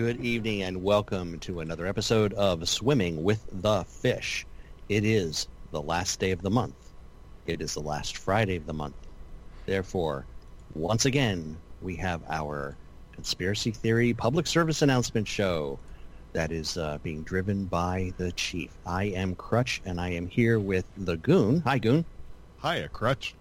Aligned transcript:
Good 0.00 0.24
evening 0.24 0.62
and 0.62 0.82
welcome 0.82 1.38
to 1.40 1.60
another 1.60 1.86
episode 1.86 2.32
of 2.32 2.66
Swimming 2.66 3.22
with 3.22 3.44
the 3.52 3.84
Fish. 3.84 4.46
It 4.88 5.04
is 5.04 5.46
the 5.72 5.82
last 5.82 6.18
day 6.18 6.30
of 6.30 6.40
the 6.40 6.48
month. 6.48 6.74
It 7.46 7.60
is 7.60 7.74
the 7.74 7.82
last 7.82 8.16
Friday 8.16 8.56
of 8.56 8.64
the 8.64 8.72
month. 8.72 8.94
Therefore, 9.66 10.24
once 10.74 11.04
again, 11.04 11.54
we 11.82 11.96
have 11.96 12.22
our 12.30 12.78
conspiracy 13.12 13.72
theory 13.72 14.14
public 14.14 14.46
service 14.46 14.80
announcement 14.80 15.28
show 15.28 15.78
that 16.32 16.50
is 16.50 16.78
uh, 16.78 16.96
being 17.02 17.22
driven 17.22 17.66
by 17.66 18.14
the 18.16 18.32
chief. 18.32 18.70
I 18.86 19.04
am 19.04 19.34
Crutch 19.34 19.82
and 19.84 20.00
I 20.00 20.12
am 20.12 20.28
here 20.28 20.58
with 20.58 20.86
the 20.96 21.18
Goon. 21.18 21.60
Hi, 21.66 21.76
Goon. 21.76 22.06
Hiya, 22.62 22.88
Crutch. 22.88 23.34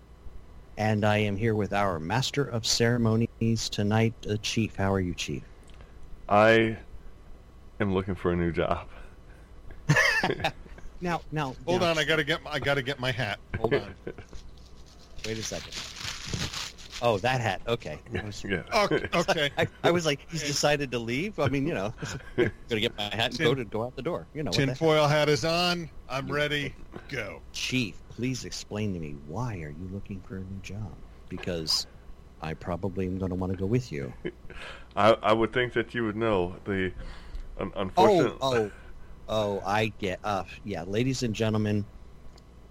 And 0.77 1.05
I 1.05 1.19
am 1.19 1.37
here 1.37 1.55
with 1.55 1.71
our 1.71 2.01
master 2.01 2.43
of 2.43 2.65
ceremonies 2.65 3.69
tonight, 3.69 4.13
uh, 4.29 4.35
Chief. 4.41 4.75
How 4.75 4.93
are 4.93 4.99
you, 4.99 5.13
Chief? 5.13 5.43
I 6.29 6.77
am 7.79 7.93
looking 7.93 8.15
for 8.15 8.31
a 8.31 8.35
new 8.35 8.51
job. 8.51 8.87
Now, 11.01 11.21
now, 11.31 11.55
Hold 11.65 11.81
now, 11.81 11.91
on, 11.91 11.97
I 11.97 12.03
gotta 12.03 12.25
get 12.25 12.43
my, 12.43 12.51
I 12.51 12.59
gotta 12.59 12.81
get 12.81 12.99
my 12.99 13.11
hat. 13.11 13.39
Hold 13.57 13.73
on. 13.73 13.95
Wait 15.25 15.37
a 15.37 15.43
second. 15.43 15.73
Oh, 17.01 17.17
that 17.19 17.39
hat. 17.39 17.61
Okay. 17.67 17.97
I 18.17 18.25
was, 18.25 18.43
yeah. 18.43 18.63
Okay, 18.75 19.07
okay. 19.13 19.49
I, 19.57 19.67
I 19.81 19.91
was 19.91 20.05
like, 20.05 20.19
he's 20.29 20.43
decided 20.43 20.91
to 20.91 20.99
leave. 20.99 21.39
I 21.39 21.47
mean, 21.47 21.65
you 21.65 21.73
know, 21.73 21.93
gonna 22.35 22.81
get 22.81 22.97
my 22.97 23.03
hat 23.03 23.27
and 23.27 23.37
Tin- 23.37 23.45
go 23.45 23.55
to 23.55 23.63
go 23.63 23.83
out 23.83 23.95
the 23.95 24.01
door. 24.01 24.27
You 24.33 24.43
know, 24.43 24.49
what 24.49 24.57
the 24.57 24.65
heck? 24.65 24.77
Tinfoil 24.77 25.07
hat 25.07 25.29
is 25.29 25.45
on. 25.45 25.89
I'm 26.09 26.29
ready. 26.29 26.75
Go. 27.07 27.41
Chief, 27.53 28.03
please 28.09 28.43
explain 28.43 28.93
to 28.93 28.99
me 28.99 29.13
why 29.25 29.61
are 29.61 29.69
you 29.71 29.87
looking 29.89 30.19
for 30.19 30.35
a 30.35 30.43
new 30.43 30.59
job? 30.59 30.97
Because 31.29 31.87
I 32.41 32.55
probably 32.55 33.05
am 33.05 33.17
going 33.17 33.29
to 33.29 33.35
want 33.35 33.53
to 33.53 33.57
go 33.57 33.65
with 33.65 33.89
you. 33.89 34.13
I, 34.95 35.11
I 35.21 35.33
would 35.33 35.53
think 35.53 35.73
that 35.73 35.93
you 35.93 36.05
would 36.05 36.15
know 36.15 36.55
the 36.65 36.91
un- 37.59 37.71
Oh, 37.75 37.81
unfortunate. 37.81 38.33
oh, 38.41 38.71
oh! 39.27 39.61
I 39.65 39.93
get. 39.99 40.19
Uh, 40.23 40.43
yeah, 40.63 40.83
ladies 40.83 41.23
and 41.23 41.33
gentlemen, 41.33 41.85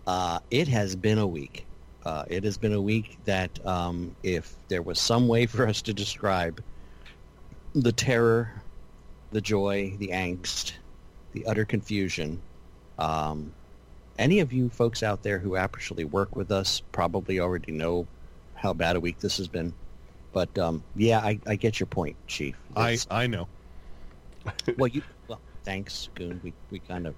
uh, 0.06 0.40
it 0.50 0.68
has 0.68 0.96
been 0.96 1.18
a 1.18 1.26
week. 1.26 1.64
Uh, 2.04 2.24
it 2.28 2.44
has 2.44 2.56
been 2.56 2.72
a 2.72 2.80
week 2.80 3.18
that, 3.24 3.64
um, 3.66 4.14
if 4.22 4.54
there 4.68 4.82
was 4.82 4.98
some 4.98 5.28
way 5.28 5.46
for 5.46 5.66
us 5.66 5.82
to 5.82 5.92
describe 5.92 6.62
the 7.74 7.92
terror, 7.92 8.50
the 9.32 9.40
joy, 9.40 9.94
the 9.98 10.08
angst, 10.08 10.72
the 11.32 11.44
utter 11.46 11.64
confusion, 11.64 12.40
um, 12.98 13.52
any 14.18 14.40
of 14.40 14.52
you 14.52 14.68
folks 14.70 15.02
out 15.02 15.22
there 15.22 15.38
who 15.38 15.56
actually 15.56 16.04
work 16.04 16.34
with 16.34 16.50
us 16.50 16.82
probably 16.92 17.40
already 17.40 17.72
know 17.72 18.06
how 18.54 18.72
bad 18.72 18.96
a 18.96 19.00
week 19.00 19.18
this 19.20 19.36
has 19.36 19.48
been. 19.48 19.74
But 20.32 20.56
um, 20.58 20.82
yeah, 20.96 21.18
I, 21.20 21.38
I 21.46 21.56
get 21.56 21.80
your 21.80 21.86
point, 21.86 22.16
Chief. 22.26 22.56
I 22.76 22.98
I 23.10 23.26
know. 23.26 23.48
well, 24.78 24.88
you 24.88 25.02
well, 25.26 25.40
thanks, 25.64 26.08
Goon. 26.14 26.40
We 26.42 26.52
we 26.70 26.78
kind 26.80 27.06
of 27.06 27.14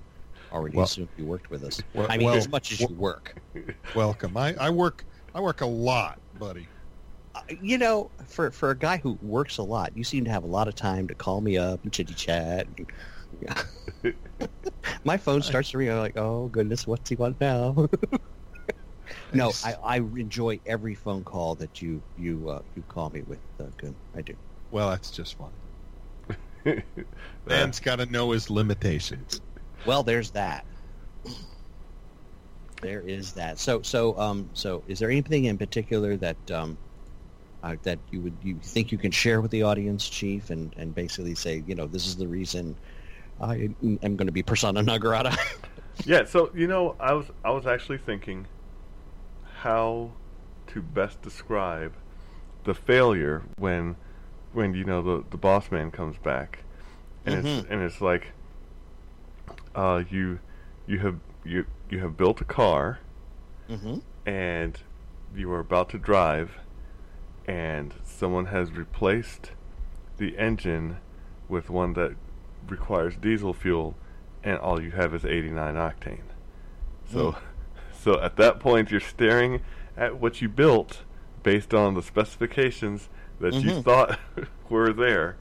already 0.52 0.76
Well- 0.76 0.84
assumed 0.86 1.08
you 1.16 1.24
worked 1.26 1.50
with 1.50 1.64
us. 1.64 1.80
Well, 1.94 2.06
I 2.08 2.16
mean, 2.16 2.26
well, 2.26 2.36
as 2.36 2.48
much 2.48 2.72
as 2.72 2.80
you 2.80 2.88
work. 2.88 3.36
Welcome. 3.94 4.36
I 4.36 4.54
I 4.54 4.70
work 4.70 5.04
I 5.34 5.40
work 5.40 5.60
a 5.60 5.66
lot, 5.66 6.18
buddy. 6.38 6.66
Uh, 7.34 7.40
You 7.60 7.78
know, 7.78 8.10
for 8.26 8.50
for 8.50 8.70
a 8.70 8.76
guy 8.76 8.96
who 8.98 9.18
works 9.22 9.58
a 9.58 9.62
lot, 9.62 9.96
you 9.96 10.04
seem 10.04 10.24
to 10.24 10.30
have 10.30 10.44
a 10.44 10.48
lot 10.48 10.68
of 10.68 10.74
time 10.74 11.06
to 11.08 11.14
call 11.14 11.40
me 11.40 11.56
up 11.56 11.82
and 11.82 11.92
chitty 11.92 12.14
chat. 12.14 12.66
My 15.04 15.16
phone 15.16 15.42
starts 15.42 15.70
to 15.70 15.78
ring. 15.78 15.90
I'm 15.90 15.98
like, 15.98 16.16
oh 16.16 16.48
goodness, 16.48 16.86
what's 16.86 17.08
he 17.08 17.16
want 17.16 17.40
now? 17.40 17.88
no, 19.32 19.52
I, 19.64 19.74
I 19.82 19.96
enjoy 19.96 20.60
every 20.66 20.94
phone 20.94 21.24
call 21.24 21.54
that 21.56 21.80
you 21.82 22.02
you 22.18 22.48
uh, 22.48 22.62
you 22.76 22.82
call 22.88 23.10
me 23.10 23.22
with, 23.22 23.38
uh, 23.58 23.64
Goon. 23.76 23.94
I 24.16 24.22
do. 24.22 24.34
Well, 24.70 24.90
that's 24.90 25.10
just 25.10 25.36
fun. 25.36 25.50
Man's 27.46 27.80
got 27.80 27.96
to 27.96 28.06
know 28.06 28.30
his 28.30 28.50
limitations. 28.50 29.40
Well, 29.86 30.02
there's 30.02 30.30
that. 30.30 30.64
There 32.82 33.00
is 33.00 33.32
that. 33.32 33.58
So, 33.58 33.82
so, 33.82 34.18
um, 34.18 34.48
so, 34.54 34.82
is 34.86 34.98
there 34.98 35.10
anything 35.10 35.44
in 35.46 35.58
particular 35.58 36.16
that, 36.16 36.50
um, 36.50 36.78
uh, 37.62 37.76
that 37.82 37.98
you 38.10 38.20
would 38.20 38.36
you 38.42 38.56
think 38.62 38.90
you 38.90 38.96
can 38.96 39.10
share 39.10 39.40
with 39.40 39.50
the 39.50 39.62
audience, 39.62 40.08
Chief, 40.08 40.50
and 40.50 40.74
and 40.78 40.94
basically 40.94 41.34
say, 41.34 41.62
you 41.66 41.74
know, 41.74 41.86
this 41.86 42.06
is 42.06 42.16
the 42.16 42.26
reason 42.26 42.74
I 43.40 43.70
am 43.82 44.16
going 44.16 44.26
to 44.26 44.32
be 44.32 44.42
persona 44.42 44.82
non 44.82 44.98
grata. 44.98 45.36
yeah. 46.06 46.24
So 46.24 46.50
you 46.54 46.66
know, 46.66 46.96
I 46.98 47.12
was 47.12 47.26
I 47.44 47.50
was 47.50 47.66
actually 47.66 47.98
thinking 47.98 48.46
how 49.62 50.12
to 50.68 50.80
best 50.80 51.20
describe 51.22 51.92
the 52.64 52.74
failure 52.74 53.42
when 53.58 53.96
when 54.52 54.74
you 54.74 54.84
know 54.84 55.02
the 55.02 55.24
the 55.30 55.36
boss 55.36 55.70
man 55.70 55.90
comes 55.90 56.16
back, 56.18 56.60
and 57.24 57.46
it's 57.46 57.68
and 57.68 57.82
it's 57.82 58.00
like 58.00 58.32
uh, 59.74 60.02
you 60.10 60.38
you 60.86 60.98
have 61.00 61.18
you 61.44 61.66
you 61.90 61.98
have 62.00 62.16
built 62.16 62.40
a 62.40 62.44
car. 62.44 63.00
mm-hmm. 63.68 63.98
and 64.26 64.80
you 65.34 65.50
are 65.52 65.60
about 65.60 65.88
to 65.90 65.98
drive, 65.98 66.58
and 67.46 67.94
someone 68.04 68.46
has 68.46 68.72
replaced 68.72 69.52
the 70.16 70.36
engine 70.36 70.96
with 71.48 71.70
one 71.70 71.92
that 71.94 72.16
requires 72.68 73.14
diesel 73.16 73.54
fuel, 73.54 73.94
and 74.42 74.58
all 74.58 74.82
you 74.82 74.90
have 74.90 75.14
is 75.14 75.24
89 75.24 75.74
octane. 75.74 76.18
So, 77.12 77.36
so 78.02 78.20
at 78.20 78.36
that 78.36 78.60
point, 78.60 78.90
you're 78.90 79.00
staring 79.00 79.60
at 79.96 80.18
what 80.20 80.40
you 80.40 80.48
built 80.48 81.02
based 81.42 81.74
on 81.74 81.94
the 81.94 82.02
specifications 82.02 83.08
that 83.40 83.54
you 83.54 83.70
Mhm. 83.70 83.84
thought 83.84 84.18
were 84.70 84.92
there. 84.92 85.36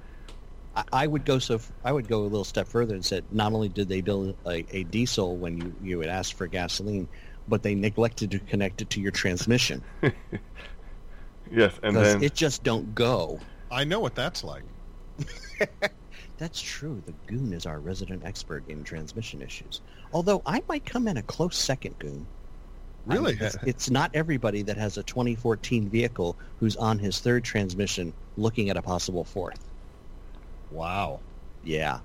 I, 0.76 0.84
I 0.94 1.08
would 1.08 1.26
go 1.26 1.40
so 1.40 1.56
f- 1.56 1.72
I 1.84 1.92
would 1.92 2.08
go 2.08 2.20
a 2.20 2.24
little 2.24 2.44
step 2.44 2.68
further 2.68 2.94
and 2.94 3.04
said 3.04 3.24
not 3.32 3.54
only 3.54 3.70
did 3.70 3.88
they 3.90 4.02
build 4.02 4.36
a, 4.46 4.66
a 4.76 4.84
diesel 4.86 5.36
when 5.38 5.58
you 5.58 5.74
you 5.82 6.00
had 6.00 6.10
asked 6.10 6.34
for 6.36 6.48
gasoline, 6.48 7.08
but 7.48 7.64
they 7.64 7.76
neglected 7.76 8.32
to 8.32 8.40
connect 8.40 8.82
it 8.82 8.90
to 8.92 9.02
your 9.02 9.12
transmission 9.12 9.84
Yes, 11.52 11.80
and 11.82 11.96
then 11.96 12.22
it 12.24 12.36
just 12.36 12.64
don't 12.64 12.94
go. 12.94 13.40
I 13.72 13.84
know 13.84 14.00
what 14.00 14.14
that's 14.16 14.44
like. 14.44 14.64
That's 16.38 16.62
true. 16.62 17.02
The 17.06 17.14
Goon 17.28 17.52
is 17.52 17.66
our 17.66 17.80
resident 17.80 18.24
expert 18.24 18.64
in 18.70 18.84
transmission 18.86 19.42
issues. 19.42 19.82
Although 20.14 20.42
I 20.46 20.62
might 20.70 20.86
come 20.86 21.08
in 21.10 21.18
a 21.18 21.22
close 21.24 21.58
second, 21.58 22.00
Goon. 22.00 22.26
I 23.10 23.16
mean, 23.16 23.24
Really? 23.24 23.38
it's, 23.40 23.58
it's 23.66 23.90
not 23.90 24.12
everybody 24.14 24.62
that 24.64 24.78
has 24.78 24.98
a 24.98 25.04
2014 25.04 25.90
vehicle 25.90 26.38
who's 26.58 26.76
on 26.76 27.00
his 27.00 27.20
third 27.20 27.44
transmission 27.44 28.14
looking 28.38 28.70
at 28.70 28.78
a 28.78 28.82
possible 28.82 29.24
fourth. 29.26 29.70
Wow. 30.70 31.22
Yeah. 31.64 32.02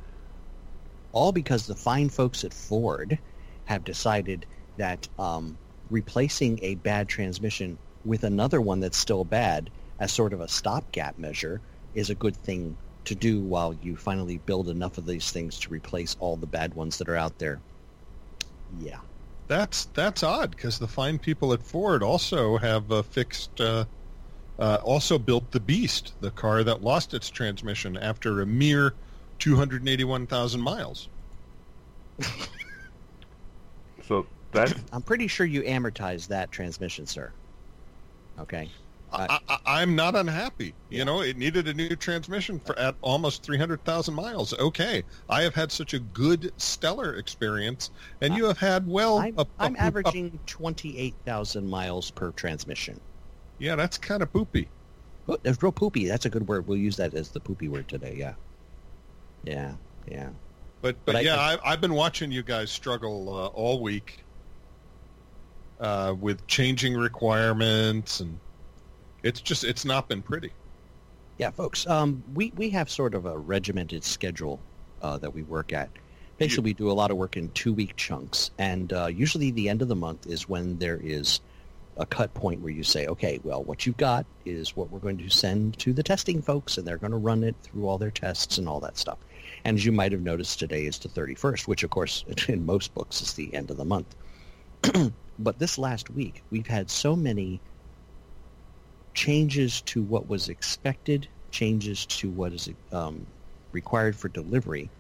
All 1.12 1.32
because 1.32 1.66
the 1.66 1.76
fine 1.76 2.08
folks 2.08 2.44
at 2.44 2.54
Ford 2.54 3.18
have 3.64 3.84
decided 3.84 4.46
that 4.76 5.08
um, 5.18 5.58
replacing 5.90 6.58
a 6.62 6.74
bad 6.76 7.08
transmission 7.08 7.78
with 8.04 8.24
another 8.24 8.60
one 8.60 8.80
that's 8.80 8.98
still 8.98 9.24
bad 9.24 9.70
as 9.98 10.12
sort 10.12 10.32
of 10.32 10.40
a 10.40 10.48
stopgap 10.48 11.18
measure 11.18 11.62
is 11.94 12.10
a 12.10 12.14
good 12.14 12.36
thing 12.36 12.76
to 13.04 13.14
do 13.14 13.42
while 13.42 13.74
you 13.74 13.96
finally 13.96 14.38
build 14.38 14.68
enough 14.68 14.98
of 14.98 15.06
these 15.06 15.30
things 15.30 15.58
to 15.60 15.70
replace 15.70 16.16
all 16.18 16.36
the 16.36 16.46
bad 16.46 16.74
ones 16.74 16.98
that 16.98 17.08
are 17.08 17.16
out 17.16 17.38
there. 17.38 17.62
Yeah. 18.78 19.00
That's 19.46 19.86
that's 19.86 20.22
odd 20.22 20.50
because 20.52 20.78
the 20.78 20.88
fine 20.88 21.18
people 21.18 21.52
at 21.52 21.62
Ford 21.62 22.02
also 22.02 22.56
have 22.56 22.90
uh, 22.90 23.02
fixed, 23.02 23.60
uh, 23.60 23.84
uh, 24.58 24.78
also 24.82 25.18
built 25.18 25.50
the 25.50 25.60
Beast, 25.60 26.14
the 26.20 26.30
car 26.30 26.64
that 26.64 26.82
lost 26.82 27.12
its 27.12 27.28
transmission 27.28 27.96
after 27.96 28.40
a 28.40 28.46
mere 28.46 28.94
281,000 29.40 30.60
miles. 30.60 31.08
so 34.06 34.26
that's 34.52 34.72
I'm 34.92 35.02
pretty 35.02 35.26
sure 35.26 35.44
you 35.44 35.62
amortized 35.62 36.28
that 36.28 36.50
transmission, 36.50 37.06
sir. 37.06 37.32
Okay. 38.38 38.70
I, 39.14 39.38
I, 39.48 39.58
I'm 39.82 39.94
not 39.94 40.14
unhappy. 40.16 40.74
You 40.90 41.04
know, 41.04 41.22
it 41.22 41.36
needed 41.36 41.68
a 41.68 41.74
new 41.74 41.94
transmission 41.96 42.58
for 42.58 42.78
at 42.78 42.94
almost 43.00 43.42
300,000 43.42 44.12
miles. 44.14 44.52
Okay, 44.58 45.02
I 45.30 45.42
have 45.42 45.54
had 45.54 45.70
such 45.72 45.94
a 45.94 45.98
good, 46.00 46.52
stellar 46.56 47.14
experience, 47.14 47.90
and 48.20 48.34
you 48.34 48.44
have 48.46 48.58
had 48.58 48.86
well. 48.86 49.18
I'm, 49.18 49.34
a- 49.38 49.46
I'm 49.58 49.76
a- 49.76 49.78
averaging 49.80 50.38
28,000 50.46 51.66
miles 51.68 52.10
per 52.10 52.30
transmission. 52.32 53.00
yeah, 53.58 53.76
that's 53.76 53.96
kind 53.98 54.22
of 54.22 54.32
poopy. 54.32 54.68
Oh, 55.28 55.38
that's 55.42 55.62
real 55.62 55.72
poopy. 55.72 56.06
That's 56.06 56.26
a 56.26 56.30
good 56.30 56.46
word. 56.48 56.66
We'll 56.66 56.76
use 56.78 56.96
that 56.96 57.14
as 57.14 57.30
the 57.30 57.40
poopy 57.40 57.68
word 57.68 57.88
today. 57.88 58.14
Yeah. 58.18 58.34
Yeah. 59.44 59.74
Yeah. 60.10 60.28
But 60.82 60.96
But 61.06 61.12
but, 61.12 61.16
I- 61.16 61.20
yeah, 61.20 61.36
I, 61.36 61.58
I've 61.64 61.80
been 61.80 61.94
watching 61.94 62.30
you 62.30 62.42
guys 62.42 62.70
struggle 62.70 63.28
uh, 63.34 63.46
all 63.46 63.80
week 63.80 64.22
uh, 65.80 66.14
with 66.20 66.46
changing 66.46 66.94
requirements, 66.94 68.20
and 68.20 68.38
it's 69.24 69.40
just 69.40 69.64
it's 69.64 69.84
not 69.84 70.08
been 70.08 70.22
pretty. 70.22 70.52
Yeah, 71.38 71.50
folks. 71.50 71.84
Um, 71.88 72.22
we, 72.32 72.52
we 72.54 72.70
have 72.70 72.88
sort 72.88 73.14
of 73.14 73.26
a 73.26 73.36
regimented 73.36 74.04
schedule 74.04 74.60
uh, 75.02 75.18
that 75.18 75.34
we 75.34 75.42
work 75.42 75.72
at. 75.72 75.90
Basically, 76.38 76.64
we 76.64 76.74
do 76.74 76.90
a 76.90 76.92
lot 76.92 77.10
of 77.10 77.16
work 77.16 77.36
in 77.36 77.48
two-week 77.50 77.96
chunks, 77.96 78.50
and 78.58 78.92
uh, 78.92 79.06
usually 79.06 79.50
the 79.50 79.68
end 79.68 79.82
of 79.82 79.88
the 79.88 79.96
month 79.96 80.26
is 80.26 80.48
when 80.48 80.78
there 80.78 81.00
is 81.02 81.40
a 81.96 82.06
cut 82.06 82.34
point 82.34 82.60
where 82.60 82.72
you 82.72 82.82
say, 82.82 83.06
okay, 83.06 83.40
well, 83.44 83.62
what 83.62 83.86
you've 83.86 83.96
got 83.96 84.26
is 84.44 84.76
what 84.76 84.90
we're 84.90 84.98
going 84.98 85.18
to 85.18 85.30
send 85.30 85.78
to 85.78 85.92
the 85.92 86.02
testing 86.02 86.42
folks, 86.42 86.76
and 86.76 86.86
they're 86.86 86.98
going 86.98 87.12
to 87.12 87.18
run 87.18 87.44
it 87.44 87.54
through 87.62 87.86
all 87.88 87.98
their 87.98 88.10
tests 88.10 88.58
and 88.58 88.68
all 88.68 88.80
that 88.80 88.98
stuff. 88.98 89.18
And 89.64 89.76
as 89.76 89.84
you 89.84 89.92
might 89.92 90.12
have 90.12 90.22
noticed, 90.22 90.58
today 90.58 90.86
is 90.86 90.98
the 90.98 91.08
31st, 91.08 91.68
which, 91.68 91.82
of 91.82 91.90
course, 91.90 92.24
in 92.48 92.66
most 92.66 92.94
books 92.94 93.22
is 93.22 93.34
the 93.34 93.54
end 93.54 93.70
of 93.70 93.76
the 93.76 93.84
month. 93.84 94.14
but 95.38 95.58
this 95.58 95.78
last 95.78 96.10
week, 96.10 96.42
we've 96.50 96.66
had 96.66 96.90
so 96.90 97.14
many 97.14 97.60
changes 99.14 99.80
to 99.82 100.02
what 100.02 100.28
was 100.28 100.48
expected, 100.48 101.26
changes 101.50 102.04
to 102.06 102.30
what 102.30 102.52
is 102.52 102.68
um, 102.92 103.26
required 103.72 104.16
for 104.16 104.28
delivery, 104.28 104.90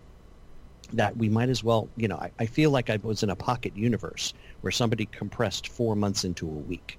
that 0.92 1.16
we 1.16 1.28
might 1.28 1.48
as 1.48 1.64
well, 1.64 1.88
you 1.96 2.08
know, 2.08 2.16
I, 2.16 2.30
I 2.38 2.46
feel 2.46 2.70
like 2.70 2.90
I 2.90 2.98
was 3.02 3.22
in 3.22 3.30
a 3.30 3.36
pocket 3.36 3.76
universe 3.76 4.32
where 4.60 4.70
somebody 4.70 5.06
compressed 5.06 5.68
four 5.68 5.96
months 5.96 6.24
into 6.24 6.46
a 6.46 6.50
week. 6.50 6.98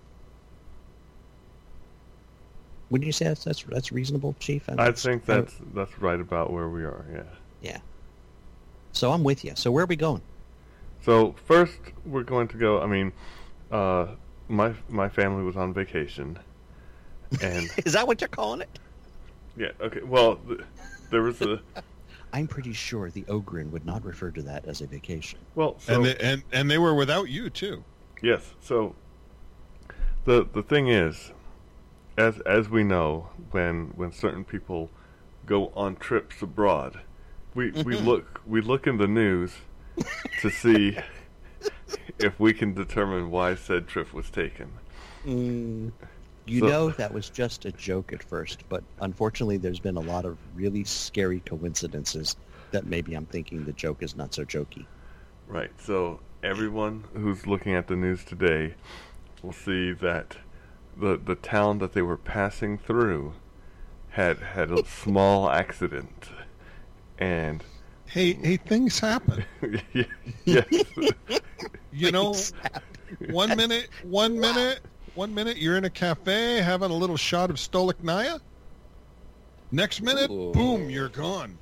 Wouldn't 2.90 3.06
you 3.06 3.12
say 3.12 3.26
that's 3.26 3.44
that's, 3.44 3.64
that's 3.64 3.92
reasonable, 3.92 4.36
Chief? 4.40 4.70
I 4.70 4.92
think 4.92 5.26
that's 5.26 5.56
that's 5.74 5.98
right 6.00 6.20
about 6.20 6.54
where 6.54 6.70
we 6.70 6.84
are. 6.84 7.06
Yeah. 7.12 7.24
Yeah. 7.62 7.78
So 8.92 9.12
I'm 9.12 9.24
with 9.24 9.44
you. 9.44 9.54
So 9.56 9.72
where 9.72 9.84
are 9.84 9.88
we 9.88 9.96
going? 9.96 10.22
So 11.02 11.34
first, 11.46 11.78
we're 12.06 12.24
going 12.24 12.48
to 12.50 12.58
go. 12.58 12.82
I 12.82 12.86
mean, 12.86 13.12
uh, 13.72 14.08
my 14.48 14.74
my 14.88 15.10
family 15.10 15.44
was 15.44 15.58
on 15.58 15.74
vacation, 15.74 16.38
and 17.42 17.70
is 17.86 17.94
that 17.94 18.08
what 18.08 18.22
you're 18.22 18.28
calling 18.28 18.62
it? 18.62 18.80
Yeah. 19.58 19.72
Okay. 19.82 20.02
Well, 20.02 20.38
th- 20.38 20.62
there 21.12 21.22
was 21.22 21.42
a. 21.42 21.62
I'm 22.34 22.48
pretty 22.48 22.74
sure 22.74 23.10
the 23.10 23.26
Ogren 23.30 23.72
would 23.72 23.86
not 23.86 24.04
refer 24.04 24.30
to 24.32 24.42
that 24.42 24.66
as 24.66 24.82
a 24.82 24.88
vacation. 24.88 25.40
Well, 25.56 25.78
so, 25.80 25.96
and 25.96 26.06
they, 26.06 26.16
and 26.18 26.44
and 26.52 26.70
they 26.70 26.78
were 26.78 26.94
without 26.94 27.30
you 27.30 27.50
too. 27.50 27.84
Yes. 28.22 28.54
So 28.60 28.96
the 30.26 30.48
the 30.52 30.64
thing 30.64 30.90
is, 30.90 31.32
as 32.18 32.40
as 32.42 32.70
we 32.70 32.84
know, 32.84 33.30
when 33.52 33.94
when 33.96 34.12
certain 34.12 34.44
people 34.44 34.90
go 35.46 35.72
on 35.76 35.96
trips 35.96 36.42
abroad, 36.42 37.00
we 37.54 37.72
we 37.72 37.96
look 37.96 38.42
we 38.46 38.60
look 38.62 38.88
in 38.88 38.98
the 38.98 39.08
news 39.08 39.54
to 40.42 40.50
see 40.50 40.98
if 42.20 42.40
we 42.40 42.54
can 42.54 42.74
determine 42.74 43.32
why 43.32 43.56
said 43.56 43.88
trip 43.88 44.14
was 44.14 44.30
taken. 44.30 44.74
Mm, 45.26 45.92
you 46.46 46.62
so, 46.62 46.68
know 46.68 46.90
that 46.92 47.14
was 47.14 47.30
just 47.30 47.66
a 47.66 47.72
joke 47.72 48.14
at 48.14 48.24
first, 48.24 48.64
but 48.70 48.84
unfortunately 49.00 49.58
there's 49.58 49.80
been 49.80 49.98
a 49.98 50.02
lot 50.02 50.26
of 50.26 50.38
really 50.56 50.84
scary 50.84 51.40
coincidences 51.42 52.36
that 52.72 52.86
maybe 52.86 53.14
I'm 53.14 53.26
thinking 53.26 53.66
the 53.66 53.74
joke 53.74 54.04
is 54.04 54.16
not 54.16 54.34
so 54.34 54.46
jokey. 54.46 54.86
Right. 55.48 55.72
So 55.80 56.20
everyone 56.44 57.06
who's 57.14 57.48
looking 57.48 57.74
at 57.74 57.88
the 57.88 57.96
news 57.96 58.24
today 58.24 58.76
will 59.42 59.54
see 59.54 59.94
that 59.94 60.38
the 60.98 61.18
the 61.18 61.36
town 61.36 61.80
that 61.80 61.94
they 61.94 62.02
were 62.02 62.18
passing 62.18 62.78
through 62.78 63.34
had 64.10 64.38
had 64.38 64.72
a 64.72 64.86
small 64.86 65.50
accident 65.62 66.30
and 67.18 67.64
hey 68.08 68.34
hey 68.34 68.58
things 68.58 69.00
happen 69.00 69.44
yes 70.46 70.66
you 71.92 72.12
know 72.12 72.34
one 73.30 73.56
minute 73.58 73.90
one 74.04 74.40
minute 74.40 74.80
one 75.16 75.34
minute 75.34 75.58
you're 75.58 75.78
in 75.78 75.86
a 75.86 75.90
cafe 75.90 76.62
having 76.62 76.92
a 76.92 76.94
little 76.94 77.18
shot 77.18 77.50
of 77.50 77.56
Stolichnaya. 77.56 78.40
Next 79.72 80.02
minute, 80.02 80.30
Ooh. 80.30 80.52
boom, 80.52 80.90
you're 80.90 81.10
gone. 81.10 81.58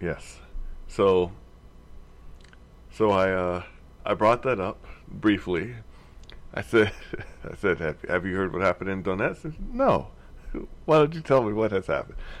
Yes. 0.00 0.38
So 0.86 1.32
so 2.92 3.10
I 3.10 3.30
uh 3.30 3.62
I 4.04 4.14
brought 4.14 4.42
that 4.44 4.60
up 4.60 4.84
briefly. 5.08 5.74
I 6.54 6.62
said 6.62 6.92
I 7.44 7.54
said 7.56 7.78
have, 7.78 8.00
have 8.08 8.26
you 8.26 8.36
heard 8.36 8.52
what 8.52 8.62
happened 8.62 8.90
in 8.90 9.02
Donetsk? 9.02 9.54
No. 9.72 10.08
Why 10.86 10.98
don't 10.98 11.14
you 11.14 11.20
tell 11.20 11.42
me 11.42 11.52
what 11.52 11.72
has 11.72 11.86
happened? 11.86 12.18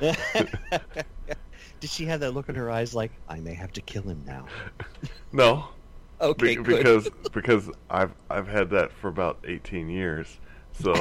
Did 1.80 1.90
she 1.90 2.06
have 2.06 2.20
that 2.20 2.32
look 2.32 2.48
in 2.48 2.54
her 2.54 2.70
eyes 2.70 2.94
like 2.94 3.12
I 3.28 3.38
may 3.40 3.54
have 3.54 3.72
to 3.72 3.80
kill 3.82 4.02
him 4.02 4.22
now? 4.26 4.46
No. 5.32 5.68
Okay, 6.20 6.56
Be- 6.56 6.62
because 6.62 7.08
because 7.32 7.70
I've 7.90 8.12
I've 8.28 8.48
had 8.48 8.70
that 8.70 8.92
for 8.92 9.08
about 9.08 9.38
18 9.46 9.88
years, 9.88 10.40
so 10.72 10.94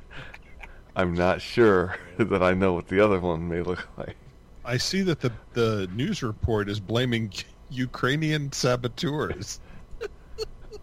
I'm 0.96 1.14
not 1.14 1.40
sure 1.40 1.96
that 2.18 2.42
I 2.42 2.54
know 2.54 2.72
what 2.72 2.88
the 2.88 3.00
other 3.00 3.20
one 3.20 3.48
may 3.48 3.62
look 3.62 3.86
like. 3.96 4.16
I 4.64 4.78
see 4.78 5.02
that 5.02 5.20
the 5.20 5.32
the 5.52 5.88
news 5.94 6.22
report 6.22 6.68
is 6.68 6.80
blaming 6.80 7.32
Ukrainian 7.70 8.50
saboteurs. 8.50 9.60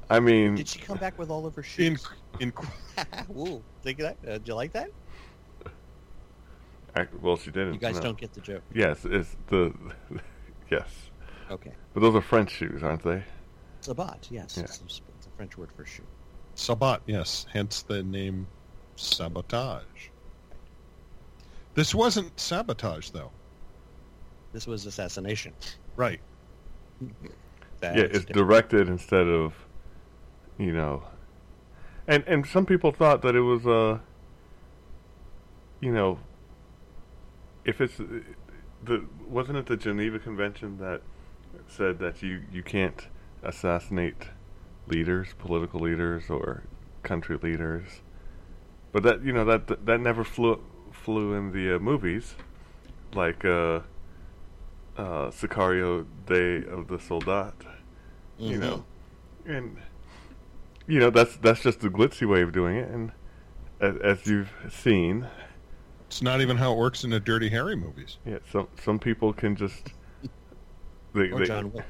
I 0.09 0.19
mean, 0.19 0.55
did 0.55 0.67
she 0.69 0.79
come 0.79 0.97
back 0.97 1.17
with 1.19 1.29
all 1.29 1.45
of 1.45 1.55
her 1.55 1.63
shoes? 1.63 2.07
In, 2.39 2.53
in 2.97 3.35
Ooh, 3.37 3.61
think 3.81 3.99
of 3.99 4.05
that. 4.05 4.17
Uh, 4.25 4.37
did 4.37 4.47
you 4.47 4.55
like 4.55 4.71
that? 4.73 4.89
I, 6.95 7.07
well, 7.21 7.35
she 7.37 7.51
didn't. 7.51 7.73
You 7.73 7.79
guys 7.79 7.95
no. 7.95 8.01
don't 8.01 8.17
get 8.17 8.33
the 8.33 8.41
joke. 8.41 8.63
Yes, 8.73 9.03
it's 9.03 9.35
the 9.47 9.73
yes. 10.69 10.87
Okay. 11.49 11.73
But 11.93 12.01
those 12.01 12.15
are 12.15 12.21
French 12.21 12.51
shoes, 12.51 12.83
aren't 12.83 13.03
they? 13.03 13.23
Sabat, 13.83 14.27
yes. 14.31 14.55
Yeah. 14.57 14.63
It's, 14.63 14.81
it's 14.85 15.27
a 15.27 15.37
French 15.37 15.57
word 15.57 15.71
for 15.75 15.85
shoe. 15.85 16.03
Sabat, 16.55 17.01
yes. 17.05 17.45
Hence 17.51 17.81
the 17.81 18.01
name 18.03 18.47
sabotage. 18.95 19.83
This 21.73 21.93
wasn't 21.93 22.39
sabotage, 22.39 23.09
though. 23.09 23.31
This 24.53 24.67
was 24.67 24.85
assassination. 24.85 25.53
Right. 25.95 26.21
yeah, 27.01 27.07
it's 27.81 28.19
different. 28.19 28.35
directed 28.35 28.87
instead 28.87 29.27
of, 29.27 29.53
you 30.57 30.71
know, 30.71 31.03
and 32.07 32.23
and 32.27 32.45
some 32.45 32.65
people 32.65 32.91
thought 32.91 33.21
that 33.23 33.35
it 33.35 33.41
was 33.41 33.65
uh, 33.65 33.97
you 35.81 35.91
know, 35.91 36.19
if 37.65 37.81
it's 37.81 37.97
the 37.97 39.05
wasn't 39.27 39.57
it 39.57 39.65
the 39.65 39.75
Geneva 39.75 40.19
Convention 40.19 40.77
that 40.77 41.01
said 41.67 41.99
that 41.99 42.21
you 42.21 42.41
you 42.51 42.61
can't 42.61 43.07
assassinate 43.43 44.29
leaders, 44.87 45.29
political 45.37 45.79
leaders, 45.79 46.29
or 46.29 46.63
country 47.03 47.37
leaders. 47.41 48.01
But 48.91 49.03
that 49.03 49.23
you 49.23 49.33
know 49.33 49.45
that 49.45 49.85
that 49.85 49.99
never 49.99 50.23
flew 50.23 50.61
flew 50.91 51.33
in 51.33 51.51
the 51.51 51.75
uh, 51.75 51.79
movies, 51.79 52.35
like 53.13 53.43
uh, 53.43 53.81
uh, 54.97 55.29
Sicario 55.29 56.05
Day 56.25 56.63
of 56.67 56.87
the 56.87 56.99
Soldat. 56.99 57.57
Mm-hmm. 58.39 58.45
You 58.45 58.57
know, 58.57 58.85
and 59.45 59.77
you 60.87 60.99
know 60.99 61.09
that's 61.09 61.37
that's 61.37 61.61
just 61.61 61.79
the 61.79 61.89
glitzy 61.89 62.27
way 62.27 62.41
of 62.41 62.51
doing 62.51 62.77
it, 62.77 62.89
and 62.89 63.11
as, 63.79 63.95
as 63.97 64.27
you've 64.27 64.53
seen, 64.69 65.27
it's 66.07 66.21
not 66.21 66.41
even 66.41 66.57
how 66.57 66.73
it 66.73 66.77
works 66.77 67.03
in 67.03 67.09
the 67.09 67.19
Dirty 67.19 67.49
Harry 67.49 67.75
movies. 67.75 68.17
Yeah, 68.25 68.39
some 68.51 68.67
some 68.83 68.99
people 68.99 69.33
can 69.33 69.55
just 69.55 69.93
they, 71.13 71.31
or 71.31 71.39
they, 71.39 71.45
John 71.45 71.71
Wick 71.71 71.85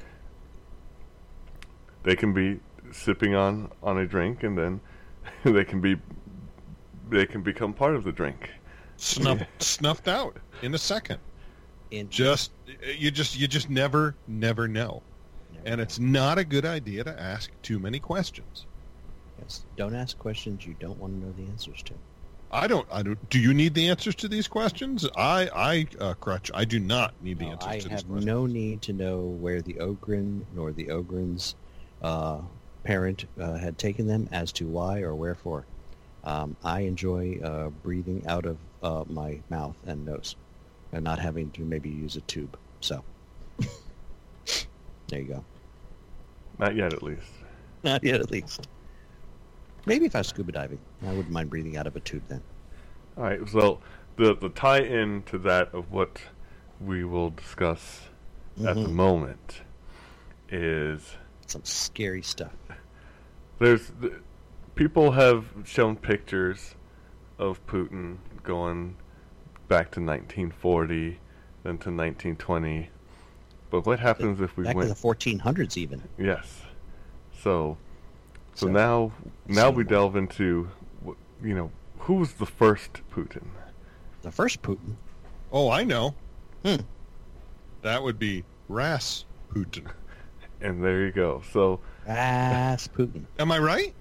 they 2.04 2.14
can 2.14 2.32
be 2.32 2.60
sipping 2.92 3.34
on 3.34 3.70
on 3.82 3.98
a 3.98 4.06
drink 4.06 4.44
and 4.44 4.56
then 4.56 4.80
they 5.44 5.64
can 5.64 5.80
be 5.80 5.96
they 7.10 7.26
can 7.26 7.42
become 7.42 7.74
part 7.74 7.96
of 7.96 8.04
the 8.04 8.12
drink 8.12 8.50
Snuff, 8.96 9.42
snuffed 9.58 10.06
out 10.06 10.36
in 10.62 10.72
a 10.74 10.78
second 10.78 11.18
in 11.90 12.08
just 12.08 12.52
you 12.96 13.10
just 13.10 13.36
you 13.36 13.48
just 13.48 13.68
never 13.68 14.14
never 14.28 14.68
know 14.68 15.02
never 15.52 15.66
and 15.66 15.76
know. 15.78 15.82
it's 15.82 15.98
not 15.98 16.38
a 16.38 16.44
good 16.44 16.64
idea 16.64 17.02
to 17.02 17.20
ask 17.20 17.50
too 17.62 17.78
many 17.80 17.98
questions 17.98 18.66
yes 19.40 19.64
don't 19.76 19.94
ask 19.94 20.16
questions 20.18 20.64
you 20.64 20.76
don't 20.78 20.98
want 20.98 21.12
to 21.12 21.26
know 21.26 21.34
the 21.36 21.50
answers 21.50 21.82
to 21.82 21.94
I 22.52 22.68
don't. 22.68 22.86
I 22.92 23.02
don't. 23.02 23.30
Do 23.30 23.40
you 23.40 23.52
need 23.52 23.74
the 23.74 23.88
answers 23.88 24.14
to 24.16 24.28
these 24.28 24.46
questions? 24.46 25.08
I, 25.16 25.50
I, 25.52 25.86
uh, 26.00 26.14
Crutch. 26.14 26.52
I 26.54 26.64
do 26.64 26.78
not 26.78 27.12
need 27.20 27.40
the 27.40 27.46
no, 27.46 27.52
answers 27.52 27.66
I 27.66 27.78
to 27.80 27.88
these 27.88 28.04
questions. 28.04 28.12
I 28.12 28.16
have 28.16 28.24
no 28.24 28.46
need 28.46 28.80
to 28.82 28.92
know 28.92 29.18
where 29.18 29.60
the 29.60 29.80
Ogren 29.80 30.46
nor 30.54 30.70
the 30.70 30.84
Ogren's 30.84 31.56
uh, 32.04 32.38
parent 32.84 33.24
uh, 33.40 33.54
had 33.54 33.78
taken 33.78 34.06
them 34.06 34.28
as 34.30 34.52
to 34.52 34.68
why 34.68 35.00
or 35.00 35.14
wherefore. 35.14 35.64
Um, 36.22 36.56
I 36.62 36.80
enjoy 36.80 37.40
uh, 37.42 37.70
breathing 37.70 38.24
out 38.26 38.44
of 38.44 38.58
uh, 38.82 39.04
my 39.08 39.40
mouth 39.50 39.76
and 39.86 40.04
nose 40.04 40.36
and 40.92 41.02
not 41.02 41.18
having 41.18 41.50
to 41.52 41.62
maybe 41.62 41.88
use 41.88 42.16
a 42.16 42.20
tube. 42.22 42.56
So 42.80 43.02
there 45.08 45.20
you 45.20 45.24
go. 45.24 45.44
Not 46.58 46.76
yet, 46.76 46.92
at 46.92 47.02
least. 47.02 47.22
Not 47.82 48.04
yet, 48.04 48.20
at 48.20 48.30
least. 48.30 48.68
Maybe 49.86 50.06
if 50.06 50.14
I 50.14 50.18
was 50.18 50.28
scuba 50.28 50.52
diving, 50.52 50.78
I 51.02 51.08
wouldn't 51.08 51.30
mind 51.30 51.50
breathing 51.50 51.76
out 51.76 51.86
of 51.86 51.96
a 51.96 52.00
tube 52.00 52.22
then. 52.28 52.42
All 53.16 53.24
right. 53.24 53.46
So 53.48 53.80
the 54.16 54.34
the 54.36 54.50
tie-in 54.50 55.22
to 55.24 55.38
that 55.38 55.74
of 55.74 55.90
what 55.90 56.20
we 56.80 57.04
will 57.04 57.30
discuss 57.30 58.02
mm-hmm. 58.56 58.68
at 58.68 58.74
the 58.76 58.82
mm-hmm. 58.82 58.94
moment 58.94 59.62
is 60.50 61.16
some 61.50 61.64
scary 61.64 62.22
stuff. 62.22 62.52
There's 63.58 63.92
people 64.74 65.12
have 65.12 65.46
shown 65.64 65.96
pictures 65.96 66.74
of 67.38 67.64
Putin 67.66 68.16
going 68.42 68.96
back 69.68 69.90
to 69.92 70.00
1940, 70.00 71.18
then 71.62 71.78
to 71.78 71.90
1920. 71.90 72.90
But 73.70 73.86
what 73.86 73.98
happens 73.98 74.40
if 74.40 74.56
we 74.56 74.64
back 74.64 74.76
went 74.76 74.88
to 74.88 74.94
the 74.94 75.00
1400s 75.00 75.76
even? 75.76 76.02
Yes. 76.18 76.62
So 77.42 77.76
So, 78.56 78.66
So- 78.66 78.72
now, 78.72 79.12
now 79.48 79.70
we 79.70 79.82
so- 79.82 79.88
delve 79.88 80.14
into, 80.16 80.68
you 81.42 81.54
know, 81.54 81.72
who 81.98 82.14
was 82.14 82.34
the 82.34 82.46
first 82.46 83.00
Putin? 83.12 83.46
The 84.22 84.30
first 84.30 84.62
Putin. 84.62 84.94
Oh, 85.50 85.70
I 85.70 85.82
know. 85.82 86.14
Hmm. 86.64 86.76
That 87.82 88.02
would 88.04 88.16
be 88.18 88.44
Rasputin. 88.68 89.88
And 90.64 90.82
there 90.82 91.04
you 91.04 91.12
go. 91.12 91.42
So 91.52 91.78
Rasputin. 92.06 93.26
Am 93.38 93.52
I 93.52 93.58
right? 93.58 93.94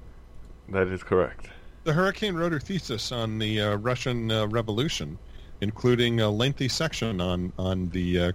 that 0.70 0.88
is 0.88 1.04
correct. 1.04 1.50
The 1.84 1.92
Hurricane 1.92 2.36
wrote 2.36 2.54
her 2.54 2.60
thesis 2.60 3.12
on 3.12 3.38
the 3.38 3.60
uh, 3.60 3.76
Russian 3.76 4.32
uh, 4.32 4.48
Revolution, 4.48 5.20
including 5.60 6.22
a 6.22 6.30
lengthy 6.30 6.70
section 6.70 7.20
on 7.20 7.52
on 7.60 7.90
the 7.90 8.20
uh, 8.20 8.32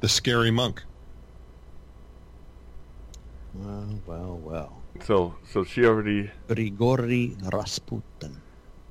the 0.00 0.08
scary 0.08 0.50
monk. 0.50 0.82
Well, 3.54 4.00
well, 4.06 4.40
well. 4.42 4.82
So, 5.00 5.34
so 5.50 5.64
she 5.64 5.86
already 5.86 6.30
Grigory 6.48 7.36
Rasputin. 7.52 8.42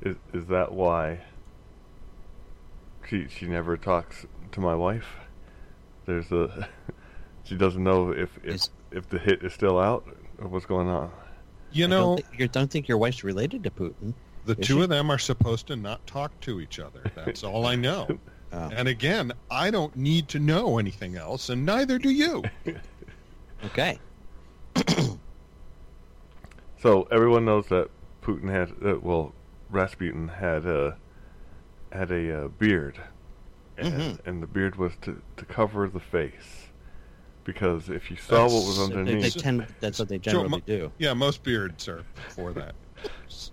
is. 0.02 0.16
Is 0.34 0.48
that 0.48 0.72
why? 0.72 1.20
She 3.08 3.28
she 3.28 3.46
never 3.46 3.78
talks 3.78 4.26
to 4.54 4.60
my 4.60 4.74
wife. 4.74 5.08
There's 6.08 6.32
a. 6.32 6.68
She 7.52 7.58
doesn't 7.58 7.84
know 7.84 8.12
if 8.12 8.30
if, 8.46 8.56
Is- 8.56 8.70
if 8.92 9.10
the 9.10 9.20
hit 9.20 9.44
is 9.44 9.54
still 9.54 9.78
out 9.78 10.06
or 10.40 10.48
what's 10.48 10.66
going 10.66 10.88
on. 10.88 11.12
You 11.74 11.84
I 11.86 11.88
know, 11.90 12.16
don't, 12.16 12.26
thi- 12.26 12.38
you 12.44 12.48
don't 12.48 12.72
think 12.72 12.88
your 12.88 12.98
wife's 12.98 13.26
related 13.26 13.62
to 13.66 13.70
Putin? 13.72 14.14
the 14.46 14.56
two 14.56 14.78
she? 14.78 14.82
of 14.84 14.90
them 14.90 15.10
are 15.12 15.18
supposed 15.20 15.68
to 15.68 15.76
not 15.76 16.06
talk 16.08 16.32
to 16.42 16.62
each 16.62 16.80
other. 16.80 17.04
That's 17.14 17.44
all 17.44 17.66
I 17.66 17.76
know. 17.76 18.08
Oh, 18.54 18.70
And 18.76 18.90
again, 18.90 19.32
I 19.50 19.72
don't 19.72 19.96
need 19.96 20.28
to 20.28 20.40
know 20.40 20.78
anything 20.78 21.16
else, 21.16 21.48
and 21.48 21.66
neither 21.66 21.98
do 21.98 22.10
you. 22.10 22.44
okay. 23.68 23.98
So 26.82 27.08
everyone 27.12 27.46
knows 27.46 27.68
that 27.68 27.90
Putin 28.22 28.50
had, 28.50 28.72
uh, 28.86 29.00
well, 29.02 29.34
Rasputin 29.70 30.28
had 30.28 30.66
a 30.66 30.98
had 31.94 32.12
a 32.12 32.44
uh, 32.44 32.48
beard, 32.50 33.00
and, 33.78 33.94
Mhm. 33.94 34.20
and 34.26 34.44
the 34.44 34.48
beard 34.48 34.76
was 34.76 34.94
to, 35.04 35.22
to 35.38 35.46
cover 35.46 35.88
the 35.88 36.00
face, 36.02 36.68
because 37.44 37.90
if 37.90 38.10
you 38.12 38.18
saw 38.18 38.44
what 38.44 38.52
was 38.52 38.78
That's- 38.78 38.90
They, 38.90 39.04
they 39.04 39.12
underneath, 39.12 39.38
tend, 39.38 39.68
that's 39.80 40.00
what 40.00 40.10
they 40.10 40.18
Joe, 40.20 40.32
generally 40.32 40.50
mo- 40.50 40.62
do. 40.66 40.92
Yeah, 40.98 41.14
most 41.14 41.44
beards 41.44 41.88
are 41.88 42.04
for 42.30 42.54
that. 42.54 42.76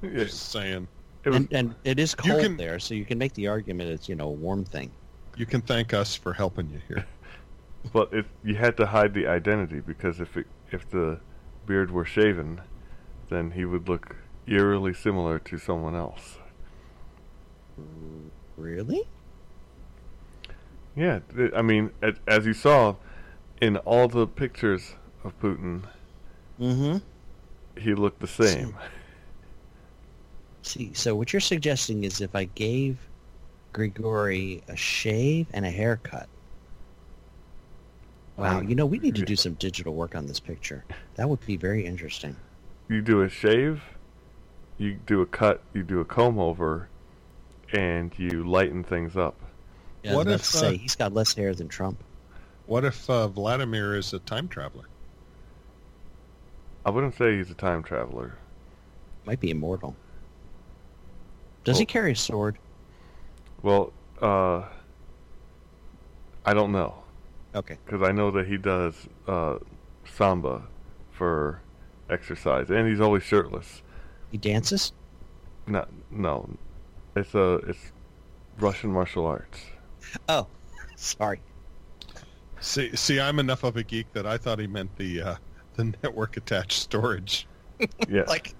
Yeah. 0.03 0.25
Just 0.25 0.51
saying. 0.53 0.87
it 1.25 1.31
was, 1.31 1.37
And, 1.37 1.49
and 1.53 1.75
it 1.85 1.99
is 1.99 2.15
cold 2.15 2.43
can- 2.43 2.57
there, 2.57 2.79
so 2.79 2.95
you 2.95 3.05
can 3.05 3.17
make 3.19 3.33
the 3.35 3.49
argument 3.49 3.91
it's, 3.91 4.09
you 4.09 4.15
know, 4.15 4.29
a 4.29 4.33
warm 4.33 4.65
thing. 4.65 4.91
You 5.37 5.47
can 5.47 5.61
thank 5.63 5.95
us 5.95 6.15
for 6.15 6.33
helping 6.33 6.69
you 6.71 6.81
here. 6.89 7.07
but 7.93 8.13
it, 8.13 8.27
you 8.45 8.55
had 8.57 8.77
to 8.77 8.87
hide 8.87 9.15
the 9.15 9.27
identity 9.27 9.81
because 9.81 10.21
if 10.21 10.37
it, 10.37 10.47
if 10.71 10.89
the 10.91 11.19
beard 11.67 11.91
were 11.91 12.05
shaven, 12.05 12.61
then 13.31 13.53
he 13.53 13.65
would 13.65 13.89
look 13.89 14.17
eerily 14.47 14.93
similar 14.93 15.39
to 15.39 15.59
someone 15.59 15.95
else. 15.95 16.39
Really? 18.57 19.09
Yeah, 20.97 21.21
I 21.55 21.63
mean, 21.63 21.91
as 22.27 22.45
you 22.45 22.53
saw 22.55 22.97
in 23.61 23.77
all 23.79 24.09
the 24.09 24.27
pictures 24.27 24.95
of 25.25 25.39
Putin, 25.41 25.83
Mm-hmm. 26.61 26.99
he 27.81 27.95
looked 27.95 28.21
the 28.21 28.27
same. 28.27 28.75
See, 30.63 30.93
so 30.93 31.15
what 31.15 31.33
you're 31.33 31.41
suggesting 31.41 32.03
is 32.03 32.21
if 32.21 32.35
I 32.35 32.45
gave 32.45 32.99
Grigori 33.73 34.63
a 34.69 34.75
shave 34.77 35.47
and 35.53 35.65
a 35.65 35.71
haircut. 35.71 36.29
Wow, 38.37 38.61
you 38.61 38.75
know, 38.75 38.87
we 38.87 38.99
need 38.99 39.15
to 39.17 39.23
do 39.23 39.37
some 39.37 39.55
digital 39.55 39.95
work 39.95 40.15
on 40.15 40.27
this 40.27 40.41
picture. 40.41 40.85
That 41.15 41.29
would 41.29 41.45
be 41.47 41.57
very 41.57 41.85
interesting. 41.85 42.37
You 42.89 43.03
do 43.03 43.23
a 43.23 43.29
shave, 43.29 43.83
you 44.79 44.95
do 45.07 45.21
a 45.23 45.27
cut, 45.27 45.61
you 45.75 45.83
do 45.83 46.01
a 46.01 46.05
comb 46.05 46.39
over, 46.39 46.89
and 47.73 48.13
you 48.17 48.49
lighten 48.49 48.85
things 48.85 49.17
up. 49.17 49.37
Yeah, 50.03 50.15
What 50.15 50.27
let's 50.29 50.55
if, 50.55 50.61
say 50.61 50.69
uh, 50.69 50.79
he's 50.79 50.95
got 50.95 51.13
less 51.13 51.35
hair 51.35 51.55
than 51.55 51.69
Trump. 51.69 52.03
What 52.69 52.85
if 52.85 53.09
uh, 53.09 53.29
Vladimir 53.29 53.97
is 53.97 54.13
a 54.13 54.19
time 54.19 54.47
traveler? 54.47 54.85
I 56.85 56.91
wouldn't 56.91 57.17
say 57.17 57.39
he's 57.39 57.51
a 57.51 57.55
time 57.55 57.83
traveler. 57.83 58.37
Might 59.25 59.41
be 59.41 59.51
immortal. 59.51 59.97
Does 61.65 61.79
he 61.79 61.87
carry 61.87 62.13
a 62.13 62.17
sword? 62.17 62.59
Well, 63.63 63.91
uh, 64.21 64.65
I 66.45 66.53
don't 66.53 66.71
know 66.71 66.95
Okay. 67.55 67.79
because 67.87 68.07
I 68.07 68.13
know 68.13 68.31
that 68.33 68.47
he 68.47 68.59
does 68.59 69.09
uh, 69.27 69.57
samba 70.05 70.61
for 71.11 71.63
exercise, 72.11 72.69
and 72.69 72.87
he's 72.87 73.01
always 73.01 73.23
shirtless. 73.23 73.81
He 74.31 74.37
dances? 74.37 74.93
Not 75.67 75.89
no, 76.11 76.51
it's 77.17 77.35
a 77.35 77.55
it's 77.67 77.93
Russian 78.59 78.93
martial 78.93 79.25
arts. 79.25 79.59
Oh, 80.29 80.47
sorry. 80.97 81.41
See, 82.61 82.95
see, 82.97 83.21
I'm 83.21 83.39
enough 83.39 83.65
of 83.65 83.77
a 83.77 83.83
geek 83.83 84.13
that 84.13 84.27
I 84.27 84.37
thought 84.37 84.59
he 84.59 84.67
meant 84.67 84.97
the 84.97 85.23
uh, 85.23 85.35
the 85.75 85.95
network 86.03 86.37
attached 86.37 86.73
storage. 86.73 87.47
Yeah, 88.09 88.25
Like, 88.27 88.57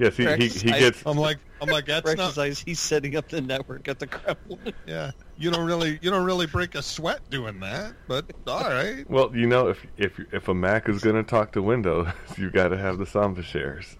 yes, 0.00 0.16
he, 0.16 0.24
he, 0.36 0.46
he 0.46 0.70
gets 0.70 1.02
I'm 1.04 1.16
like, 1.16 1.38
I'm 1.60 1.68
like, 1.68 1.86
that's 1.86 2.06
not. 2.06 2.20
exercise, 2.20 2.62
he's 2.64 2.78
setting 2.78 3.16
up 3.16 3.28
the 3.28 3.40
network 3.40 3.88
at 3.88 3.98
the 3.98 4.06
Kremlin. 4.06 4.72
Yeah, 4.86 5.10
you 5.36 5.50
don't 5.50 5.66
really, 5.66 5.98
you 6.00 6.10
don't 6.10 6.24
really 6.24 6.46
break 6.46 6.76
a 6.76 6.82
sweat 6.82 7.28
doing 7.28 7.58
that. 7.60 7.94
But 8.06 8.30
all 8.46 8.60
right. 8.60 9.08
well. 9.10 9.34
You 9.34 9.48
know, 9.48 9.66
if 9.68 9.84
if 9.96 10.20
if 10.32 10.46
a 10.46 10.54
Mac 10.54 10.88
is 10.88 11.02
going 11.02 11.16
to 11.16 11.24
talk 11.24 11.52
to 11.52 11.62
Windows, 11.62 12.06
you 12.36 12.50
got 12.50 12.68
to 12.68 12.78
have 12.78 12.98
the 12.98 13.06
samba 13.06 13.42
shares. 13.42 13.96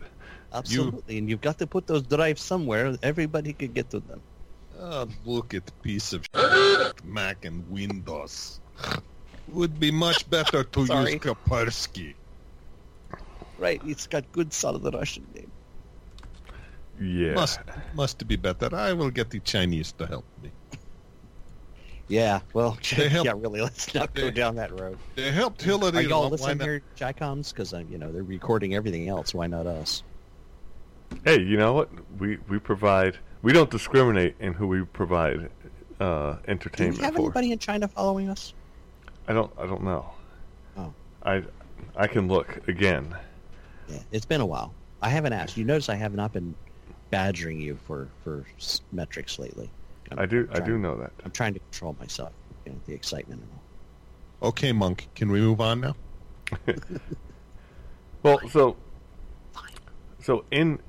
Absolutely, 0.53 1.19
and 1.19 1.29
you've 1.29 1.41
got 1.41 1.59
to 1.59 1.67
put 1.67 1.89
those 1.89 2.03
drives 2.03 2.41
somewhere. 2.41 2.97
Everybody 3.03 3.53
could 3.53 3.75
get 3.75 3.91
to 3.91 3.99
them. 3.99 4.23
Oh, 4.79 5.09
look 5.25 5.55
at 5.55 5.67
the 5.67 5.73
piece 5.83 6.13
of 6.13 6.25
Mac 7.03 7.45
and 7.45 7.69
Windows. 7.69 8.61
Would 9.49 9.79
be 9.79 9.91
much 9.91 10.29
better 10.37 10.65
to 10.65 10.81
use 10.81 10.91
Kaspersky. 10.91 12.15
Right, 13.59 13.81
it's 13.87 14.07
got 14.07 14.31
good 14.33 14.53
solid 14.53 14.93
Russian 14.93 15.27
name. 15.35 15.51
Yeah, 17.01 17.35
Must 17.35 17.61
must 17.95 18.27
be 18.27 18.37
better. 18.37 18.75
I 18.75 18.93
will 18.93 19.11
get 19.11 19.31
the 19.31 19.41
Chinese 19.41 19.93
to 19.93 20.07
help 20.07 20.25
me. 20.43 20.51
Yeah, 22.09 22.41
well, 22.55 22.79
They 22.97 23.09
help- 23.09 23.27
yeah, 23.27 23.33
really, 23.37 23.61
let's 23.61 23.93
not 23.95 24.15
go 24.15 24.31
down 24.31 24.55
that 24.57 24.79
road. 24.79 24.97
They 25.15 25.31
helped 25.33 25.61
Hillary. 25.63 25.99
Are 25.99 26.09
y'all 26.09 26.31
listening 26.31 26.61
here, 26.61 26.83
Chicoms? 26.97 27.53
Because 27.53 27.73
you 27.91 27.99
know 27.99 28.13
they're 28.13 28.23
recording 28.23 28.75
everything 28.75 29.09
else. 29.09 29.35
Why 29.35 29.47
not 29.47 29.67
us? 29.67 30.03
Hey, 31.25 31.41
you 31.41 31.57
know 31.57 31.73
what? 31.73 31.91
We 32.19 32.39
we 32.49 32.59
provide. 32.59 33.19
We 33.43 33.53
don't 33.53 33.71
discriminate 33.71 34.37
in 34.41 34.55
who 34.55 34.67
we 34.67 34.85
provide 34.85 35.51
uh, 36.01 36.33
Do 36.35 36.39
entertainment 36.49 36.99
we 36.99 37.05
have 37.05 37.15
for. 37.15 37.21
anybody 37.23 37.53
in 37.53 37.59
China 37.59 37.89
following 37.89 38.29
us? 38.29 38.55
I 39.29 39.33
don't. 39.33 39.53
I 39.59 39.67
don't 39.67 39.83
know. 39.83 40.11
Oh. 40.77 40.93
I 41.25 41.43
I 41.97 42.07
can 42.07 42.29
look 42.29 42.69
again. 42.69 43.15
Yeah, 43.89 43.99
it's 44.13 44.25
been 44.27 44.41
a 44.41 44.47
while. 44.47 44.73
I 45.03 45.09
haven't 45.09 45.33
asked. 45.33 45.57
You 45.57 45.65
notice 45.65 45.89
I 45.89 45.95
have 45.95 46.15
not 46.15 46.33
been 46.33 46.55
badgering 47.11 47.61
you 47.61 47.79
for 47.87 48.09
for 48.23 48.45
metrics 48.93 49.39
lately. 49.39 49.71
I'm 50.11 50.19
I 50.19 50.27
do. 50.27 50.49
I 50.53 50.61
do 50.61 50.79
know 50.79 50.97
that. 50.97 51.13
I'm 51.25 51.31
trying 51.31 51.55
to 51.55 51.61
control 51.61 51.97
myself. 51.99 52.33
You 52.65 52.73
know, 52.73 52.79
the 52.87 52.95
excitement 52.95 53.41
and 53.41 53.51
all. 53.53 54.49
Okay, 54.49 54.73
Monk. 54.73 55.09
Can 55.15 55.31
we 55.31 55.41
move 55.41 55.61
on 55.61 55.81
now? 55.81 55.97
Well, 58.27 58.41
so 58.49 58.77
Fine. 59.53 59.71
so 60.21 60.45
in 60.51 60.81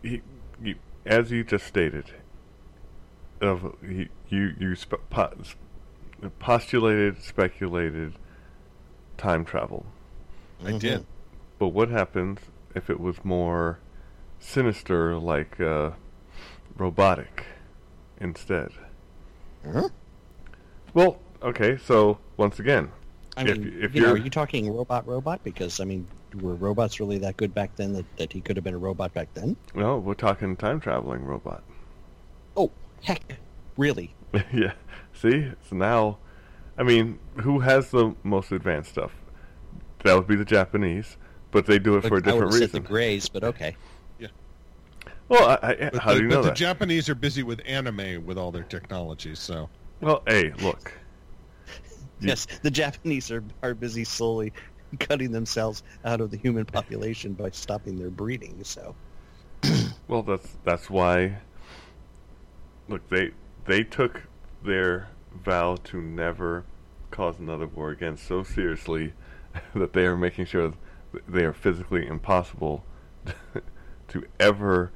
he, 0.00 0.22
you, 0.62 0.76
as 1.04 1.32
you 1.32 1.42
just 1.42 1.66
stated, 1.66 2.04
of 3.40 3.74
he, 3.82 4.08
you 4.28 4.54
you 4.56 4.76
spe- 4.76 5.10
po- 5.10 5.32
postulated, 6.30 7.22
speculated 7.22 8.14
time 9.16 9.44
travel. 9.44 9.86
I 10.64 10.72
did. 10.72 11.00
Mhm. 11.00 11.04
But 11.58 11.68
what 11.68 11.88
happens 11.88 12.38
if 12.74 12.90
it 12.90 12.98
was 13.00 13.24
more 13.24 13.78
sinister, 14.40 15.16
like 15.16 15.60
uh, 15.60 15.90
robotic, 16.76 17.44
instead? 18.20 18.70
Huh? 19.64 19.88
Well, 20.92 21.18
okay. 21.42 21.76
So 21.76 22.18
once 22.36 22.58
again, 22.58 22.90
I 23.36 23.42
If- 23.44 23.58
mean, 23.58 23.78
if 23.80 23.94
you 23.94 24.02
know, 24.02 24.08
are 24.08 24.10
you're- 24.10 24.24
you 24.24 24.30
talking 24.30 24.70
robot 24.74 25.06
robot? 25.06 25.42
Because 25.44 25.80
I 25.80 25.84
mean, 25.84 26.06
were 26.40 26.54
robots 26.54 26.98
really 27.00 27.18
that 27.18 27.36
good 27.36 27.54
back 27.54 27.76
then 27.76 27.92
that, 27.94 28.16
that 28.16 28.32
he 28.32 28.40
could 28.40 28.56
have 28.56 28.64
been 28.64 28.74
a 28.74 28.78
robot 28.78 29.12
back 29.14 29.32
then? 29.34 29.56
no, 29.74 29.98
we're 29.98 30.14
talking 30.14 30.56
time 30.56 30.80
traveling 30.80 31.24
robot. 31.24 31.62
Oh, 32.56 32.70
heck, 33.02 33.36
really? 33.76 34.14
yeah. 34.52 34.72
See, 35.12 35.50
so 35.68 35.76
now, 35.76 36.18
I 36.76 36.82
mean, 36.82 37.18
who 37.36 37.60
has 37.60 37.90
the 37.90 38.14
most 38.22 38.52
advanced 38.52 38.90
stuff? 38.90 39.12
That 40.04 40.14
would 40.16 40.26
be 40.26 40.36
the 40.36 40.44
Japanese, 40.44 41.16
but 41.50 41.66
they 41.66 41.78
do 41.78 41.96
it 41.96 42.04
for 42.04 42.18
a 42.18 42.20
Like, 42.20 42.26
I 42.28 42.30
different 42.32 42.52
would 42.52 42.62
have 42.62 42.70
said 42.70 42.72
the. 42.72 42.80
Greys, 42.80 43.28
but 43.28 43.44
okay. 43.44 43.76
Yeah. 44.18 44.28
Well, 45.28 45.58
I, 45.62 45.68
I, 45.72 45.90
But 45.92 46.02
how 46.02 46.12
the, 46.12 46.18
do 46.18 46.22
you 46.24 46.28
but 46.28 46.34
know 46.36 46.42
the? 46.42 46.50
Japanese 46.52 47.08
are 47.08 47.14
busy 47.14 47.42
with 47.42 47.60
anime 47.66 48.24
with 48.26 48.38
all 48.38 48.52
their 48.52 48.64
technology. 48.64 49.34
So 49.34 49.70
well, 50.00 50.22
hey, 50.26 50.52
look. 50.60 50.92
Yes, 52.20 52.46
the 52.62 52.70
Japanese 52.70 53.30
are 53.30 53.42
are 53.62 53.74
busy 53.74 54.04
slowly 54.04 54.52
cutting 55.00 55.32
themselves 55.32 55.82
out 56.04 56.20
of 56.20 56.30
the 56.30 56.36
human 56.36 56.64
population 56.64 57.34
by 57.34 57.50
stopping 57.50 57.96
their 57.98 58.10
breeding. 58.10 58.62
So, 58.64 58.94
Well, 60.08 60.22
that's 60.22 60.56
that's 60.64 60.88
why. 60.88 61.38
Look, 62.88 63.06
they 63.08 63.32
they 63.66 63.84
took 63.84 64.22
their 64.62 65.08
vow 65.32 65.76
to 65.84 66.00
never 66.00 66.64
cause 67.10 67.38
another 67.38 67.66
war 67.66 67.90
again 67.90 68.16
so 68.16 68.42
seriously 68.42 69.12
that 69.74 69.92
they 69.92 70.04
are 70.04 70.16
making 70.16 70.44
sure 70.44 70.68
that 70.68 70.78
they 71.28 71.44
are 71.44 71.52
physically 71.52 72.06
impossible 72.06 72.84
to 74.08 74.24
ever 74.40 74.90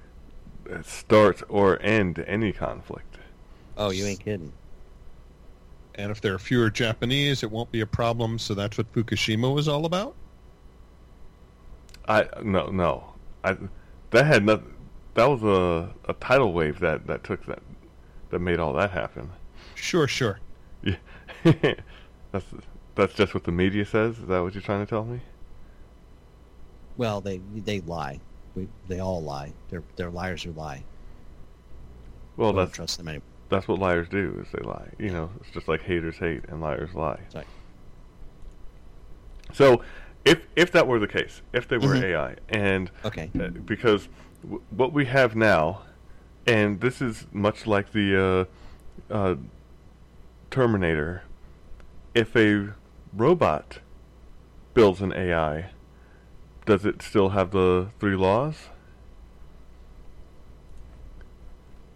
start 0.83 1.43
or 1.49 1.81
end 1.81 2.23
any 2.27 2.53
conflict. 2.53 3.19
oh, 3.77 3.91
you 3.91 4.05
ain't 4.05 4.21
kidding. 4.21 4.53
And 5.95 6.13
if 6.13 6.21
there 6.21 6.35
are 6.35 6.39
fewer 6.39 6.71
Japanese, 6.71 7.43
it 7.43 7.51
won't 7.51 7.73
be 7.73 7.81
a 7.81 7.87
problem. 7.87 8.39
So 8.39 8.55
that's 8.55 8.79
what 8.79 8.93
Fukushima 8.93 9.53
was 9.53 9.67
all 9.67 9.85
about. 9.85 10.15
I 12.07 12.27
no 12.43 12.67
no. 12.71 13.15
I 13.43 13.57
that 14.11 14.27
had 14.27 14.45
not 14.45 14.63
that 15.15 15.27
was 15.27 15.43
a 15.43 15.93
a 16.09 16.15
tidal 16.15 16.53
wave 16.53 16.79
that 16.81 17.07
that 17.09 17.25
took 17.25 17.45
that 17.47 17.61
that 18.31 18.39
made 18.41 18.59
all 18.59 18.73
that 18.75 18.91
happen. 18.91 19.31
Sure, 19.75 20.07
sure. 20.09 20.39
Yeah. 20.83 20.97
that's 22.33 22.47
that's 22.95 23.15
just 23.15 23.35
what 23.35 23.45
the 23.45 23.53
media 23.53 23.85
says. 23.85 24.19
Is 24.19 24.27
that 24.27 24.41
what 24.43 24.55
you're 24.55 24.63
trying 24.63 24.85
to 24.85 24.89
tell 24.91 25.05
me? 25.05 25.21
Well, 26.97 27.21
they 27.21 27.39
they 27.39 27.81
lie. 27.81 28.21
We, 28.55 28.69
they 28.89 28.99
all 29.01 29.23
lie. 29.23 29.53
They're 29.71 29.83
they're 29.97 30.11
liars 30.11 30.43
who 30.43 30.53
lie. 30.53 30.85
Well, 32.37 32.53
Don't 32.53 32.65
that's 32.65 32.73
trust 32.77 32.97
them 32.99 33.09
anymore. 33.09 33.23
that's 33.49 33.67
what 33.69 33.79
liars 33.79 34.09
do 34.09 34.41
is 34.45 34.49
they 34.53 34.63
lie. 34.67 34.89
You 34.99 35.11
know, 35.11 35.31
it's 35.41 35.51
just 35.51 35.69
like 35.69 35.83
haters 35.83 36.17
hate 36.19 36.45
and 36.49 36.61
liars 36.61 36.95
lie. 36.95 37.21
Sorry. 37.31 37.47
So, 39.53 39.83
if 40.25 40.47
if 40.57 40.73
that 40.73 40.87
were 40.87 40.99
the 40.99 41.09
case, 41.09 41.43
if 41.53 41.69
they 41.69 41.79
were 41.79 41.95
Mhm. 41.95 42.03
AI, 42.05 42.37
and 42.49 42.91
Okay. 43.05 43.31
uh, 43.41 43.49
because 43.49 44.09
w- 44.43 44.63
what 44.71 44.93
we 44.93 45.07
have 45.07 45.35
now, 45.37 45.83
and 46.49 46.81
this 46.81 47.03
is 47.03 47.27
much 47.31 47.67
like 47.67 47.93
the 47.93 48.49
uh, 49.11 49.15
uh, 49.15 49.37
Terminator, 50.51 51.23
if 52.15 52.35
a 52.35 52.71
robot 53.15 53.81
builds 54.73 55.03
an 55.03 55.13
AI, 55.13 55.71
does 56.65 56.87
it 56.87 57.03
still 57.03 57.31
have 57.31 57.51
the 57.51 57.89
three 58.01 58.17
laws? 58.17 58.69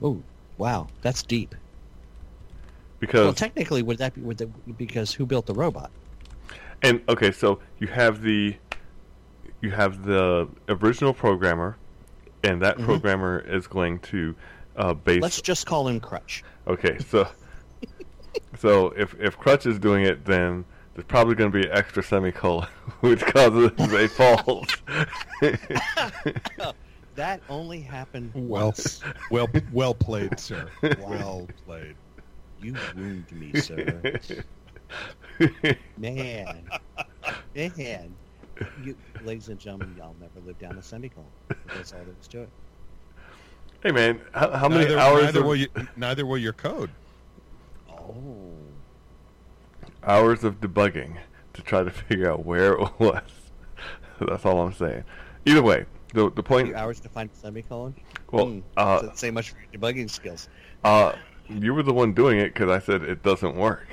Oh, 0.02 0.22
wow, 0.58 0.88
that's 1.00 1.22
deep. 1.22 1.54
Because 3.00 3.24
Well, 3.24 3.34
technically, 3.34 3.82
would 3.82 3.98
that 3.98 4.14
be 4.14 4.20
would 4.20 4.38
that, 4.38 4.76
because 4.78 5.14
who 5.14 5.26
built 5.26 5.46
the 5.46 5.54
robot? 5.54 5.90
And 6.82 7.00
okay, 7.08 7.32
so 7.32 7.60
you 7.78 7.86
have 7.88 8.22
the 8.22 8.56
you 9.60 9.70
have 9.70 10.04
the 10.04 10.48
original 10.68 11.14
programmer, 11.14 11.76
and 12.44 12.60
that 12.62 12.78
Mhm. 12.78 12.84
programmer 12.84 13.38
is 13.46 13.66
going 13.66 13.98
to 14.00 14.34
uh, 14.76 14.94
base. 14.94 15.20
Let's 15.22 15.40
just 15.42 15.66
call 15.66 15.86
him 15.88 16.00
Crutch. 16.00 16.42
Okay, 16.66 16.98
so 17.08 17.28
so 18.58 18.86
if 18.96 19.14
if 19.20 19.36
Crutch 19.38 19.66
is 19.66 19.78
doing 19.78 20.04
it, 20.04 20.24
then 20.24 20.64
there's 20.94 21.04
probably 21.06 21.34
going 21.34 21.50
to 21.52 21.58
be 21.58 21.66
an 21.66 21.72
extra 21.76 22.02
semicolon, 22.02 22.68
which 23.00 23.20
causes 23.20 23.70
a 23.78 24.08
fault. 24.08 24.74
That 27.14 27.42
only 27.50 27.80
happened 27.82 28.30
Well, 28.34 28.66
once. 28.66 29.02
well, 29.30 29.46
well 29.72 29.94
played, 29.94 30.40
sir. 30.40 30.68
Well 30.98 31.46
played. 31.66 31.94
You 32.62 32.74
wound 32.96 33.30
me, 33.32 33.60
sir. 33.60 34.00
Man, 35.98 36.62
man. 37.54 38.16
You, 38.82 38.96
ladies 39.24 39.48
and 39.48 39.58
gentlemen, 39.58 39.94
y'all 39.96 40.14
never 40.20 40.40
lived 40.46 40.60
down 40.60 40.76
a 40.78 40.82
semicolon. 40.82 41.26
That's 41.74 41.92
all 41.92 42.00
there 42.00 42.14
was 42.18 42.28
to 42.28 42.42
it. 42.42 42.48
hey 43.82 43.92
man, 43.92 44.20
how, 44.32 44.50
how 44.50 44.68
many 44.68 44.84
neither, 44.84 44.98
hours 44.98 45.24
Neither 45.24 45.40
of, 45.40 45.46
will 45.46 45.56
you, 45.56 45.68
neither 45.96 46.26
will 46.26 46.38
your 46.38 46.52
code. 46.52 46.90
Oh, 47.90 48.52
hours 50.04 50.44
of 50.44 50.60
debugging 50.60 51.16
to 51.54 51.62
try 51.62 51.82
to 51.82 51.90
figure 51.90 52.30
out 52.30 52.44
where 52.44 52.74
it 52.74 52.90
was? 52.98 53.22
That's 54.20 54.44
all 54.44 54.60
I'm 54.60 54.72
saying. 54.74 55.04
Either 55.46 55.62
way, 55.62 55.86
the 56.14 56.30
the 56.30 56.42
point. 56.42 56.68
few 56.68 56.76
hours 56.76 57.00
to 57.00 57.08
find 57.08 57.30
a 57.32 57.36
semicolon. 57.36 57.94
Well, 58.30 58.46
Hmm, 58.46 58.60
uh, 58.76 59.00
doesn't 59.00 59.18
say 59.18 59.30
much 59.30 59.50
for 59.50 59.58
your 59.58 59.80
debugging 59.80 60.10
skills. 60.10 60.48
Uh, 60.84 61.12
you 61.48 61.74
were 61.74 61.82
the 61.82 61.92
one 61.92 62.12
doing 62.12 62.38
it 62.38 62.54
because 62.54 62.70
I 62.70 62.78
said 62.78 63.02
it 63.02 63.22
doesn't 63.22 63.56
work. 63.56 63.88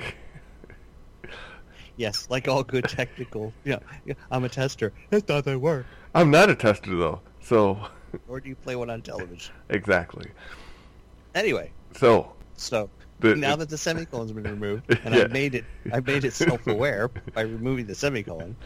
Yes, 2.00 2.28
like 2.30 2.48
all 2.48 2.64
good 2.64 2.88
technical. 2.88 3.52
Yeah, 3.62 3.78
yeah 4.06 4.14
I'm 4.30 4.44
a 4.44 4.48
tester. 4.48 4.90
It 5.10 5.26
doesn't 5.26 5.60
work. 5.60 5.84
I'm 6.14 6.30
not 6.30 6.48
a 6.48 6.54
tester 6.54 6.96
though, 6.96 7.20
so 7.42 7.78
Or 8.26 8.40
do 8.40 8.48
you 8.48 8.56
play 8.56 8.74
one 8.74 8.88
on 8.88 9.02
television? 9.02 9.54
exactly. 9.68 10.30
Anyway, 11.34 11.70
So 11.92 12.32
so 12.56 12.88
the, 13.18 13.36
now 13.36 13.54
that 13.54 13.68
the 13.68 13.76
semicolon's 13.76 14.32
been 14.32 14.44
removed, 14.44 14.84
and 15.04 15.14
Yeah. 15.14 15.24
I 15.24 15.26
made 15.26 15.54
it, 15.54 15.66
I 15.92 16.00
made 16.00 16.24
it 16.24 16.32
self-aware 16.32 17.08
by 17.34 17.42
removing 17.42 17.84
the 17.84 17.94
semicolon. 17.94 18.56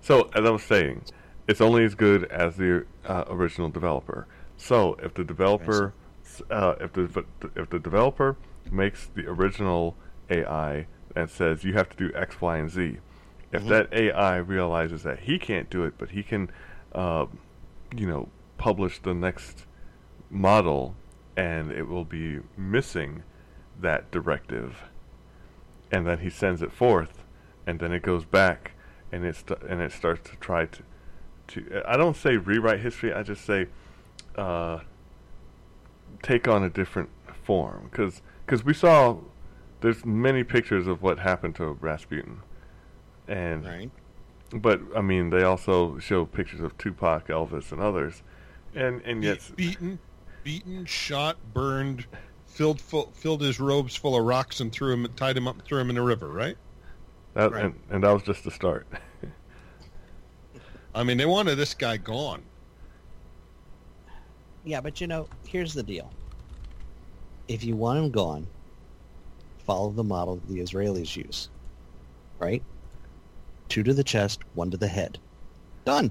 so 0.00 0.30
as 0.36 0.44
I 0.44 0.50
was 0.50 0.62
saying, 0.62 1.02
it's 1.48 1.60
only 1.60 1.84
as 1.84 1.96
good 1.96 2.22
as 2.26 2.54
the 2.54 2.86
uh, 3.04 3.24
original 3.26 3.68
developer. 3.68 4.28
So 4.56 4.94
if 5.02 5.12
the 5.14 5.24
developer, 5.24 5.92
uh, 6.52 6.76
if 6.80 6.92
the 6.92 7.24
if 7.56 7.68
the 7.68 7.80
developer 7.80 8.36
makes 8.70 9.10
the 9.12 9.26
original 9.26 9.96
AI 10.30 10.86
and 11.18 11.28
says 11.28 11.64
you 11.64 11.72
have 11.72 11.88
to 11.88 11.96
do 11.96 12.12
X, 12.14 12.40
Y, 12.40 12.58
and 12.58 12.70
Z, 12.70 12.98
if 13.50 13.64
Mhm. 13.64 13.68
that 13.68 13.92
AI 13.92 14.36
realizes 14.36 15.02
that 15.02 15.20
he 15.20 15.36
can't 15.38 15.68
do 15.68 15.82
it, 15.82 15.94
but 15.98 16.10
he 16.10 16.22
can, 16.22 16.48
uh, 16.92 17.26
you 17.94 18.06
know, 18.06 18.28
publish 18.56 19.00
the 19.00 19.14
next 19.14 19.66
model, 20.30 20.94
and 21.36 21.72
it 21.72 21.88
will 21.88 22.04
be 22.04 22.40
missing 22.56 23.24
that 23.80 24.10
directive, 24.12 24.84
and 25.90 26.06
then 26.06 26.18
he 26.18 26.30
sends 26.30 26.62
it 26.62 26.70
forth, 26.70 27.24
and 27.66 27.80
then 27.80 27.92
it 27.92 28.02
goes 28.02 28.24
back, 28.24 28.72
and 29.10 29.24
it 29.24 29.34
st- 29.34 29.62
and 29.62 29.80
it 29.80 29.90
starts 29.90 30.30
to 30.30 30.36
try 30.36 30.66
to, 30.66 30.82
to 31.48 31.82
I 31.84 31.96
don't 31.96 32.16
say 32.16 32.36
rewrite 32.36 32.80
history, 32.80 33.12
I 33.12 33.24
just 33.24 33.44
say, 33.44 33.66
uh, 34.36 34.80
take 36.22 36.46
on 36.46 36.62
a 36.62 36.70
different 36.70 37.08
form, 37.42 37.88
because 37.90 38.64
we 38.64 38.74
saw 38.74 39.16
there's 39.80 40.04
many 40.04 40.44
pictures 40.44 40.86
of 40.86 41.02
what 41.02 41.18
happened 41.18 41.54
to 41.56 41.66
Rasputin, 41.80 42.40
and 43.26 43.64
Right. 43.64 43.90
but 44.52 44.80
I 44.96 45.00
mean 45.00 45.30
they 45.30 45.42
also 45.42 45.98
show 45.98 46.24
pictures 46.26 46.60
of 46.60 46.76
Tupac, 46.78 47.28
Elvis, 47.28 47.72
and 47.72 47.80
others, 47.80 48.22
and 48.74 49.00
and 49.02 49.20
Be- 49.20 49.26
yet 49.26 49.50
beaten, 49.56 49.98
beaten, 50.44 50.84
shot, 50.84 51.36
burned, 51.52 52.06
filled 52.46 52.80
full, 52.80 53.10
filled 53.14 53.40
his 53.42 53.58
robes 53.60 53.94
full 53.96 54.16
of 54.18 54.24
rocks 54.24 54.60
and 54.60 54.72
threw 54.72 54.92
him, 54.92 55.06
tied 55.16 55.36
him 55.36 55.48
up, 55.48 55.62
threw 55.62 55.78
him 55.78 55.88
in 55.90 55.96
the 55.96 56.02
river. 56.02 56.28
Right? 56.28 56.56
that 57.34 57.52
Right. 57.52 57.64
and, 57.66 57.74
and 57.90 58.04
that 58.04 58.10
was 58.10 58.22
just 58.22 58.44
the 58.44 58.50
start. 58.50 58.86
I 60.94 61.04
mean, 61.04 61.18
they 61.18 61.26
wanted 61.26 61.56
this 61.56 61.74
guy 61.74 61.98
gone. 61.98 62.42
Yeah, 64.64 64.80
but 64.80 65.00
you 65.00 65.06
know, 65.06 65.28
here's 65.46 65.74
the 65.74 65.82
deal. 65.82 66.10
If 67.46 67.62
you 67.62 67.76
want 67.76 67.98
him 67.98 68.10
gone, 68.10 68.46
follow 69.68 69.90
the 69.90 70.02
model 70.02 70.36
that 70.36 70.48
the 70.48 70.60
Israelis 70.60 71.14
use. 71.14 71.50
Right? 72.38 72.62
Two 73.68 73.82
to 73.82 73.92
the 73.92 74.02
chest, 74.02 74.40
one 74.54 74.70
to 74.70 74.78
the 74.78 74.88
head. 74.88 75.18
Done. 75.84 76.10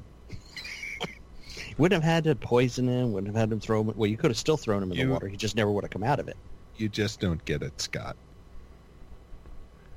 wouldn't 1.80 2.04
have 2.04 2.10
had 2.14 2.24
to 2.26 2.36
poison 2.36 2.88
him, 2.88 3.12
wouldn't 3.14 3.34
have 3.36 3.40
had 3.40 3.52
him 3.52 3.60
throw 3.60 3.82
him 3.82 3.92
well, 3.98 4.08
you 4.10 4.16
could 4.16 4.30
have 4.30 4.38
still 4.38 4.58
thrown 4.58 4.84
him 4.84 4.92
in 4.92 4.98
You- 5.00 5.08
the 5.08 5.12
water. 5.12 5.28
He 5.28 5.36
just 5.36 5.56
never 5.56 5.72
would 5.72 5.84
have 5.84 5.90
come 5.92 6.04
out 6.04 6.20
of 6.20 6.28
it. 6.28 6.38
You 6.78 6.88
just 6.88 7.20
don't 7.20 7.44
get 7.46 7.64
it, 7.64 7.82
Scott. 7.82 8.16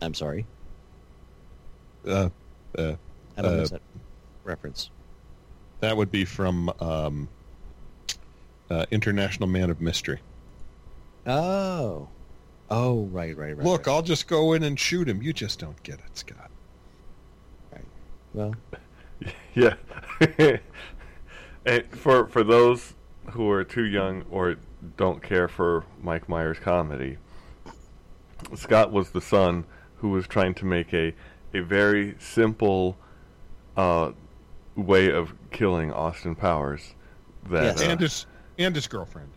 I'm 0.00 0.14
sorry. 0.14 0.46
Uh, 2.08 2.30
uh, 2.78 2.94
I 3.36 3.42
don't 3.42 3.60
Uh, 3.60 3.64
that 3.66 3.82
reference. 4.44 4.88
that 5.80 5.94
would 5.94 6.10
be 6.10 6.24
from 6.24 6.70
um, 6.80 7.28
uh, 8.70 8.86
International 8.90 9.46
Man 9.46 9.68
of 9.68 9.82
Mystery. 9.82 10.20
Oh. 11.26 12.08
Oh, 12.70 13.04
right, 13.06 13.36
right, 13.36 13.56
right. 13.56 13.66
Look, 13.66 13.86
right. 13.86 13.92
I'll 13.92 14.02
just 14.02 14.28
go 14.28 14.52
in 14.52 14.62
and 14.62 14.78
shoot 14.78 15.08
him. 15.08 15.22
You 15.22 15.32
just 15.32 15.58
don't 15.58 15.80
get 15.82 15.96
it, 15.96 16.16
Scott. 16.16 16.50
Right. 17.72 17.84
Well, 18.32 18.54
yeah. 19.54 19.74
and 21.66 21.84
for 21.90 22.26
for 22.28 22.44
those 22.44 22.94
who 23.32 23.50
are 23.50 23.64
too 23.64 23.84
young 23.84 24.22
or 24.30 24.56
don't 24.96 25.22
care 25.22 25.48
for 25.48 25.84
Mike 26.00 26.28
Myers 26.28 26.58
comedy, 26.58 27.18
Scott 28.54 28.92
was 28.92 29.10
the 29.10 29.20
son 29.20 29.64
who 29.96 30.10
was 30.10 30.26
trying 30.26 30.54
to 30.54 30.64
make 30.64 30.92
a 30.94 31.14
a 31.52 31.60
very 31.60 32.14
simple 32.20 32.96
uh, 33.76 34.12
way 34.76 35.10
of 35.10 35.34
killing 35.50 35.92
Austin 35.92 36.34
Powers 36.36 36.94
that 37.50 37.64
Yes. 37.64 37.80
uh, 37.82 37.84
And 37.90 38.00
his 38.00 38.26
and 38.58 38.74
his 38.74 38.86
girlfriend. 38.86 39.30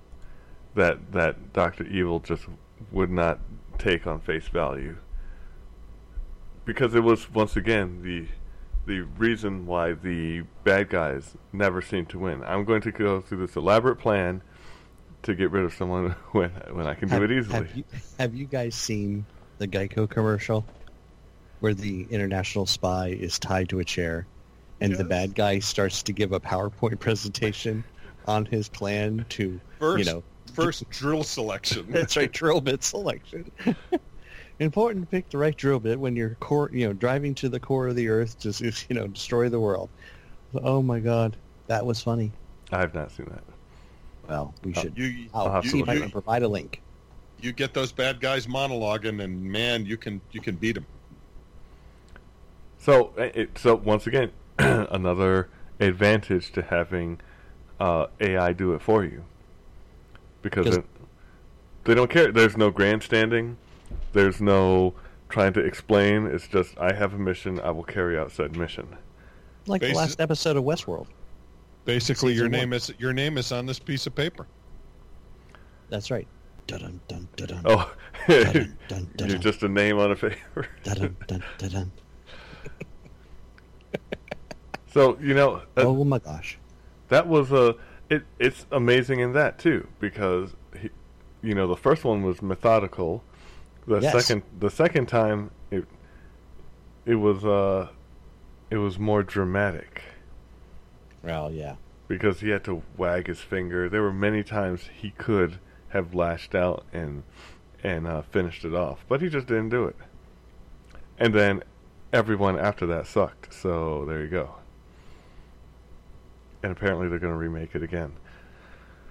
that 0.75 1.11
that 1.11 1.51
Doctor 1.53 1.83
Evil 1.85 2.19
just 2.19 2.45
would 2.91 3.11
not 3.11 3.39
take 3.77 4.05
on 4.07 4.19
face 4.19 4.47
value. 4.47 4.97
because 6.65 6.95
it 6.95 7.01
was 7.01 7.29
once 7.31 7.55
again 7.55 8.01
the 8.03 8.27
the 8.85 9.01
reason 9.17 9.65
why 9.65 9.93
the 9.93 10.41
bad 10.63 10.89
guys 10.89 11.37
never 11.53 11.81
seem 11.81 12.05
to 12.07 12.19
win. 12.19 12.43
I'm 12.43 12.65
going 12.65 12.81
to 12.81 12.91
go 12.91 13.21
through 13.21 13.45
this 13.45 13.55
elaborate 13.55 13.95
plan 13.95 14.41
to 15.23 15.33
get 15.35 15.51
rid 15.51 15.63
of 15.63 15.73
someone 15.73 16.11
when 16.31 16.49
when 16.71 16.85
I 16.85 16.93
can 16.93 17.09
do 17.09 17.23
it 17.23 17.31
easily. 17.31 17.55
Have 17.55 17.75
you, 17.77 17.83
have 18.19 18.35
you 18.35 18.45
guys 18.45 18.75
seen 18.75 19.25
the 19.57 19.67
Geico 19.67 20.09
commercial 20.09 20.65
where 21.61 21.73
the 21.73 22.05
international 22.09 22.65
spy 22.65 23.07
is 23.07 23.39
tied 23.39 23.69
to 23.69 23.79
a 23.79 23.85
chair 23.85 24.27
and 24.81 24.93
the 24.95 25.05
bad 25.05 25.33
guy 25.33 25.59
starts 25.59 26.03
to 26.03 26.11
give 26.11 26.33
a 26.33 26.39
PowerPoint 26.39 26.99
presentation 27.07 27.85
on 28.27 28.45
his 28.45 28.67
plan 28.67 29.25
to, 29.29 29.61
First, 29.79 29.99
you 29.99 30.05
know, 30.11 30.23
first 30.53 30.89
drill 30.89 31.23
selection. 31.23 31.85
that's 31.89 32.17
right, 32.17 32.31
drill 32.31 32.61
bit 32.61 32.83
selection. 32.83 33.51
Important 34.59 35.05
to 35.05 35.11
pick 35.11 35.29
the 35.29 35.37
right 35.37 35.55
drill 35.55 35.79
bit 35.79 35.99
when 35.99 36.15
you're 36.15 36.35
core, 36.39 36.69
you 36.71 36.87
know, 36.87 36.93
driving 36.93 37.33
to 37.35 37.49
the 37.49 37.59
core 37.59 37.87
of 37.87 37.95
the 37.95 38.07
earth 38.09 38.39
to, 38.39 38.71
you 38.87 38.95
know, 38.95 39.07
destroy 39.07 39.49
the 39.49 39.59
world. 39.59 39.89
Oh 40.53 40.81
my 40.81 40.99
God, 40.99 41.35
that 41.67 41.85
was 41.85 42.01
funny. 42.01 42.31
I 42.71 42.79
have 42.79 42.93
not 42.93 43.11
seen 43.11 43.25
that. 43.27 43.43
Well, 44.27 44.53
we 44.63 44.73
should. 44.73 44.97
You, 44.97 45.27
I'll, 45.33 45.47
I'll 45.47 45.51
have 45.53 45.63
to 45.63 45.69
see 45.69 45.79
if 45.79 45.89
I 45.89 45.99
can 45.99 46.11
provide 46.11 46.43
a 46.43 46.47
link. 46.47 46.81
you 47.41 47.51
get 47.51 47.73
those 47.73 47.91
bad 47.91 48.19
guys 48.19 48.47
monologuing, 48.47 49.23
and 49.23 49.43
man, 49.43 49.85
you 49.85 49.97
can 49.97 50.21
you 50.31 50.39
can 50.39 50.55
beat 50.55 50.75
them. 50.75 50.85
So 52.77 53.13
uh, 53.17 53.23
it, 53.33 53.57
so 53.57 53.75
once 53.75 54.07
again, 54.07 54.31
another 54.59 55.49
advantage 55.79 56.51
to 56.53 56.61
having 56.61 57.19
uh, 57.79 58.07
AI 58.19 58.53
do 58.53 58.73
it 58.73 58.81
for 58.81 59.03
you, 59.03 59.23
because 60.43 60.65
'Cause- 60.67 60.77
it, 60.77 60.85
they 61.85 61.95
don't 61.95 62.09
care. 62.11 62.31
There's 62.31 62.55
no 62.55 62.69
grandstanding. 62.69 63.57
There's 64.13 64.39
no 64.39 64.93
trying 65.29 65.53
to 65.53 65.59
explain. 65.61 66.27
It's 66.27 66.47
just 66.47 66.77
I 66.77 66.93
have 66.93 67.13
a 67.15 67.17
mission. 67.17 67.59
I 67.61 67.71
will 67.71 67.83
carry 67.83 68.17
out 68.19 68.31
said 68.31 68.55
mission. 68.55 68.87
Like 69.65 69.81
the 69.81 69.93
last 69.93 70.19
episode 70.21 70.55
of 70.57 70.63
Westworld. 70.63 71.07
Basically, 71.85 72.33
your 72.33 72.47
name 72.47 72.69
one. 72.69 72.77
is 72.77 72.93
your 72.99 73.11
name 73.13 73.37
is 73.37 73.51
on 73.51 73.65
this 73.65 73.79
piece 73.79 74.05
of 74.05 74.13
paper. 74.15 74.45
That's 75.89 76.11
right. 76.11 76.27
Dun 76.67 77.01
dun 77.09 77.27
dun 77.35 77.47
dun 77.47 77.61
Oh, 77.65 77.91
Dun, 78.27 78.77
dun, 78.87 79.09
dun, 79.17 79.29
you're 79.29 79.37
just 79.37 79.63
a 79.63 79.67
name 79.67 79.97
on 79.99 80.11
a 80.11 80.15
paper. 80.15 80.67
dun 80.83 81.15
dun 81.27 81.43
dun 81.57 81.69
dun. 81.69 81.91
so 84.87 85.17
you 85.21 85.33
know 85.33 85.61
that, 85.75 85.85
Oh 85.85 86.03
my 86.03 86.19
gosh. 86.19 86.57
that 87.09 87.27
was 87.27 87.51
a. 87.51 87.75
It, 88.13 88.23
it's 88.37 88.65
amazing 88.71 89.19
in 89.19 89.33
that 89.33 89.57
too 89.57 89.87
because 89.99 90.55
he, 90.79 90.89
you 91.41 91.55
know 91.55 91.67
the 91.67 91.75
first 91.77 92.03
one 92.03 92.21
was 92.23 92.41
methodical. 92.41 93.23
The 93.87 93.99
Yes. 93.99 94.13
second 94.27 94.43
the 94.59 94.69
second 94.69 95.07
time 95.07 95.49
it 95.71 95.85
it 97.05 97.15
was 97.15 97.43
uh 97.43 97.89
it 98.69 98.77
was 98.77 98.97
more 98.99 99.23
dramatic 99.23 100.01
Well, 101.23 101.51
yeah. 101.51 101.75
because 102.07 102.39
he 102.41 102.49
had 102.49 102.63
to 102.65 102.83
wag 102.97 103.27
his 103.27 103.39
finger. 103.39 103.89
There 103.89 104.01
were 104.01 104.13
many 104.13 104.43
times 104.43 104.89
he 104.95 105.11
could 105.11 105.59
have 105.89 106.13
lashed 106.13 106.53
out 106.55 106.85
and 106.93 107.23
and 107.83 108.07
uh, 108.07 108.21
finished 108.21 108.63
it 108.63 108.73
off, 108.73 109.03
but 109.09 109.21
he 109.21 109.27
just 109.27 109.47
didn't 109.47 109.69
do 109.69 109.85
it. 109.85 109.95
And 111.19 111.33
then 111.33 111.63
everyone 112.13 112.57
after 112.57 112.85
that 112.87 113.07
sucked. 113.07 113.53
So 113.53 114.05
there 114.05 114.21
you 114.21 114.27
go. 114.29 114.55
And 116.63 116.71
apparently 116.71 117.07
they're 117.09 117.19
going 117.19 117.33
to 117.33 117.37
remake 117.37 117.75
it 117.75 117.83
again. 117.83 118.13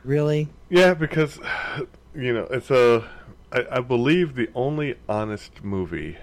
Really? 0.04 0.48
Yeah, 0.68 0.94
because 0.94 1.38
you 2.14 2.32
know 2.32 2.48
it's 2.50 2.70
a. 2.70 3.08
I, 3.52 3.66
I 3.70 3.80
believe 3.80 4.34
the 4.34 4.48
only 4.54 4.96
honest 5.08 5.62
movie 5.62 6.16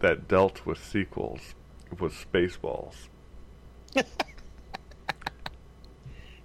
that 0.00 0.28
dealt 0.28 0.64
with 0.66 0.82
sequels 0.82 1.54
was 1.98 2.12
Spaceballs. 2.12 3.08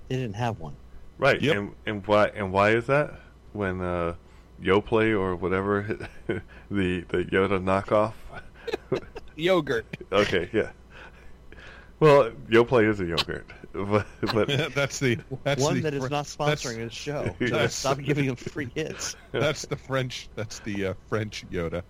They 0.08 0.18
didn't 0.18 0.36
have 0.36 0.60
one. 0.60 0.76
Right. 1.18 1.42
Yep. 1.42 1.56
And 1.56 1.72
and 1.86 2.08
why 2.08 2.28
and 2.28 2.52
why 2.52 2.72
is 2.72 2.88
that? 2.88 3.14
When 3.54 3.82
uh, 3.82 4.16
Yoplait 4.62 5.18
or 5.18 5.36
whatever 5.36 5.98
the 6.28 6.42
the 6.70 7.26
Yoda 7.26 7.62
knockoff. 7.62 8.14
Yogurt. 9.36 9.86
okay. 10.12 10.50
Yeah. 10.54 10.72
Well, 12.00 12.32
Yoplait 12.50 12.90
is 12.90 13.00
a 13.00 13.06
yogurt, 13.06 13.46
but, 13.74 14.06
but 14.34 14.74
that's 14.76 15.00
the 15.00 15.18
that's 15.44 15.62
one 15.62 15.76
the 15.76 15.82
that 15.82 15.94
is 15.94 16.10
not 16.10 16.26
sponsoring 16.26 16.78
this 16.78 16.94
show. 16.94 17.34
So 17.48 17.68
stop 17.68 18.00
giving 18.00 18.26
him 18.26 18.36
free 18.36 18.70
hits. 18.76 19.16
That's 19.32 19.66
the 19.66 19.78
French. 19.78 20.28
That's 20.36 20.60
the 20.60 20.88
uh, 20.88 20.94
French 21.08 21.46
Yoda. 21.50 21.84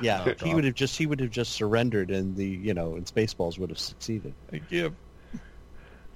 Yeah, 0.00 0.22
Oh, 0.22 0.30
he 0.30 0.34
God. 0.34 0.54
would 0.54 0.64
have 0.64 0.74
just 0.74 0.96
he 0.96 1.06
would 1.06 1.20
have 1.20 1.30
just 1.30 1.52
surrendered, 1.52 2.10
and 2.10 2.34
the 2.36 2.46
you 2.46 2.72
know, 2.72 2.94
and 2.94 3.04
Spaceballs 3.04 3.58
would 3.58 3.68
have 3.70 3.78
succeeded. 3.78 4.32
I 4.52 4.58
give. 4.58 4.94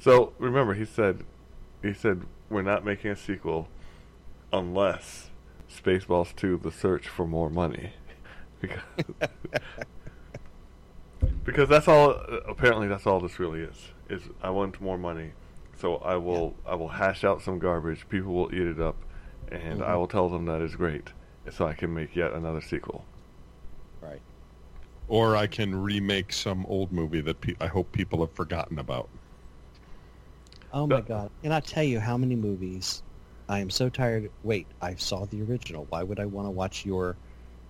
So 0.00 0.32
remember, 0.38 0.72
he 0.74 0.84
said, 0.86 1.24
he 1.82 1.92
said 1.92 2.22
we're 2.48 2.62
not 2.62 2.84
making 2.84 3.10
a 3.10 3.16
sequel 3.16 3.68
unless 4.52 5.28
Spaceballs 5.70 6.34
2: 6.36 6.60
The 6.62 6.72
Search 6.72 7.08
for 7.08 7.26
More 7.26 7.50
Money, 7.50 7.92
because 8.60 8.80
because 11.44 11.68
that's 11.68 11.88
all. 11.88 12.10
Apparently, 12.46 12.88
that's 12.88 13.06
all 13.06 13.20
this 13.20 13.38
really 13.38 13.60
is. 13.60 13.76
Is 14.08 14.22
I 14.42 14.50
want 14.50 14.80
more 14.80 14.98
money, 14.98 15.32
so 15.78 15.96
I 15.96 16.16
will 16.16 16.54
I 16.66 16.74
will 16.74 16.88
hash 16.88 17.24
out 17.24 17.42
some 17.42 17.58
garbage. 17.58 18.08
People 18.08 18.34
will 18.34 18.54
eat 18.54 18.62
it 18.66 18.80
up, 18.80 18.96
and 19.50 19.82
I 19.82 19.92
Mhm. 19.92 19.98
will 19.98 20.08
tell 20.08 20.28
them 20.28 20.44
that 20.46 20.60
is 20.60 20.76
great, 20.76 21.12
so 21.50 21.66
I 21.66 21.74
can 21.74 21.92
make 21.94 22.14
yet 22.16 22.32
another 22.32 22.60
sequel. 22.60 23.04
Right. 24.00 24.20
Or 25.08 25.36
I 25.36 25.46
can 25.46 25.74
remake 25.74 26.32
some 26.32 26.64
old 26.66 26.92
movie 26.92 27.20
that 27.22 27.40
pe- 27.40 27.56
I 27.60 27.66
hope 27.66 27.92
people 27.92 28.20
have 28.20 28.32
forgotten 28.32 28.78
about. 28.78 29.08
Oh 30.72 30.86
my 30.86 30.96
Uh, 30.96 31.00
god! 31.00 31.30
And 31.42 31.52
I 31.54 31.60
tell 31.60 31.84
you, 31.84 32.00
how 32.00 32.16
many 32.16 32.34
movies? 32.36 33.02
I 33.48 33.60
am 33.60 33.68
so 33.70 33.88
tired. 33.90 34.30
Wait, 34.42 34.66
I 34.80 34.94
saw 34.94 35.26
the 35.26 35.42
original. 35.42 35.86
Why 35.90 36.02
would 36.02 36.18
I 36.18 36.24
want 36.24 36.46
to 36.46 36.50
watch 36.50 36.86
your 36.86 37.16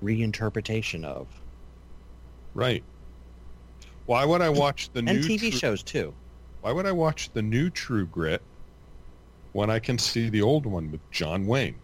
reinterpretation 0.03 1.05
of? 1.05 1.27
Right. 2.55 2.85
Why 4.07 4.25
would 4.25 4.43
I 4.43 4.51
watch 4.51 4.91
the 4.93 4.99
And 5.01 5.07
new 5.09 5.21
TV 5.23 5.51
True- 5.51 5.51
shows 5.53 5.83
too. 5.83 6.15
Why 6.61 6.73
would 6.73 6.87
I 6.87 6.93
watch 6.93 7.31
the 7.33 7.43
new 7.43 7.71
True 7.71 8.07
Grit 8.07 8.43
when 9.53 9.71
I 9.71 9.79
can 9.79 9.99
see 9.99 10.29
the 10.31 10.43
old 10.43 10.67
one 10.67 10.91
with 10.91 11.01
John 11.11 11.47
Wayne? 11.47 11.77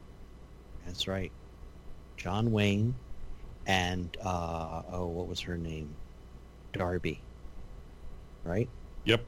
That's 0.86 1.06
right. 1.06 1.30
John 2.16 2.50
Wayne 2.52 2.94
and 3.66 4.14
uh, 4.22 4.82
oh, 4.90 5.06
what 5.06 5.28
was 5.28 5.40
her 5.40 5.56
name? 5.56 5.94
Darby. 6.72 7.20
Right? 8.44 8.68
Yep. 9.04 9.24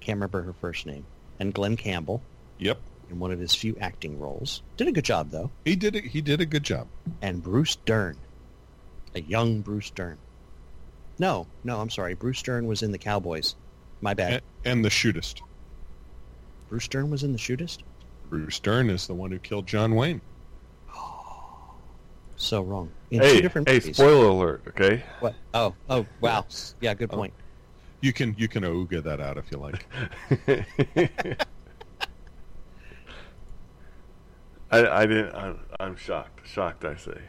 Can't 0.00 0.16
remember 0.16 0.42
her 0.42 0.52
first 0.60 0.86
name. 0.86 1.04
And 1.40 1.52
Glen 1.52 1.76
Campbell 1.76 2.22
Yep. 2.58 2.78
in 3.10 3.18
one 3.18 3.30
of 3.32 3.38
his 3.38 3.54
few 3.54 3.76
acting 3.80 4.18
roles. 4.20 4.62
Did 4.76 4.88
a 4.88 4.92
good 4.92 5.04
job 5.04 5.30
though. 5.30 5.50
He 5.64 5.74
did 5.76 5.96
it. 5.96 6.04
He 6.04 6.20
did 6.20 6.40
a 6.40 6.46
good 6.46 6.62
job. 6.64 6.86
And 7.22 7.42
Bruce 7.42 7.76
Dern, 7.76 8.16
a 9.14 9.20
young 9.22 9.60
Bruce 9.62 9.90
Dern. 9.90 10.18
No, 11.18 11.46
no, 11.62 11.80
I'm 11.80 11.90
sorry. 11.90 12.14
Bruce 12.14 12.42
Dern 12.42 12.66
was 12.66 12.82
in 12.82 12.90
the 12.92 12.98
Cowboys. 12.98 13.54
My 14.00 14.14
bad. 14.14 14.32
And, 14.32 14.42
and 14.64 14.84
the 14.84 14.88
shootist. 14.88 15.40
Bruce 16.68 16.88
Dern 16.88 17.10
was 17.10 17.22
in 17.22 17.32
the 17.32 17.38
shootist. 17.38 17.78
Bruce 18.28 18.58
Dern 18.58 18.90
is 18.90 19.06
the 19.06 19.14
one 19.14 19.30
who 19.30 19.38
killed 19.38 19.66
John 19.66 19.94
Wayne. 19.94 20.20
So 22.36 22.62
wrong. 22.62 22.90
In 23.12 23.20
hey, 23.20 23.36
two 23.36 23.42
different 23.42 23.68
hey, 23.68 23.74
movies. 23.76 23.96
spoiler 23.96 24.26
alert, 24.26 24.62
okay? 24.68 25.04
What? 25.20 25.36
Oh, 25.54 25.72
oh, 25.88 26.04
wow. 26.20 26.44
Yeah, 26.80 26.92
good 26.94 27.10
Oh. 27.12 27.16
point. 27.16 27.32
You 28.00 28.12
can 28.12 28.34
you 28.36 28.48
can 28.48 28.64
ooga 28.64 29.02
that 29.04 29.20
out 29.20 29.38
if 29.38 29.44
you 29.52 29.58
like. 29.58 29.86
I, 34.70 34.86
I 35.02 35.06
didn't. 35.06 35.34
I'm, 35.34 35.60
I'm 35.78 35.96
shocked. 35.96 36.46
Shocked, 36.46 36.84
I 36.84 36.96
say. 36.96 37.20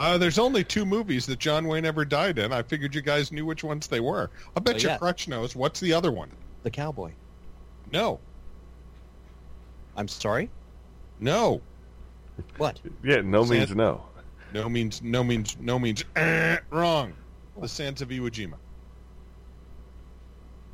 Uh, 0.00 0.16
there's 0.16 0.38
only 0.38 0.64
two 0.64 0.86
movies 0.86 1.26
that 1.26 1.38
John 1.38 1.68
Wayne 1.68 1.84
ever 1.84 2.06
died 2.06 2.38
in. 2.38 2.54
I 2.54 2.62
figured 2.62 2.94
you 2.94 3.02
guys 3.02 3.30
knew 3.30 3.44
which 3.44 3.62
ones 3.62 3.86
they 3.86 4.00
were. 4.00 4.30
I 4.56 4.60
bet 4.60 4.76
Oh, 4.76 4.78
you 4.78 4.88
yeah. 4.88 4.96
Crutch 4.98 5.28
knows. 5.28 5.54
What's 5.54 5.78
the 5.78 5.92
other 5.92 6.10
one? 6.10 6.30
The 6.62 6.70
Cowboy. 6.70 7.12
No, 7.92 8.18
I'm 9.96 10.08
sorry. 10.08 10.48
no, 11.20 11.60
What? 12.56 12.80
Yeah, 13.04 13.20
no 13.20 13.44
San- 13.44 13.58
means 13.58 13.74
no. 13.74 14.02
no 14.54 14.68
means 14.70 15.02
no 15.02 15.22
means 15.22 15.56
no 15.60 15.78
means 15.78 16.02
eh, 16.16 16.56
wrong. 16.70 17.12
The 17.60 17.68
Sands 17.68 18.00
of 18.00 18.08
Iwo 18.08 18.30
Jima. 18.30 18.54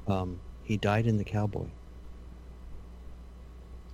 Um, 0.07 0.39
he 0.63 0.77
died 0.77 1.07
in 1.09 1.17
the 1.17 1.25
Cowboy. 1.25 1.67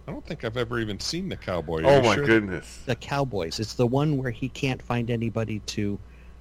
I 0.07 0.11
don't 0.12 0.25
think 0.27 0.45
I've 0.45 0.57
ever 0.57 0.81
even 0.81 0.99
seen 0.99 1.29
the 1.29 1.37
Cowboy. 1.37 1.83
Are 1.85 1.87
Oh 1.99 2.03
my 2.03 2.17
sure? 2.17 2.25
goodness. 2.27 2.81
The 2.87 2.97
Cowboys. 2.97 3.61
It's 3.61 3.75
the 3.75 3.87
one 3.87 4.19
where 4.19 4.31
he 4.31 4.49
can't 4.49 4.83
find 4.83 5.11
anybody 5.11 5.61
to, 5.67 5.99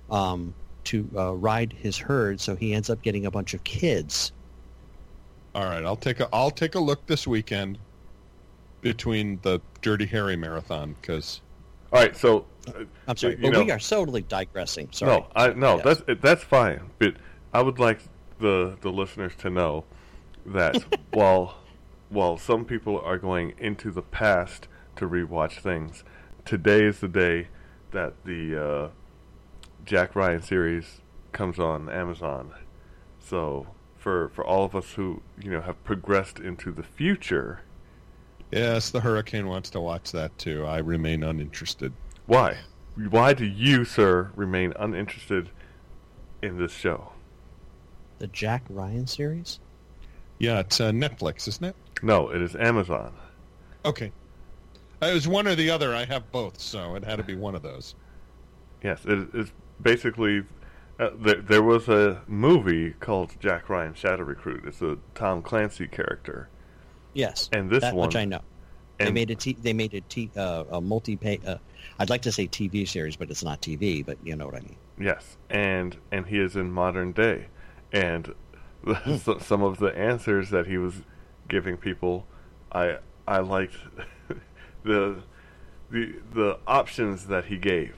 um, 0.10 0.54
to 0.86 1.08
uh, 1.16 1.34
ride 1.36 1.74
his 1.74 1.98
herd, 1.98 2.40
so 2.40 2.56
he 2.56 2.74
ends 2.74 2.90
up 2.90 3.02
getting 3.04 3.26
a 3.28 3.32
bunch 3.32 3.54
of 3.54 3.64
kids. 3.64 4.32
All 5.54 5.66
right, 5.66 5.84
I'll 5.86 5.98
take 5.98 6.22
a 6.22 6.30
I'll 6.32 6.50
take 6.50 6.76
a 6.76 6.80
look 6.80 7.06
this 7.08 7.28
weekend 7.28 7.78
between 8.82 9.38
the 9.44 9.60
Dirty 9.82 10.06
Harry 10.06 10.36
marathon 10.38 10.96
because 11.00 11.42
All 11.92 12.00
right, 12.00 12.16
so 12.16 12.46
I'm 13.08 13.18
sorry, 13.18 13.36
but 13.36 13.52
know- 13.52 13.64
we 13.64 13.70
are 13.72 13.78
totally 13.80 14.22
digressing. 14.22 14.88
Sorry. 14.92 15.12
No, 15.12 15.28
I 15.36 15.50
no, 15.54 15.76
Yes. 15.86 16.02
that's 16.08 16.22
that's 16.22 16.44
fine. 16.44 16.80
But 17.00 17.16
I 17.54 17.62
would 17.62 17.80
like 17.80 18.00
the 18.40 18.78
the 18.82 18.92
listeners 18.92 19.34
to 19.40 19.50
know 19.50 19.84
that 20.48 20.78
while 21.14 21.56
while 22.12 22.38
some 22.38 22.66
people 22.66 23.00
are 23.00 23.18
going 23.18 23.54
into 23.58 23.90
the 23.90 24.02
past 24.02 24.68
to 24.98 25.08
rewatch 25.08 25.62
things, 25.62 26.04
today 26.46 26.84
is 26.84 27.00
the 27.00 27.08
day 27.08 27.48
that 27.92 28.14
the 28.26 28.64
uh, 28.64 28.90
Jack 29.86 30.16
Ryan 30.16 30.42
series 30.42 31.02
comes 31.32 31.58
on 31.58 31.90
Amazon. 31.90 32.52
So 33.20 33.68
for 33.98 34.30
for 34.30 34.46
all 34.46 34.66
of 34.66 34.76
us 34.76 34.92
who 34.94 35.22
you 35.42 35.50
know 35.50 35.62
have 35.62 35.82
progressed 35.84 36.40
into 36.40 36.72
the 36.72 36.84
future, 36.84 37.62
Yes, 38.52 38.90
the 38.90 39.00
Hurricane 39.00 39.48
wants 39.48 39.70
to 39.70 39.80
watch 39.80 40.12
that 40.12 40.38
too. 40.38 40.66
I 40.66 40.80
remain 40.80 41.24
uninterested. 41.24 41.94
why 42.26 42.58
why 43.10 43.34
do 43.34 43.46
you, 43.46 43.86
sir, 43.86 44.32
remain 44.36 44.74
uninterested 44.78 45.50
in 46.42 46.58
this 46.58 46.74
show? 46.74 47.14
The 48.20 48.28
Jack 48.28 48.64
Ryan 48.70 49.08
series? 49.08 49.60
Yeah, 50.38 50.60
it's 50.60 50.82
uh, 50.82 50.92
Netflix, 50.92 51.48
isn't 51.48 51.64
it? 51.64 51.76
No, 52.02 52.30
it 52.30 52.42
is 52.42 52.56
Amazon. 52.56 53.14
Okay. 53.86 54.12
Uh, 55.02 55.08
It 55.08 55.14
was 55.14 55.28
one 55.28 55.48
or 55.48 55.56
the 55.56 55.70
other. 55.70 55.96
I 55.96 56.06
have 56.06 56.32
both, 56.32 56.60
so 56.60 56.96
it 56.96 57.04
had 57.04 57.18
to 57.18 57.24
be 57.24 57.36
one 57.36 57.56
of 57.56 57.62
those. 57.62 57.96
Yes, 58.84 59.06
it 59.06 59.28
is 59.34 59.52
basically. 59.82 60.44
Uh, 61.00 61.10
there, 61.20 61.42
there 61.42 61.64
was 61.64 61.88
a 61.90 62.22
movie 62.28 62.92
called 63.00 63.32
Jack 63.40 63.70
Ryan 63.70 63.96
Shadow 63.96 64.24
Recruit. 64.24 64.64
It's 64.68 64.82
a 64.84 64.98
Tom 65.16 65.42
Clancy 65.42 65.88
character, 65.88 66.48
Yes. 67.14 67.50
and 67.54 67.72
this 67.72 67.82
that 67.82 67.96
one. 67.96 68.08
much 68.08 68.16
I 68.16 68.26
know. 68.26 68.42
they 69.00 69.12
made 69.12 69.32
a 69.32 69.36
t- 69.36 69.58
they 69.60 69.74
made 69.74 69.96
a, 69.96 70.02
t- 70.02 70.30
uh, 70.38 70.66
a 70.70 70.80
multi 70.82 71.16
pay 71.16 71.40
uh, 71.48 71.58
I'd 71.98 72.12
like 72.12 72.22
to 72.24 72.32
say 72.32 72.48
TV 72.48 72.88
series, 72.88 73.16
but 73.16 73.32
it's 73.32 73.44
not 73.44 73.62
TV, 73.62 74.06
but 74.06 74.18
you 74.24 74.36
know 74.36 74.46
what 74.46 74.56
I 74.56 74.60
mean. 74.60 74.76
Yes, 75.00 75.38
and 75.50 75.98
and 76.12 76.28
he 76.28 76.38
is 76.40 76.56
in 76.56 76.72
modern 76.72 77.14
day, 77.14 77.48
and 77.92 78.32
the, 78.84 78.94
Hmm. 78.96 79.40
some 79.40 79.64
of 79.64 79.80
the 79.80 79.98
answers 79.98 80.52
that 80.52 80.68
he 80.68 80.78
was 80.78 81.02
giving 81.52 81.78
people, 81.78 82.26
I 82.72 82.98
I 83.28 83.40
liked 83.42 83.76
the 84.84 85.18
the 85.92 86.16
the 86.34 86.60
options 86.68 87.28
that 87.28 87.46
he 87.46 87.58
gave. 87.58 87.96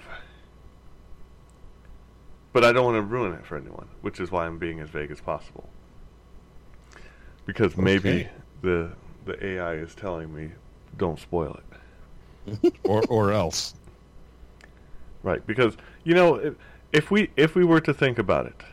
But 2.53 2.65
I 2.65 2.71
don't 2.73 2.85
want 2.85 2.97
to 2.97 3.01
ruin 3.03 3.33
it 3.33 3.45
for 3.45 3.57
anyone, 3.57 3.89
which 4.01 4.19
is 4.19 4.31
why 4.31 4.45
I'm 4.47 4.59
being 4.59 4.79
as 4.81 4.89
vague 4.89 5.11
as 5.11 5.21
possible. 5.21 5.69
Because 7.45 7.77
maybe 7.77 8.27
Okay. 8.27 8.29
the 8.61 8.91
the 9.25 9.45
AI 9.45 9.75
is 9.75 9.95
telling 9.95 10.33
me, 10.33 10.51
don't 10.97 11.19
spoil 11.19 11.59
it. 11.61 12.73
or 12.85 13.03
or 13.05 13.31
else. 13.31 13.75
Right, 15.23 15.45
because 15.47 15.77
you 16.03 16.15
know, 16.15 16.35
if, 16.35 16.55
if 16.93 17.11
we 17.11 17.31
if 17.37 17.55
we 17.55 17.65
were 17.65 17.81
to 17.81 17.93
think 17.93 18.19
about 18.19 18.47
it, 18.47 18.63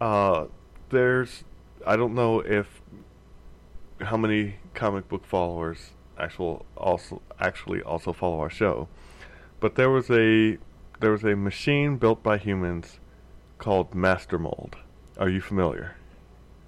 uh, 0.00 0.46
there's 0.90 1.44
I 1.86 1.96
don't 1.96 2.14
know 2.14 2.40
if 2.40 2.82
how 4.02 4.16
many 4.16 4.56
comic 4.74 5.08
book 5.08 5.24
followers 5.24 5.90
actual 6.18 6.64
also 6.76 7.22
actually 7.40 7.82
also 7.82 8.12
follow 8.12 8.40
our 8.40 8.50
show, 8.50 8.88
but 9.60 9.74
there 9.74 9.90
was 9.90 10.10
a 10.10 10.58
there 11.00 11.10
was 11.10 11.24
a 11.24 11.34
machine 11.34 11.96
built 11.96 12.22
by 12.22 12.38
humans 12.38 13.00
called 13.58 13.94
Master 13.94 14.38
Mold. 14.38 14.76
Are 15.18 15.28
you 15.28 15.40
familiar? 15.40 15.96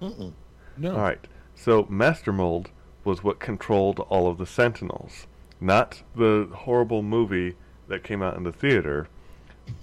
Mm-mm. 0.01 0.33
No. 0.77 0.91
All 0.91 1.01
right. 1.01 1.25
So 1.55 1.85
Master 1.89 2.33
Mold 2.33 2.69
was 3.03 3.23
what 3.23 3.39
controlled 3.39 3.99
all 3.99 4.27
of 4.27 4.37
the 4.37 4.45
Sentinels, 4.45 5.27
not 5.61 6.01
the 6.15 6.49
horrible 6.51 7.01
movie 7.01 7.55
that 7.87 8.03
came 8.03 8.21
out 8.21 8.35
in 8.35 8.43
the 8.43 8.51
theater, 8.51 9.07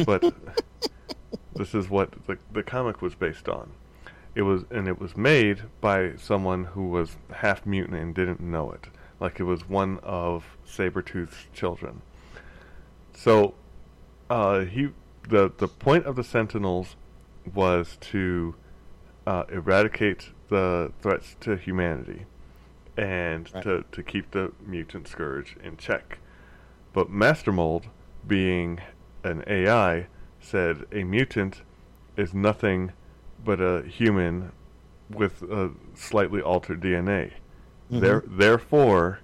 but 0.05 0.23
this 1.55 1.75
is 1.75 1.89
what 1.89 2.13
the 2.27 2.39
the 2.53 2.63
comic 2.63 3.01
was 3.01 3.15
based 3.15 3.49
on. 3.49 3.71
It 4.35 4.43
was 4.43 4.65
and 4.71 4.89
it 4.89 4.99
was 4.99 5.17
made 5.17 5.63
by 5.81 6.15
someone 6.17 6.65
who 6.65 6.89
was 6.89 7.17
half 7.31 7.67
mutant 7.67 7.99
and 7.99 8.15
didn't 8.15 8.41
know 8.41 8.73
it. 8.73 8.87
Like 9.21 9.39
it 9.41 9.45
was 9.45 9.69
one 9.69 9.99
of 10.03 10.57
Sabretooth's 10.67 11.47
children. 11.53 12.03
So 13.15 13.55
uh, 14.31 14.61
he 14.61 14.91
the 15.29 15.53
the 15.57 15.69
point 15.69 16.07
of 16.07 16.17
the 16.17 16.25
Sentinels 16.25 16.97
was 17.55 17.99
to 18.01 18.55
uh, 19.27 19.45
eradicate 19.51 20.31
the 20.49 20.93
threats 21.01 21.37
to 21.41 21.57
humanity 21.57 22.27
and 22.97 23.51
Right. 23.55 23.63
to, 23.63 23.85
to 23.91 24.03
keep 24.03 24.31
the 24.33 24.53
mutant 24.65 25.09
scourge 25.09 25.57
in 25.63 25.77
check. 25.77 26.19
But 26.93 27.11
Master 27.11 27.51
Mold, 27.53 27.87
being 28.27 28.81
an 29.25 29.45
AI, 29.47 30.09
said 30.41 30.85
a 30.93 31.05
mutant 31.05 31.63
is 32.17 32.35
nothing 32.35 32.93
but 33.45 33.61
a 33.61 33.83
human 33.83 34.53
with 35.11 35.43
a 35.43 35.71
slightly 35.95 36.41
altered 36.41 36.81
DNA. 36.81 37.33
Mhm. 37.91 38.01
There, 38.01 38.23
therefore, 38.27 39.19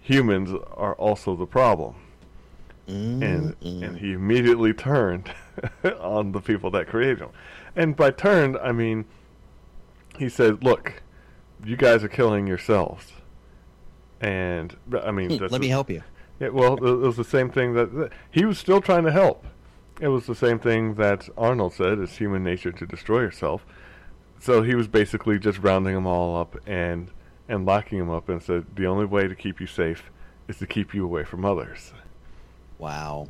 humans 0.00 0.50
are 0.72 0.94
also 0.94 1.34
the 1.34 1.46
problem 1.46 1.94
and 2.86 3.58
Mm-mm. 3.60 3.82
and 3.82 3.96
he 3.98 4.12
immediately 4.12 4.74
turned 4.74 5.32
on 6.00 6.32
the 6.32 6.40
people 6.40 6.70
that 6.72 6.86
created 6.86 7.20
him. 7.20 7.30
And 7.74 7.96
by 7.96 8.10
turned, 8.10 8.58
I 8.58 8.72
mean 8.72 9.06
he 10.18 10.28
said, 10.28 10.62
"Look, 10.62 11.02
you 11.64 11.76
guys 11.76 12.04
are 12.04 12.08
killing 12.08 12.46
yourselves." 12.46 13.12
And 14.20 14.76
I 15.02 15.10
mean, 15.12 15.30
Hmm, 15.38 15.44
Let 15.44 15.52
me 15.52 15.58
the- 15.60 15.68
help 15.68 15.88
you. 15.90 16.02
Yeah, 16.40 16.48
well, 16.48 16.74
it 16.74 16.80
was 16.98 17.16
the 17.16 17.24
same 17.24 17.48
thing 17.48 17.72
that, 17.74 17.94
that 17.94 18.12
he 18.30 18.44
was 18.44 18.58
still 18.58 18.80
trying 18.82 19.04
to 19.04 19.12
help. 19.12 19.46
It 20.00 20.08
was 20.08 20.26
the 20.26 20.34
same 20.34 20.58
thing 20.58 20.94
that 20.94 21.28
Arnold 21.36 21.74
said: 21.74 21.98
"It's 21.98 22.16
human 22.16 22.42
nature 22.42 22.72
to 22.72 22.86
destroy 22.86 23.20
yourself." 23.20 23.64
So 24.40 24.62
he 24.62 24.74
was 24.74 24.88
basically 24.88 25.38
just 25.38 25.58
rounding 25.60 25.94
them 25.94 26.06
all 26.06 26.36
up 26.36 26.56
and 26.66 27.10
and 27.48 27.64
locking 27.64 27.98
them 27.98 28.10
up, 28.10 28.28
and 28.28 28.42
said, 28.42 28.66
"The 28.74 28.86
only 28.86 29.04
way 29.04 29.28
to 29.28 29.34
keep 29.34 29.60
you 29.60 29.66
safe 29.66 30.10
is 30.48 30.58
to 30.58 30.66
keep 30.66 30.94
you 30.94 31.04
away 31.04 31.24
from 31.24 31.44
others." 31.44 31.92
Wow. 32.78 33.28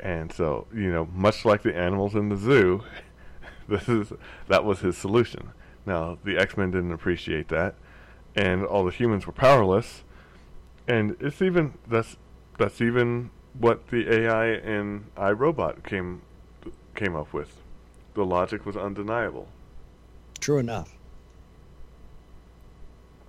And 0.00 0.32
so, 0.32 0.66
you 0.74 0.92
know, 0.92 1.08
much 1.14 1.44
like 1.44 1.62
the 1.62 1.74
animals 1.74 2.14
in 2.14 2.28
the 2.28 2.36
zoo, 2.36 2.82
this 3.68 3.88
is 3.88 4.12
that 4.48 4.64
was 4.64 4.80
his 4.80 4.98
solution. 4.98 5.52
Now, 5.86 6.18
the 6.24 6.38
X-Men 6.38 6.70
didn't 6.70 6.92
appreciate 6.92 7.48
that, 7.48 7.76
and 8.34 8.64
all 8.64 8.84
the 8.84 8.90
humans 8.90 9.26
were 9.26 9.32
powerless. 9.32 10.02
And 10.88 11.16
it's 11.20 11.40
even 11.40 11.74
that's 11.86 12.16
that's 12.58 12.80
even 12.80 13.30
what 13.58 13.88
the 13.88 14.12
AI 14.12 14.54
in 14.54 15.06
iRobot 15.16 15.84
came 15.84 16.22
came 16.94 17.16
up 17.16 17.32
with. 17.32 17.60
The 18.14 18.24
logic 18.24 18.64
was 18.66 18.76
undeniable. 18.76 19.48
True 20.40 20.58
enough. 20.58 20.94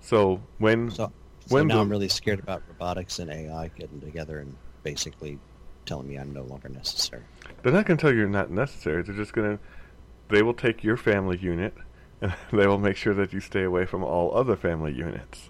So 0.01 0.41
when 0.59 0.91
So, 0.91 1.11
so 1.47 1.55
When 1.55 1.67
now 1.67 1.75
the- 1.75 1.81
I'm 1.81 1.89
really 1.89 2.09
scared 2.09 2.39
about 2.39 2.61
robotics 2.67 3.19
and 3.19 3.31
AI 3.31 3.69
getting 3.75 4.01
together 4.01 4.39
and 4.39 4.55
basically 4.83 5.39
telling 5.85 6.07
me 6.07 6.17
I'm 6.17 6.33
no 6.33 6.43
longer 6.43 6.69
necessary. 6.69 7.23
They're 7.63 7.73
not 7.73 7.85
going 7.85 7.97
to 7.97 8.01
tell 8.01 8.11
you 8.11 8.19
you're 8.19 8.29
not 8.29 8.51
necessary. 8.51 9.01
They're 9.03 9.15
just 9.15 9.33
going 9.33 9.57
to. 9.57 9.63
They 10.29 10.41
will 10.41 10.53
take 10.55 10.83
your 10.83 10.97
family 10.97 11.37
unit, 11.37 11.75
and 12.21 12.33
they 12.51 12.67
will 12.67 12.79
make 12.79 12.95
sure 12.97 13.13
that 13.13 13.33
you 13.33 13.39
stay 13.39 13.63
away 13.63 13.85
from 13.85 14.03
all 14.03 14.35
other 14.35 14.55
family 14.55 14.93
units. 14.93 15.49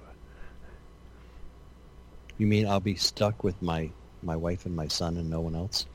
You 2.38 2.48
mean 2.48 2.68
I'll 2.68 2.82
be 2.82 2.96
stuck 2.96 3.44
with 3.44 3.62
my 3.62 3.92
my 4.26 4.36
wife 4.36 4.66
and 4.66 4.76
my 4.76 4.88
son 4.88 5.18
and 5.18 5.30
no 5.30 5.40
one 5.40 5.56
else? 5.56 5.86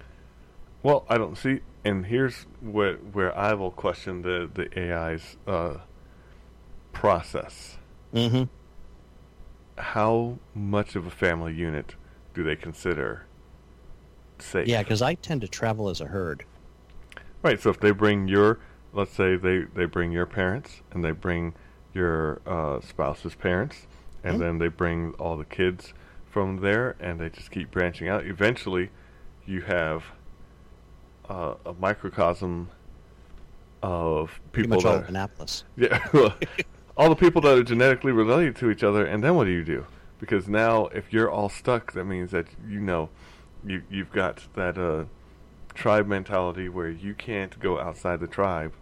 Well, 0.82 1.04
I 1.08 1.18
don't 1.18 1.36
see. 1.36 1.60
And 1.84 2.06
here's 2.06 2.46
where 2.60 2.94
where 2.96 3.36
I 3.36 3.54
will 3.54 3.70
question 3.70 4.22
the 4.22 4.50
the 4.52 4.68
AI's 4.92 5.36
uh, 5.46 5.78
process. 6.92 7.76
Mm-hmm. 8.14 8.44
How 9.78 10.38
much 10.54 10.94
of 10.96 11.06
a 11.06 11.10
family 11.10 11.54
unit 11.54 11.94
do 12.34 12.42
they 12.42 12.56
consider 12.56 13.24
safe? 14.38 14.68
Yeah, 14.68 14.82
because 14.82 15.02
I 15.02 15.14
tend 15.14 15.40
to 15.40 15.48
travel 15.48 15.88
as 15.88 16.00
a 16.00 16.06
herd. 16.06 16.44
Right. 17.42 17.58
So 17.60 17.70
if 17.70 17.80
they 17.80 17.90
bring 17.90 18.28
your, 18.28 18.58
let's 18.92 19.12
say 19.12 19.36
they 19.36 19.60
they 19.74 19.86
bring 19.86 20.12
your 20.12 20.26
parents 20.26 20.82
and 20.92 21.02
they 21.02 21.12
bring 21.12 21.54
your 21.94 22.40
uh, 22.46 22.80
spouse's 22.80 23.34
parents, 23.34 23.86
and 24.22 24.36
Mhm. 24.36 24.40
then 24.40 24.58
they 24.58 24.68
bring 24.68 25.12
all 25.14 25.36
the 25.36 25.44
kids 25.46 25.92
from 26.30 26.60
there, 26.60 26.96
and 27.00 27.20
they 27.20 27.28
just 27.28 27.50
keep 27.50 27.70
branching 27.70 28.08
out. 28.08 28.24
Eventually, 28.24 28.90
you 29.46 29.62
have 29.62 30.04
uh, 31.28 31.54
a 31.66 31.74
microcosm 31.74 32.70
of 33.82 34.40
Pretty 34.52 34.68
people 34.68 34.76
much 34.76 34.84
all 34.84 34.92
that 34.94 35.02
of 35.04 35.08
Annapolis. 35.08 35.64
yeah, 35.76 36.06
all 36.96 37.08
the 37.08 37.16
people 37.16 37.40
that 37.42 37.58
are 37.58 37.62
genetically 37.62 38.12
related 38.12 38.56
to 38.56 38.70
each 38.70 38.82
other, 38.84 39.04
and 39.04 39.22
then 39.24 39.34
what 39.34 39.44
do 39.44 39.50
you 39.50 39.64
do? 39.64 39.86
Because 40.18 40.48
now, 40.48 40.86
if 40.88 41.12
you're 41.12 41.30
all 41.30 41.48
stuck, 41.48 41.92
that 41.92 42.04
means 42.04 42.30
that 42.30 42.46
you 42.68 42.80
know, 42.80 43.08
you 43.64 43.82
you've 43.90 44.12
got 44.12 44.46
that 44.54 44.78
uh, 44.78 45.04
tribe 45.74 46.06
mentality 46.06 46.68
where 46.68 46.90
you 46.90 47.14
can't 47.14 47.58
go 47.58 47.80
outside 47.80 48.20
the 48.20 48.26
tribe. 48.26 48.72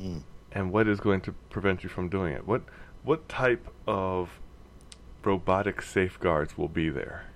Mm. 0.00 0.22
And 0.52 0.72
what 0.72 0.88
is 0.88 0.98
going 0.98 1.20
to 1.22 1.32
prevent 1.32 1.84
you 1.84 1.88
from 1.88 2.08
doing 2.08 2.32
it? 2.32 2.46
What 2.46 2.62
what 3.04 3.28
type 3.28 3.68
of 3.86 4.30
robotic 5.24 5.82
safeguards 5.82 6.56
will 6.56 6.68
be 6.68 6.88
there? 6.88 7.26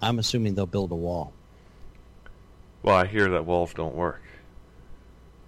I'm 0.00 0.18
assuming 0.18 0.54
they'll 0.54 0.66
build 0.66 0.92
a 0.92 0.96
wall. 0.96 1.32
Well, 2.82 2.94
I 2.96 3.06
hear 3.06 3.28
that 3.30 3.44
walls 3.44 3.74
don't 3.74 3.94
work. 3.94 4.22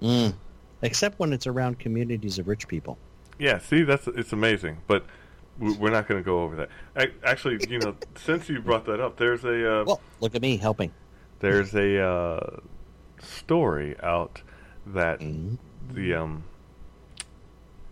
Mm. 0.02 0.34
Except 0.82 1.18
when 1.18 1.32
it's 1.32 1.46
around 1.46 1.78
communities 1.78 2.38
of 2.38 2.48
rich 2.48 2.66
people. 2.66 2.98
Yeah, 3.38 3.58
see, 3.58 3.82
that's 3.82 4.06
it's 4.08 4.32
amazing, 4.32 4.78
but 4.86 5.04
we're 5.58 5.90
not 5.90 6.08
going 6.08 6.20
to 6.20 6.24
go 6.24 6.42
over 6.42 6.56
that. 6.56 6.68
Ac- 6.96 7.12
Actually, 7.22 7.60
you 7.68 7.78
know, 7.78 7.94
since 8.16 8.48
you 8.48 8.60
brought 8.60 8.86
that 8.86 8.98
up, 9.00 9.16
there's 9.16 9.44
a 9.44 9.80
uh, 9.80 9.84
Well, 9.84 10.00
look 10.20 10.34
at 10.34 10.42
me 10.42 10.56
helping. 10.56 10.90
there's 11.40 11.74
a 11.74 12.02
uh, 12.02 12.56
story 13.22 13.94
out 14.02 14.42
that 14.86 15.20
Mhm. 15.20 15.58
the 15.92 16.14
um 16.14 16.44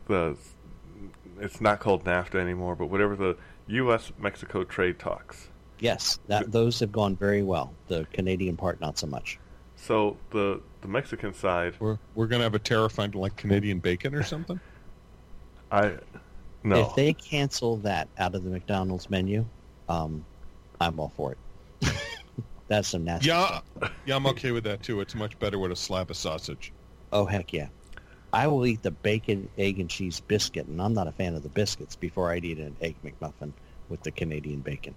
the 0.06 0.36
it's 1.40 1.60
not 1.60 1.80
called 1.80 2.04
NAFTA 2.04 2.36
anymore, 2.36 2.74
but 2.76 2.86
whatever 2.86 3.16
the 3.16 3.36
U.S. 3.68 4.12
Mexico 4.18 4.64
trade 4.64 4.98
talks. 4.98 5.48
Yes, 5.80 6.18
that, 6.26 6.50
those 6.50 6.80
have 6.80 6.90
gone 6.90 7.16
very 7.16 7.42
well. 7.42 7.72
The 7.86 8.06
Canadian 8.12 8.56
part, 8.56 8.80
not 8.80 8.98
so 8.98 9.06
much. 9.06 9.38
So 9.76 10.16
the 10.30 10.60
the 10.80 10.88
Mexican 10.88 11.32
side, 11.34 11.74
We're 11.78 11.98
we're 12.14 12.26
gonna 12.26 12.42
have 12.44 12.54
a 12.54 12.58
terrifying 12.58 13.12
like 13.12 13.36
Canadian 13.36 13.78
bacon 13.78 14.14
or 14.14 14.22
something. 14.24 14.58
I 15.70 15.94
no. 16.64 16.80
If 16.80 16.94
they 16.96 17.12
cancel 17.12 17.76
that 17.78 18.08
out 18.18 18.34
of 18.34 18.42
the 18.42 18.50
McDonald's 18.50 19.08
menu, 19.08 19.46
um, 19.88 20.24
I'm 20.80 20.98
all 20.98 21.12
for 21.16 21.32
it. 21.82 21.92
That's 22.68 22.88
some 22.88 23.04
nasty 23.04 23.28
Yeah, 23.28 23.46
stuff. 23.46 23.92
yeah, 24.04 24.16
I'm 24.16 24.26
okay 24.26 24.50
with 24.50 24.64
that 24.64 24.82
too. 24.82 25.00
It's 25.00 25.14
much 25.14 25.38
better 25.38 25.58
with 25.58 25.70
a 25.70 25.76
slab 25.76 26.10
of 26.10 26.16
sausage. 26.16 26.72
Oh 27.12 27.24
heck 27.24 27.52
yeah. 27.52 27.68
I 28.32 28.46
will 28.46 28.66
eat 28.66 28.82
the 28.82 28.90
bacon, 28.90 29.48
egg, 29.56 29.78
and 29.80 29.88
cheese 29.88 30.20
biscuit, 30.20 30.66
and 30.66 30.80
I'm 30.82 30.92
not 30.94 31.06
a 31.08 31.12
fan 31.12 31.34
of 31.34 31.42
the 31.42 31.48
biscuits 31.48 31.96
before 31.96 32.30
I'd 32.30 32.44
eat 32.44 32.58
an 32.58 32.76
egg 32.80 32.96
McMuffin 33.04 33.52
with 33.88 34.02
the 34.02 34.10
Canadian 34.10 34.60
bacon. 34.60 34.94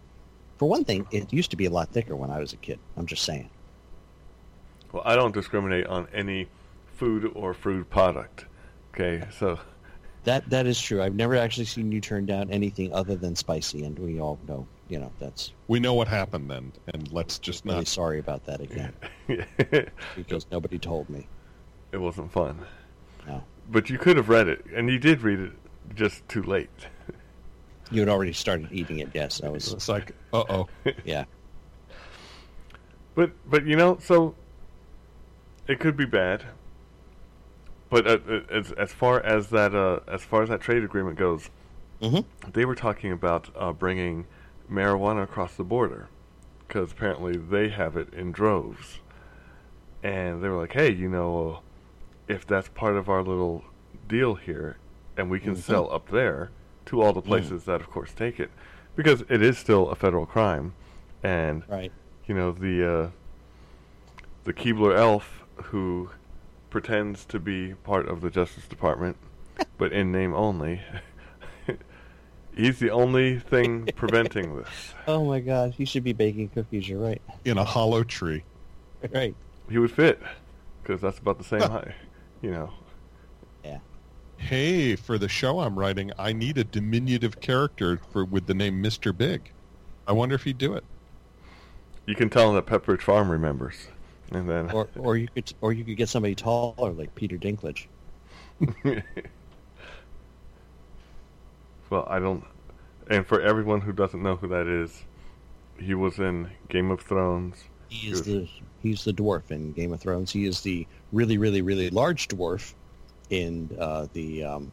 For 0.57 0.67
one 0.67 0.83
thing, 0.83 1.07
it 1.11 1.31
used 1.31 1.51
to 1.51 1.57
be 1.57 1.65
a 1.65 1.69
lot 1.69 1.89
thicker 1.89 2.15
when 2.15 2.29
I 2.29 2.39
was 2.39 2.53
a 2.53 2.57
kid. 2.57 2.77
I'm 2.97 3.05
just 3.05 3.23
saying. 3.23 3.49
Well, 4.91 5.03
I 5.05 5.15
don't 5.15 5.33
discriminate 5.33 5.87
on 5.87 6.07
any 6.13 6.47
food 6.95 7.31
or 7.33 7.53
food 7.53 7.89
product. 7.89 8.45
Okay, 8.93 9.23
so 9.31 9.57
That 10.25 10.49
that 10.49 10.67
is 10.67 10.79
true. 10.79 11.01
I've 11.01 11.15
never 11.15 11.35
actually 11.37 11.65
seen 11.65 11.91
you 11.91 12.01
turn 12.01 12.25
down 12.25 12.51
anything 12.51 12.93
other 12.93 13.15
than 13.15 13.35
spicy, 13.35 13.85
and 13.85 13.97
we 13.97 14.19
all 14.19 14.37
know, 14.47 14.67
you 14.89 14.99
know, 14.99 15.11
that's 15.17 15.53
We 15.69 15.79
know 15.79 15.93
what 15.93 16.09
happened 16.09 16.51
then, 16.51 16.73
and 16.93 17.11
let's 17.13 17.39
just 17.39 17.63
really 17.63 17.77
not. 17.77 17.87
sorry 17.87 18.19
about 18.19 18.45
that 18.45 18.59
again 18.59 18.93
because 20.17 20.45
nobody 20.51 20.77
told 20.77 21.09
me. 21.09 21.27
It 21.93 21.97
wasn't 21.97 22.31
fun. 22.31 22.59
No, 23.27 23.43
But 23.69 23.89
you 23.89 23.97
could 23.97 24.17
have 24.17 24.29
read 24.29 24.47
it, 24.47 24.65
and 24.73 24.89
you 24.89 24.97
did 24.99 25.21
read 25.21 25.39
it 25.39 25.51
just 25.95 26.27
too 26.27 26.41
late. 26.43 26.69
you 27.91 27.99
had 28.01 28.09
already 28.09 28.33
started 28.33 28.69
eating 28.71 28.99
it. 28.99 29.09
Yes, 29.13 29.41
I 29.43 29.49
was. 29.49 29.71
It's 29.71 29.89
like, 29.89 30.13
uh 30.33 30.43
oh. 30.49 30.67
Yeah, 31.05 31.25
But 33.15 33.31
but 33.49 33.65
you 33.65 33.75
know, 33.75 33.97
so 34.01 34.35
it 35.67 35.79
could 35.79 35.97
be 35.97 36.05
bad. 36.05 36.45
But 37.89 38.07
uh, 38.07 38.19
uh, 38.27 38.39
as 38.49 38.71
as 38.73 38.91
far 38.93 39.19
as 39.21 39.49
that 39.49 39.75
uh, 39.75 39.99
as 40.07 40.23
far 40.23 40.43
as 40.43 40.49
that 40.49 40.61
trade 40.61 40.83
agreement 40.83 41.17
goes, 41.17 41.49
hmm 42.01 42.19
they 42.53 42.65
were 42.65 42.75
talking 42.75 43.11
about 43.11 43.49
uh, 43.55 43.71
bringing 43.73 44.25
marijuana 44.71 45.23
across 45.23 45.55
the 45.55 45.63
border 45.63 46.07
because 46.67 46.91
apparently 46.93 47.37
they 47.37 47.67
have 47.69 47.97
it 47.97 48.13
in 48.13 48.31
droves, 48.31 48.99
and 50.01 50.41
they 50.41 50.47
were 50.47 50.57
like, 50.57 50.71
"Hey, 50.73 50.91
you 50.93 51.09
know, 51.09 51.59
if 52.31 52.47
that's 52.47 52.69
part 52.69 52.95
of 52.95 53.09
our 53.09 53.21
little 53.21 53.63
deal 54.07 54.35
here, 54.35 54.77
and 55.17 55.29
we 55.29 55.39
can 55.39 55.53
Mhm. 55.55 55.57
sell 55.61 55.91
up 55.91 56.09
there 56.09 56.49
to 56.85 57.01
all 57.01 57.11
the 57.13 57.21
places 57.21 57.65
that, 57.65 57.81
of 57.81 57.89
course, 57.89 58.13
take 58.13 58.39
it, 58.39 58.49
because 58.95 59.21
it 59.29 59.41
is 59.41 59.57
still 59.57 59.89
a 59.89 59.95
federal 59.95 60.25
crime, 60.25 60.73
and 61.21 61.63
right. 61.67 61.91
you 62.25 62.33
know 62.33 62.51
the 62.51 62.75
uh, 63.03 63.09
the 64.45 64.53
Keebler 64.53 64.95
elf 64.97 65.43
who 65.55 66.09
pretends 66.69 67.25
to 67.25 67.37
be 67.39 67.73
part 67.83 68.07
of 68.07 68.21
the 68.21 68.29
Justice 68.29 68.65
Department, 68.67 69.17
but 69.77 69.91
in 69.91 70.11
name 70.11 70.33
only. 70.33 70.81
He's 72.55 72.79
the 72.79 72.89
only 72.91 73.39
thing 73.39 73.87
preventing 73.95 74.57
this. 74.57 74.93
Oh 75.07 75.25
my 75.25 75.39
God, 75.41 75.73
He 75.73 75.85
should 75.85 76.03
be 76.03 76.13
baking 76.13 76.49
cookies. 76.49 76.87
You're 76.87 76.99
right. 76.99 77.21
In 77.45 77.57
a 77.57 77.63
hollow 77.65 78.03
tree. 78.03 78.43
Right. 79.13 79.35
He 79.69 79.77
would 79.77 79.91
fit 79.91 80.21
because 80.83 81.01
that's 81.01 81.19
about 81.19 81.37
the 81.37 81.43
same 81.45 81.61
height, 81.61 81.93
you 82.41 82.51
know. 82.51 82.71
Yeah. 83.63 83.79
Hey, 84.37 84.95
for 84.95 85.17
the 85.17 85.29
show 85.29 85.59
I'm 85.59 85.77
writing, 85.77 86.11
I 86.17 86.33
need 86.33 86.57
a 86.57 86.63
diminutive 86.63 87.39
character 87.41 87.99
for 88.11 88.25
with 88.25 88.47
the 88.47 88.53
name 88.53 88.81
Mr. 88.81 89.15
Big. 89.15 89.51
I 90.07 90.13
wonder 90.13 90.35
if 90.35 90.43
he'd 90.43 90.57
do 90.57 90.73
it. 90.73 90.83
You 92.05 92.15
can 92.15 92.29
tell 92.29 92.49
him 92.49 92.55
that 92.55 92.65
Pepperidge 92.65 93.01
Farm 93.01 93.29
remembers, 93.29 93.87
and 94.31 94.49
then 94.49 94.71
Or 94.71 94.89
or 94.97 95.17
you 95.17 95.27
could 95.33 95.53
or 95.61 95.71
you 95.71 95.83
could 95.83 95.97
get 95.97 96.09
somebody 96.09 96.35
taller 96.35 96.91
like 96.91 97.13
Peter 97.15 97.37
Dinklage. 97.37 97.85
well, 101.89 102.07
I 102.09 102.19
don't. 102.19 102.43
And 103.09 103.25
for 103.25 103.41
everyone 103.41 103.81
who 103.81 103.91
doesn't 103.91 104.21
know 104.21 104.35
who 104.35 104.47
that 104.47 104.67
is, 104.67 105.03
he 105.77 105.93
was 105.93 106.19
in 106.19 106.49
Game 106.69 106.91
of 106.91 107.01
Thrones. 107.01 107.55
He 107.89 108.09
is 108.09 108.21
Good. 108.21 108.43
the 108.43 108.49
he's 108.81 109.03
the 109.03 109.13
dwarf 109.13 109.51
in 109.51 109.73
Game 109.73 109.93
of 109.93 109.99
Thrones. 110.01 110.31
He 110.31 110.45
is 110.45 110.61
the 110.61 110.87
really 111.11 111.37
really 111.37 111.61
really 111.61 111.89
large 111.89 112.27
dwarf 112.27 112.73
in 113.29 113.69
uh, 113.79 114.07
the 114.13 114.43
um, 114.43 114.71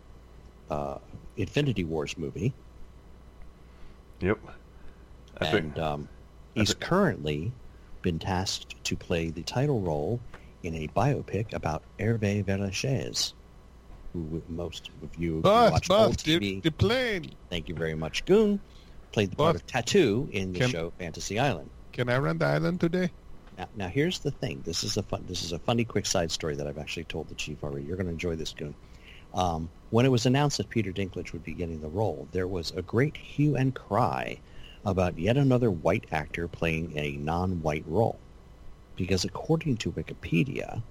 uh, 0.70 0.98
Infinity 1.36 1.84
Wars 1.84 2.16
movie, 2.18 2.52
Yep. 4.20 4.38
I 5.40 5.44
and 5.46 5.52
think 5.74 5.78
um, 5.78 6.08
I 6.56 6.60
he's 6.60 6.68
think- 6.70 6.80
currently 6.80 7.52
been 8.02 8.18
tasked 8.18 8.82
to 8.84 8.96
play 8.96 9.30
the 9.30 9.42
title 9.42 9.80
role 9.80 10.20
in 10.62 10.74
a 10.74 10.88
biopic 10.88 11.52
about 11.52 11.82
Hervé 11.98 12.44
Villechaize, 12.44 13.32
who 14.12 14.42
most 14.48 14.90
of 15.02 15.14
you 15.16 15.34
who 15.34 15.40
But, 15.42 15.72
watch 15.72 15.90
old 15.90 16.10
but, 16.16 16.18
the, 16.24 16.38
TV, 16.40 16.62
the 16.62 16.70
plane. 16.72 17.30
thank 17.50 17.68
you 17.68 17.74
very 17.74 17.94
much, 17.94 18.24
Goon, 18.24 18.60
played 19.12 19.30
the 19.30 19.36
part 19.36 19.54
of 19.56 19.66
Tattoo 19.66 20.28
in 20.32 20.52
the 20.52 20.58
Can- 20.60 20.70
show 20.70 20.92
Fantasy 20.98 21.38
Island. 21.38 21.70
Can 21.92 22.08
I 22.08 22.18
run 22.18 22.38
the 22.38 22.46
island 22.46 22.80
today? 22.80 23.10
Now, 23.58 23.68
now 23.76 23.88
here's 23.88 24.20
the 24.20 24.30
thing. 24.30 24.62
This 24.64 24.84
is 24.84 24.96
a 24.96 25.02
fun. 25.02 25.24
This 25.26 25.42
is 25.42 25.52
a 25.52 25.58
funny, 25.58 25.84
quick 25.84 26.06
side 26.06 26.30
story 26.30 26.54
that 26.54 26.66
I've 26.66 26.78
actually 26.78 27.04
told 27.04 27.28
the 27.28 27.34
chief 27.34 27.64
already. 27.64 27.84
You're 27.84 27.96
going 27.96 28.06
to 28.06 28.12
enjoy 28.12 28.36
this, 28.36 28.52
Goon. 28.52 28.74
Um, 29.34 29.68
when 29.90 30.06
it 30.06 30.10
was 30.10 30.24
announced 30.24 30.58
that 30.58 30.70
Peter 30.70 30.92
Dinklage 30.92 31.32
would 31.32 31.44
be 31.44 31.52
getting 31.52 31.80
the 31.80 31.88
role, 31.88 32.28
there 32.32 32.46
was 32.46 32.72
a 32.76 32.82
great 32.82 33.16
hue 33.16 33.56
and 33.56 33.74
cry 33.74 34.38
about 34.86 35.18
yet 35.18 35.36
another 35.36 35.70
white 35.70 36.06
actor 36.12 36.48
playing 36.48 36.96
a 36.96 37.16
non-white 37.16 37.84
role, 37.86 38.18
because 38.96 39.24
according 39.24 39.76
to 39.78 39.92
Wikipedia, 39.92 40.82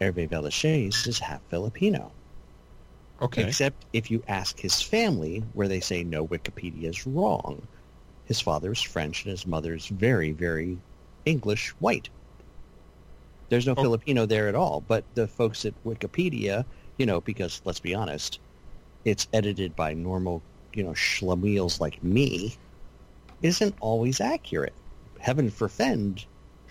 Hervé 0.00 0.28
Villechaize 0.28 1.06
is 1.06 1.18
half 1.18 1.40
Filipino. 1.50 2.10
Okay. 3.20 3.44
Except 3.44 3.84
if 3.92 4.10
you 4.10 4.22
ask 4.28 4.58
his 4.58 4.80
family, 4.80 5.42
where 5.52 5.68
they 5.68 5.80
say 5.80 6.04
no, 6.04 6.26
Wikipedia 6.26 6.84
is 6.84 7.06
wrong. 7.06 7.66
His 8.24 8.40
father 8.40 8.72
is 8.72 8.80
French 8.80 9.24
and 9.24 9.30
his 9.30 9.46
mother's 9.46 9.88
very, 9.88 10.32
very 10.32 10.78
English 11.24 11.70
white. 11.80 12.08
There's 13.48 13.66
no 13.66 13.72
Oh. 13.76 13.82
Filipino 13.82 14.26
there 14.26 14.48
at 14.48 14.54
all. 14.54 14.82
But 14.86 15.04
the 15.14 15.26
folks 15.28 15.64
at 15.64 15.74
Wikipedia, 15.84 16.64
you 16.98 17.06
know, 17.06 17.20
because 17.20 17.60
let's 17.64 17.80
be 17.80 17.94
honest, 17.94 18.40
it's 19.04 19.28
edited 19.32 19.76
by 19.76 19.94
normal, 19.94 20.42
you 20.72 20.82
know, 20.82 20.92
schlemiels 20.92 21.80
like 21.80 22.02
me, 22.02 22.56
isn't 23.42 23.74
always 23.80 24.20
accurate. 24.20 24.72
Heaven 25.18 25.50
forfend, 25.50 26.24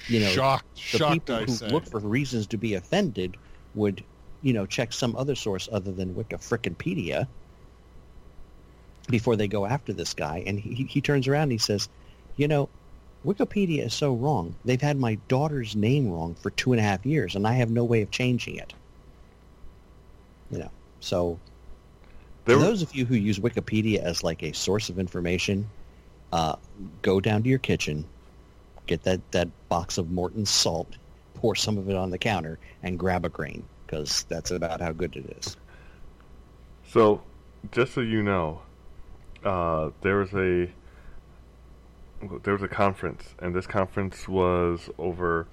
you 0.07 0.19
know, 0.19 0.30
shocked, 0.30 0.75
the 0.75 0.97
shocked, 0.97 1.13
people 1.13 1.36
I 1.36 1.43
who 1.43 1.51
say. 1.51 1.67
look 1.69 1.86
for 1.86 1.99
reasons 1.99 2.47
to 2.47 2.57
be 2.57 2.73
offended 2.73 3.38
would, 3.75 4.03
you 4.41 4.53
know, 4.53 4.65
check 4.65 4.93
some 4.93 5.15
other 5.15 5.36
source 5.36 5.69
other 5.71 5.91
than 5.91 6.15
Wiki 6.15 6.36
Frickinpedia 6.36 7.28
before 9.09 9.36
they 9.36 9.47
go 9.47 9.65
after 9.65 9.93
this 9.93 10.13
guy. 10.13 10.43
And 10.45 10.59
he, 10.59 10.84
he 10.86 11.01
turns 11.01 11.28
around 11.28 11.43
and 11.43 11.51
he 11.53 11.57
says, 11.57 11.89
you 12.36 12.47
know, 12.47 12.69
Wikipedia 13.26 13.86
is 13.86 13.93
so 13.93 14.13
wrong. 14.13 14.55
They've 14.65 14.82
had 14.82 14.97
my 14.97 15.15
daughter's 15.28 15.76
name 15.76 16.11
wrong 16.11 16.36
for 16.36 16.49
two 16.51 16.74
and 16.74 16.80
a 16.80 16.84
half 16.84 17.05
years, 17.05 17.36
and 17.36 17.47
I 17.47 17.53
have 17.53 17.69
no 17.69 17.84
way 17.84 18.01
of 18.01 18.11
changing 18.11 18.57
it. 18.57 18.74
You 20.51 20.59
know, 20.59 20.71
so 20.99 21.39
There 22.45 22.57
for 22.57 22.61
those 22.63 22.82
of 22.82 22.93
you 22.93 23.05
who 23.05 23.15
use 23.15 23.39
Wikipedia 23.39 23.99
as 23.99 24.24
like 24.24 24.43
a 24.43 24.51
source 24.51 24.89
of 24.89 24.99
information, 24.99 25.69
uh, 26.32 26.55
go 27.01 27.19
down 27.19 27.43
to 27.43 27.49
your 27.49 27.59
kitchen, 27.59 28.05
get 28.88 29.03
that, 29.03 29.21
that 29.32 29.47
box 29.69 29.97
of 29.97 30.11
Morton's 30.11 30.49
salt, 30.49 30.97
pour 31.36 31.55
some 31.55 31.78
of 31.78 31.89
it 31.89 31.95
on 31.95 32.09
the 32.09 32.17
counter, 32.17 32.59
and 32.84 32.99
grab 32.99 33.26
a 33.26 33.30
grain 33.30 33.63
because 33.86 34.26
that's 34.28 34.51
about 34.51 34.82
how 34.82 34.91
good 34.91 35.15
it 35.15 35.38
is. 35.38 35.55
So, 36.88 37.21
just 37.71 37.93
so 37.93 38.01
you 38.01 38.21
know, 38.21 38.61
uh, 39.43 39.91
there 40.01 40.17
was 40.17 40.34
a 40.34 40.69
there 42.43 42.53
was 42.53 42.63
a 42.63 42.67
conference, 42.67 43.36
and 43.39 43.55
this 43.55 43.67
conference 43.67 44.28
was 44.28 44.89
over 44.97 45.47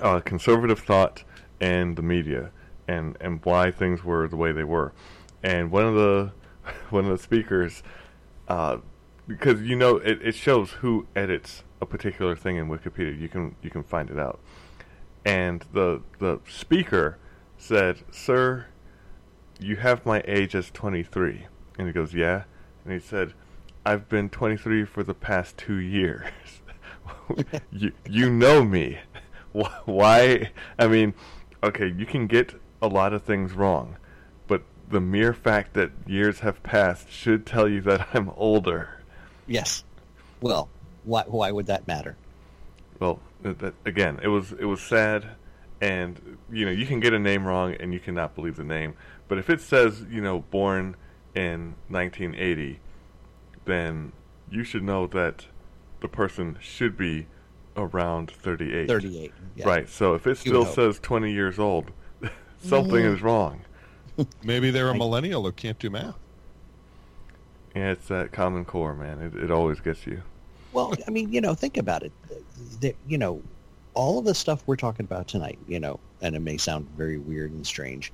uh, 0.00 0.20
conservative 0.20 0.80
thought 0.80 1.24
and 1.60 1.96
the 1.96 2.02
media, 2.02 2.50
and 2.88 3.16
and 3.20 3.44
why 3.44 3.70
things 3.70 4.04
were 4.04 4.28
the 4.28 4.36
way 4.36 4.52
they 4.52 4.64
were. 4.64 4.92
And 5.42 5.70
one 5.70 5.84
of 5.84 5.94
the 5.94 6.32
one 6.90 7.04
of 7.04 7.10
the 7.10 7.22
speakers, 7.22 7.82
uh, 8.48 8.78
because 9.26 9.62
you 9.62 9.76
know 9.76 9.96
it, 9.96 10.20
it 10.22 10.34
shows 10.34 10.70
who 10.72 11.06
edits 11.14 11.62
a 11.80 11.86
particular 11.86 12.36
thing 12.36 12.56
in 12.56 12.68
Wikipedia. 12.68 13.18
You 13.18 13.28
can 13.28 13.56
you 13.62 13.70
can 13.70 13.82
find 13.82 14.10
it 14.10 14.18
out. 14.18 14.40
and 15.24 15.64
the 15.72 16.02
the 16.18 16.40
speaker 16.48 17.18
said, 17.58 18.02
"Sir, 18.10 18.66
you 19.60 19.76
have 19.76 20.04
my 20.04 20.22
age 20.26 20.54
as 20.54 20.70
23." 20.70 21.46
And 21.78 21.86
he 21.86 21.92
goes, 21.92 22.12
"Yeah." 22.14 22.44
And 22.84 22.92
he 22.92 22.98
said, 22.98 23.34
"I've 23.84 24.08
been 24.08 24.28
23 24.28 24.84
for 24.84 25.02
the 25.02 25.14
past 25.14 25.56
2 25.58 25.74
years." 25.74 26.30
you 27.70 27.92
you 28.08 28.30
know 28.30 28.64
me. 28.64 28.98
Why? 29.84 30.50
I 30.78 30.86
mean, 30.86 31.14
okay, 31.62 31.88
you 31.88 32.06
can 32.06 32.26
get 32.26 32.54
a 32.80 32.88
lot 32.88 33.12
of 33.12 33.22
things 33.22 33.52
wrong, 33.52 33.96
but 34.46 34.62
the 34.88 35.00
mere 35.00 35.32
fact 35.32 35.74
that 35.74 35.90
years 36.06 36.40
have 36.40 36.62
passed 36.62 37.10
should 37.10 37.46
tell 37.46 37.68
you 37.68 37.80
that 37.82 38.08
I'm 38.14 38.30
older. 38.30 39.00
Yes. 39.46 39.84
Well, 40.40 40.68
why 41.04 41.24
why 41.26 41.50
would 41.50 41.66
that 41.66 41.86
matter? 41.86 42.16
Well, 42.98 43.20
uh, 43.44 43.52
that, 43.58 43.74
again, 43.84 44.20
it 44.22 44.28
was 44.28 44.52
it 44.52 44.64
was 44.64 44.80
sad, 44.80 45.28
and 45.80 46.38
you 46.50 46.64
know 46.64 46.70
you 46.70 46.86
can 46.86 47.00
get 47.00 47.12
a 47.12 47.18
name 47.18 47.44
wrong 47.46 47.74
and 47.78 47.92
you 47.92 48.00
cannot 48.00 48.34
believe 48.34 48.56
the 48.56 48.64
name. 48.64 48.94
But 49.28 49.38
if 49.38 49.50
it 49.50 49.60
says 49.60 50.04
you 50.10 50.20
know 50.20 50.40
born 50.40 50.96
in 51.34 51.74
1980, 51.88 52.80
then 53.64 54.12
you 54.50 54.64
should 54.64 54.82
know 54.82 55.06
that 55.08 55.46
the 56.00 56.08
person 56.08 56.58
should 56.60 56.96
be 56.96 57.26
around 57.76 58.30
38. 58.30 58.88
38. 58.88 59.32
Yeah. 59.56 59.66
Right. 59.66 59.88
So 59.88 60.14
if 60.14 60.26
it 60.26 60.36
still 60.38 60.66
says 60.66 60.98
20 61.00 61.32
years 61.32 61.58
old, 61.58 61.90
something 62.62 63.04
is 63.04 63.22
wrong. 63.22 63.60
Maybe 64.42 64.70
they're 64.70 64.90
a 64.90 64.94
millennial 64.94 65.42
who 65.44 65.52
can't 65.52 65.78
do 65.78 65.90
math. 65.90 66.16
Yeah, 67.74 67.92
it's 67.92 68.08
that 68.08 68.32
common 68.32 68.66
core, 68.66 68.94
man. 68.94 69.22
It, 69.22 69.44
it 69.44 69.50
always 69.50 69.80
gets 69.80 70.06
you. 70.06 70.22
Well, 70.72 70.94
I 71.06 71.10
mean, 71.10 71.32
you 71.32 71.40
know, 71.40 71.54
think 71.54 71.78
about 71.78 72.02
it. 72.02 72.12
The, 72.80 72.94
you 73.06 73.16
know, 73.16 73.42
all 73.94 74.18
of 74.18 74.24
the 74.24 74.34
stuff 74.34 74.62
we're 74.66 74.76
talking 74.76 75.04
about 75.04 75.28
tonight, 75.28 75.58
you 75.66 75.80
know, 75.80 75.98
and 76.20 76.34
it 76.34 76.40
may 76.40 76.56
sound 76.56 76.88
very 76.96 77.18
weird 77.18 77.50
and 77.52 77.66
strange, 77.66 78.12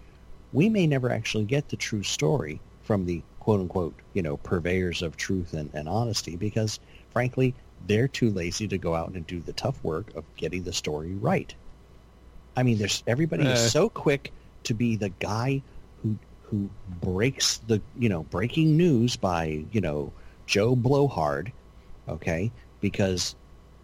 we 0.53 0.69
may 0.69 0.87
never 0.87 1.11
actually 1.11 1.45
get 1.45 1.69
the 1.69 1.77
true 1.77 2.03
story 2.03 2.61
from 2.83 3.05
the 3.05 3.23
quote 3.49 3.61
unquote, 3.61 3.95
you 4.13 4.21
know, 4.21 4.37
purveyors 4.37 5.01
of 5.01 5.17
truth 5.17 5.55
and, 5.55 5.71
and 5.73 5.89
honesty 5.89 6.37
because, 6.37 6.79
frankly, 7.15 7.55
they're 7.87 8.07
too 8.07 8.29
lazy 8.29 8.69
to 8.69 8.77
go 8.77 8.95
out 8.95 9.09
and 9.09 9.27
do 9.27 9.41
the 9.41 9.55
tough 9.55 9.83
work 9.83 10.15
of 10.15 10.25
getting 10.37 10.65
the 10.65 10.73
story 10.75 11.15
right. 11.15 11.55
I 12.59 12.63
mean, 12.63 12.77
there's 12.77 13.03
everybody 13.07 13.47
uh. 13.47 13.53
is 13.53 13.73
so 13.73 13.89
quick 13.89 14.35
to 14.65 14.75
be 14.75 14.97
the 14.97 15.09
guy 15.09 15.63
who 16.03 16.19
who 16.43 16.69
breaks 17.01 17.57
the 17.67 17.81
you 17.99 18.11
know 18.11 18.25
breaking 18.25 18.77
news 18.77 19.17
by 19.17 19.65
you 19.73 19.81
know 19.81 20.13
Joe 20.45 20.77
Blowhard, 20.77 21.51
okay? 22.07 22.53
Because 22.83 23.35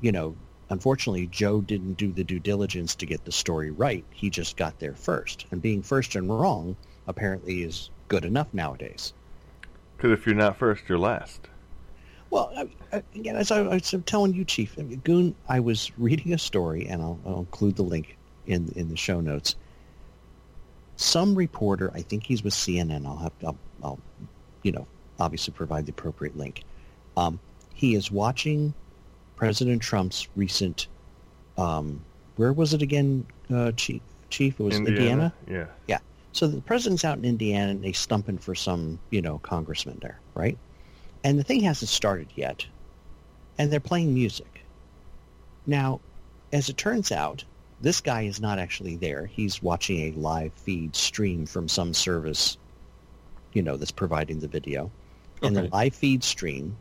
you 0.03 0.13
know, 0.13 0.37
unfortunately, 0.69 1.27
Joe 1.29 1.63
didn't 1.63 1.95
do 1.95 2.13
the 2.13 2.23
due 2.23 2.39
diligence 2.39 2.95
to 2.97 3.07
get 3.07 3.25
the 3.25 3.33
story 3.33 3.71
right. 3.71 4.05
He 4.11 4.29
just 4.29 4.59
got 4.59 4.79
there 4.79 4.95
first, 4.95 5.47
and 5.51 5.63
being 5.63 5.83
first 5.83 6.17
and 6.17 6.29
wrong 6.29 6.77
apparently 7.07 7.63
is 7.63 7.89
good 8.09 8.27
enough 8.27 8.53
nowadays. 8.53 9.15
Because 9.97 10.13
if 10.13 10.27
you're 10.27 10.35
not 10.35 10.57
first, 10.57 10.85
you're 10.89 10.99
last. 10.99 11.49
Well, 12.31 12.69
again, 13.15 13.37
as 13.37 13.51
I 13.51 13.61
was 13.63 13.95
telling 14.07 14.35
you, 14.35 14.45
Chief, 14.45 14.77
I 14.79 14.83
mean, 14.83 15.01
Goon, 15.05 15.35
I 15.49 15.61
was 15.61 15.97
reading 15.99 16.33
a 16.33 16.39
story, 16.39 16.87
and 16.87 17.01
I'll, 17.01 17.19
I'll 17.25 17.39
include 17.41 17.77
the 17.77 17.85
link 17.85 18.17
in 18.47 18.73
in 18.75 18.89
the 18.89 18.97
show 18.97 19.21
notes. 19.21 19.57
Some 20.97 21.35
reporter, 21.35 21.91
I 21.95 22.03
think 22.03 22.25
he's 22.25 22.43
with 22.43 22.55
CNN. 22.55 23.07
I'll 23.07 23.17
have, 23.17 23.33
I'll, 23.45 23.59
I'll 23.83 23.99
you 24.63 24.73
know, 24.73 24.87
obviously 25.19 25.53
provide 25.53 25.87
the 25.87 25.93
appropriate 25.93 26.37
link. 26.37 26.63
Um, 27.17 27.39
he 27.73 27.95
is 27.95 28.11
watching 28.11 28.75
President 29.37 29.83
Trump's 29.83 30.29
recent, 30.37 30.89
um, 31.59 32.01
where 32.37 32.53
was 32.53 32.75
it 32.75 32.83
again, 32.83 33.27
uh, 33.53 33.73
Chief? 33.73 34.03
Chief, 34.31 34.59
it 34.59 34.63
was 34.63 34.77
Indiana. 34.77 35.01
Indiana. 35.01 35.35
Yeah. 35.49 35.67
Yeah. 35.87 35.99
So 36.35 36.49
the 36.49 36.61
president's 36.61 37.05
out 37.05 37.17
in 37.17 37.25
Indiana, 37.25 37.71
and 37.71 37.85
he's 37.85 37.97
stumping 37.97 38.39
for 38.39 38.57
some, 38.57 38.99
you 39.11 39.23
know, 39.23 39.39
congressman 39.39 39.99
there, 40.03 40.19
right? 40.35 40.59
And 41.23 41.39
the 41.39 41.45
thing 41.45 41.61
hasn't 41.61 41.89
started 41.89 42.27
yet. 42.35 42.67
And 43.57 43.71
they're 43.73 43.79
playing 43.79 44.13
music. 44.13 44.63
Now, 45.65 46.01
as 46.53 46.69
it 46.69 46.77
turns 46.77 47.13
out, 47.13 47.45
this 47.81 48.01
guy 48.01 48.23
is 48.23 48.41
not 48.41 48.59
actually 48.59 48.97
there. 48.97 49.27
He's 49.27 49.63
watching 49.63 50.01
a 50.01 50.19
live 50.19 50.53
feed 50.55 50.97
stream 50.97 51.47
from 51.47 51.69
some 51.69 51.95
service, 51.95 52.59
you 53.53 53.63
know, 53.63 53.77
that's 53.77 53.93
providing 53.93 54.41
the 54.41 54.49
video. 54.49 54.91
Okay. 55.39 55.47
And 55.47 55.57
the 55.57 55.69
live 55.69 55.95
feed 55.95 56.25
stream 56.25 56.77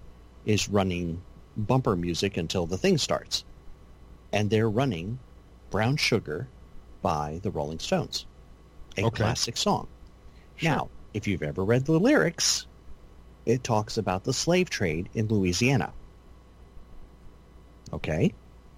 is 0.45 0.67
running 0.67 1.21
bumper 1.55 1.95
music 1.95 2.37
until 2.37 2.65
the 2.65 2.77
thing 2.77 2.97
starts. 2.97 3.43
And 4.31 4.49
they're 4.49 4.69
running 4.69 5.19
Brown 5.69 5.95
Sugar 5.95 6.47
by 7.03 7.39
the 7.43 7.51
Rolling 7.51 7.79
Stones, 7.79 8.25
a 8.97 9.03
okay. 9.05 9.23
classic 9.23 9.57
song. 9.57 9.87
Sure. 10.57 10.69
Now, 10.69 10.89
if 11.13 11.27
you've 11.27 11.43
ever 11.43 11.63
read 11.63 11.85
the 11.85 11.99
lyrics, 11.99 12.67
it 13.45 13.63
talks 13.63 13.97
about 13.97 14.23
the 14.23 14.33
slave 14.33 14.69
trade 14.69 15.09
in 15.13 15.27
Louisiana. 15.27 15.91
Okay, 17.91 18.33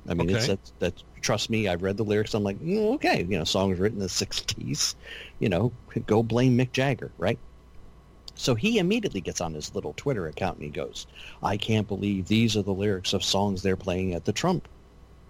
I 0.07 0.13
mean, 0.13 0.30
okay. 0.30 0.38
it's 0.38 0.47
that, 0.47 0.72
that. 0.80 1.03
Trust 1.22 1.49
me, 1.49 1.68
I've 1.68 1.82
read 1.82 1.97
the 1.97 2.03
lyrics. 2.03 2.36
I'm 2.36 2.43
like, 2.43 2.59
mm, 2.59 2.95
okay, 2.95 3.26
you 3.28 3.38
know, 3.38 3.45
songs 3.45 3.80
written 3.80 3.97
in 3.97 4.03
the 4.03 4.09
'60s. 4.09 4.95
You 5.39 5.49
know, 5.49 5.72
go 6.05 6.22
blame 6.22 6.57
Mick 6.57 6.72
Jagger, 6.72 7.11
right? 7.18 7.39
So 8.36 8.53
he 8.53 8.78
immediately 8.78 9.22
gets 9.22 9.41
on 9.41 9.53
his 9.53 9.74
little 9.74 9.93
Twitter 9.93 10.28
account 10.28 10.57
and 10.57 10.66
he 10.66 10.70
goes, 10.70 11.07
"I 11.41 11.57
can't 11.57 11.88
believe 11.88 12.28
these 12.28 12.57
are 12.57 12.61
the 12.61 12.74
lyrics 12.74 13.13
of 13.13 13.24
songs 13.24 13.61
they're 13.61 13.78
playing 13.78 14.13
at 14.13 14.26
the 14.26 14.34
Trump 14.34 14.68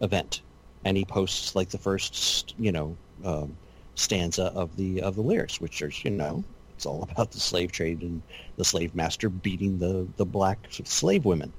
event," 0.01 0.41
and 0.83 0.97
he 0.97 1.05
posts 1.05 1.55
like 1.55 1.69
the 1.69 1.77
first, 1.77 2.55
you 2.57 2.71
know, 2.71 2.97
um, 3.23 3.55
stanza 3.95 4.45
of 4.55 4.75
the 4.77 5.01
of 5.01 5.15
the 5.15 5.21
lyrics, 5.21 5.59
which 5.59 5.81
are, 5.81 5.91
you 6.03 6.11
know, 6.11 6.43
it's 6.75 6.85
all 6.85 7.03
about 7.11 7.31
the 7.31 7.39
slave 7.39 7.71
trade 7.71 8.01
and 8.01 8.21
the 8.57 8.65
slave 8.65 8.93
master 8.95 9.29
beating 9.29 9.79
the, 9.79 10.07
the 10.17 10.25
black 10.25 10.59
slave 10.69 11.25
women. 11.25 11.51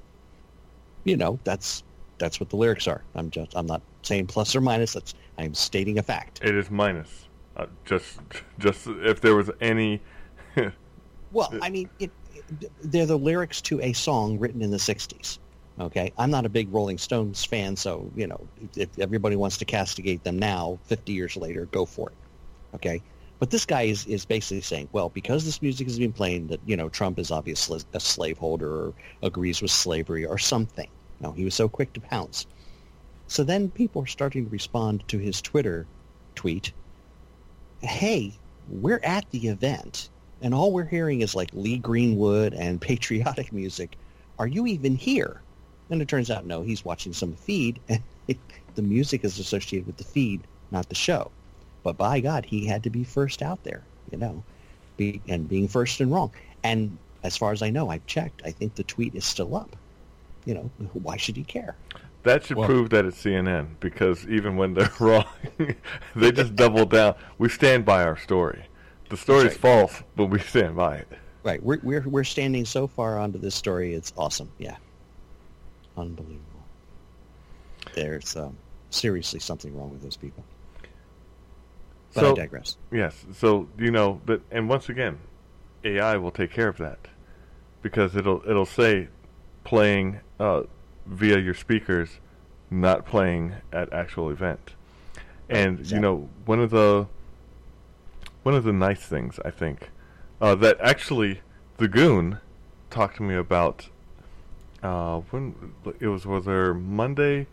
You 1.05 1.17
know, 1.17 1.39
that's 1.45 1.83
that's 2.19 2.41
what 2.41 2.51
the 2.51 2.57
lyrics 2.57 2.87
are. 2.87 3.03
I'm 3.15 3.31
just 3.31 3.57
I'm 3.57 3.67
not 3.67 3.83
saying 4.03 4.27
plus 4.27 4.55
or 4.55 4.61
minus. 4.61 4.93
That's 4.93 5.15
I'm 5.39 5.55
stating 5.55 5.99
a 5.99 6.03
fact. 6.03 6.41
It 6.43 6.55
is 6.55 6.71
minus. 6.71 7.29
Uh, 7.57 7.67
just 7.85 8.19
just 8.59 8.87
if 8.87 9.21
there 9.21 9.35
was 9.35 9.51
any. 9.61 10.03
well, 11.33 11.53
I 11.63 11.71
mean, 11.71 11.89
it, 11.99 12.11
it, 12.35 12.71
they're 12.83 13.07
the 13.07 13.19
lyrics 13.19 13.61
to 13.63 13.81
a 13.81 13.93
song 13.93 14.39
written 14.39 14.63
in 14.63 14.71
the 14.71 14.77
'60s. 14.77 15.39
Okay, 15.79 16.13
I'm 16.19 16.31
not 16.31 16.47
a 16.47 16.49
big 16.49 16.73
Rolling 16.73 16.99
Stones 16.99 17.45
fan, 17.45 17.77
so 17.77 18.11
you 18.17 18.27
know, 18.27 18.47
if 18.77 18.99
everybody 18.99 19.37
wants 19.37 19.59
to 19.59 19.65
castigate 19.65 20.25
them 20.25 20.39
now, 20.39 20.79
50 20.85 21.13
years 21.13 21.37
later, 21.37 21.67
go 21.67 21.85
for 21.85 22.09
it. 22.09 22.17
Okay, 22.77 23.03
but 23.39 23.51
this 23.51 23.67
guy 23.67 23.83
is, 23.83 24.07
is 24.07 24.25
basically 24.25 24.63
saying, 24.63 24.89
well, 24.93 25.11
because 25.11 25.45
this 25.45 25.61
music 25.61 25.87
has 25.87 25.99
been 25.99 26.13
playing, 26.13 26.47
that 26.49 26.61
you 26.65 26.77
know 26.77 26.89
Trump 26.89 27.19
is 27.19 27.31
obviously 27.31 27.81
a 27.93 28.01
slaveholder 28.01 28.71
or 28.71 28.95
agrees 29.23 29.61
with 29.61 29.71
slavery 29.71 30.25
or 30.25 30.39
something. 30.39 30.89
No, 31.21 31.33
he 31.33 31.45
was 31.45 31.55
so 31.55 31.69
quick 31.69 31.93
to 31.95 32.01
pounce. 32.01 32.47
So 33.29 33.45
then 33.45 33.71
people 33.71 34.03
are 34.03 34.07
starting 34.07 34.45
to 34.45 34.51
respond 34.51 35.07
to 35.09 35.19
his 35.19 35.43
Twitter 35.43 35.87
tweet. 36.35 36.73
Hey, 37.81 38.33
we're 38.69 39.01
at 39.03 39.29
the 39.31 39.49
event, 39.49 40.09
and 40.41 40.55
all 40.55 40.73
we're 40.73 40.85
hearing 40.85 41.21
is 41.21 41.35
like 41.35 41.51
Lee 41.53 41.79
Greenwood 41.79 42.55
and 42.55 42.81
patriotic 42.93 43.53
music. 43.53 43.97
Are 44.39 44.47
you 44.47 44.67
even 44.67 44.97
here? 44.97 45.41
And 45.91 46.03
it 46.03 46.09
turns 46.09 46.31
out, 46.31 46.47
no, 46.47 46.63
he's 46.63 46.85
watching 46.85 47.13
some 47.13 47.35
feed, 47.35 47.81
and 47.89 48.03
it, 48.29 48.39
the 48.75 48.83
music 48.83 49.25
is 49.25 49.39
associated 49.39 49.87
with 49.87 49.97
the 49.97 50.05
feed, 50.05 50.43
not 50.71 50.89
the 50.89 50.95
show. 50.95 51.31
But 51.87 51.97
by 51.97 52.19
God, 52.19 52.45
he 52.45 52.67
had 52.67 52.83
to 52.83 52.91
be 52.91 53.05
first 53.05 53.43
out 53.43 53.63
there, 53.63 53.85
you 54.11 54.19
know, 54.19 54.43
be, 54.97 55.21
and 55.29 55.49
being 55.49 55.69
first 55.69 56.01
and 56.01 56.11
wrong. 56.11 56.33
And 56.65 56.99
as 57.23 57.37
far 57.37 57.53
as 57.53 57.63
I 57.63 57.71
know, 57.71 57.91
I've 57.91 58.05
checked. 58.07 58.43
I 58.45 58.51
think 58.51 58.75
the 58.75 58.83
tweet 58.83 59.15
is 59.15 59.25
still 59.25 59.55
up. 59.55 59.77
You 60.47 60.55
know, 60.55 60.71
why 60.95 61.17
should 61.17 61.37
he 61.37 61.45
care? 61.45 61.77
That 62.25 62.43
should 62.43 62.57
well, 62.57 62.67
prove 62.67 62.91
that 62.91 63.05
it's 63.05 63.23
CNN 63.23 63.69
because 63.79 64.27
even 64.27 64.57
when 64.57 64.75
they're 64.75 64.91
wrong, 64.99 65.27
they 66.17 66.33
just 66.33 66.57
double 66.57 66.87
down. 66.87 67.15
We 67.39 67.49
stand 67.51 67.85
by 67.85 68.03
our 68.03 68.17
story. 68.17 68.65
The 69.09 69.17
story 69.17 69.45
right. 69.45 69.57
false, 69.57 70.03
but 70.17 70.27
we 70.27 70.41
stand 70.41 70.75
by 70.75 70.97
it. 70.97 71.09
Right. 71.45 71.63
We're 71.63 71.79
we're 71.85 72.09
we're 72.09 72.25
standing 72.25 72.65
so 72.65 72.89
far 72.89 73.17
onto 73.17 73.39
this 73.39 73.55
story. 73.55 73.95
It's 73.95 74.13
awesome. 74.17 74.51
Yeah. 74.59 74.75
Unbelievable. 75.97 76.65
There's 77.95 78.35
um, 78.35 78.57
seriously 78.91 79.39
something 79.39 79.73
wrong 79.79 79.93
with 79.93 80.03
those 80.03 80.17
people. 80.17 80.43
But 82.17 82.23
so, 82.23 82.33
I 82.33 82.35
digress. 82.35 82.79
Yes. 82.91 83.27
So 83.35 83.69
you 83.79 83.91
know, 83.91 84.21
but 84.25 84.41
and 84.51 84.69
once 84.69 84.89
again, 84.89 85.19
AI 85.85 86.17
will 86.17 86.31
take 86.31 86.51
care 86.51 86.69
of 86.69 86.79
that 86.79 87.09
because 87.83 88.17
it'll 88.17 88.43
it'll 88.49 88.65
say 88.65 89.09
playing 89.65 90.21
uh, 90.41 90.63
via 91.05 91.39
your 91.39 91.53
speakers, 91.53 92.19
not 92.71 93.05
playing 93.05 93.57
at 93.71 93.93
actual 93.93 94.31
event. 94.31 94.75
And 95.51 95.81
exactly. 95.81 95.97
you 95.97 96.01
know, 96.01 96.29
one 96.47 96.59
of 96.61 96.71
the 96.71 97.07
one 98.43 98.55
of 98.55 98.65
the 98.65 98.73
nice 98.73 99.01
things 99.01 99.39
I 99.45 99.51
think 99.51 99.91
uh, 100.41 100.55
that 100.55 100.79
actually 100.81 101.43
the 101.77 101.87
goon 101.87 102.39
talked 102.89 103.17
to 103.17 103.23
me 103.23 103.35
about 103.35 103.91
uh, 104.83 105.19
when 105.31 105.75
it 106.01 106.07
was 106.07 106.25
whether 106.25 106.73
Monday 106.73 107.47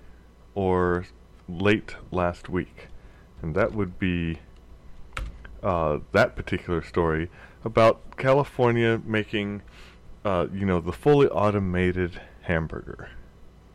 or 0.55 1.05
late 1.49 1.95
last 2.11 2.47
week 2.47 2.88
and 3.43 3.53
that 3.53 3.74
would 3.74 3.99
be 3.99 4.39
uh, 5.64 5.99
that 6.11 6.36
particular 6.36 6.84
story 6.84 7.30
about 7.66 8.18
California 8.18 9.01
making, 9.05 9.61
uh, 10.26 10.47
you 10.53 10.66
know, 10.66 10.80
the 10.80 10.91
fully 10.91 11.28
automated 11.30 12.20
hamburger, 12.41 13.09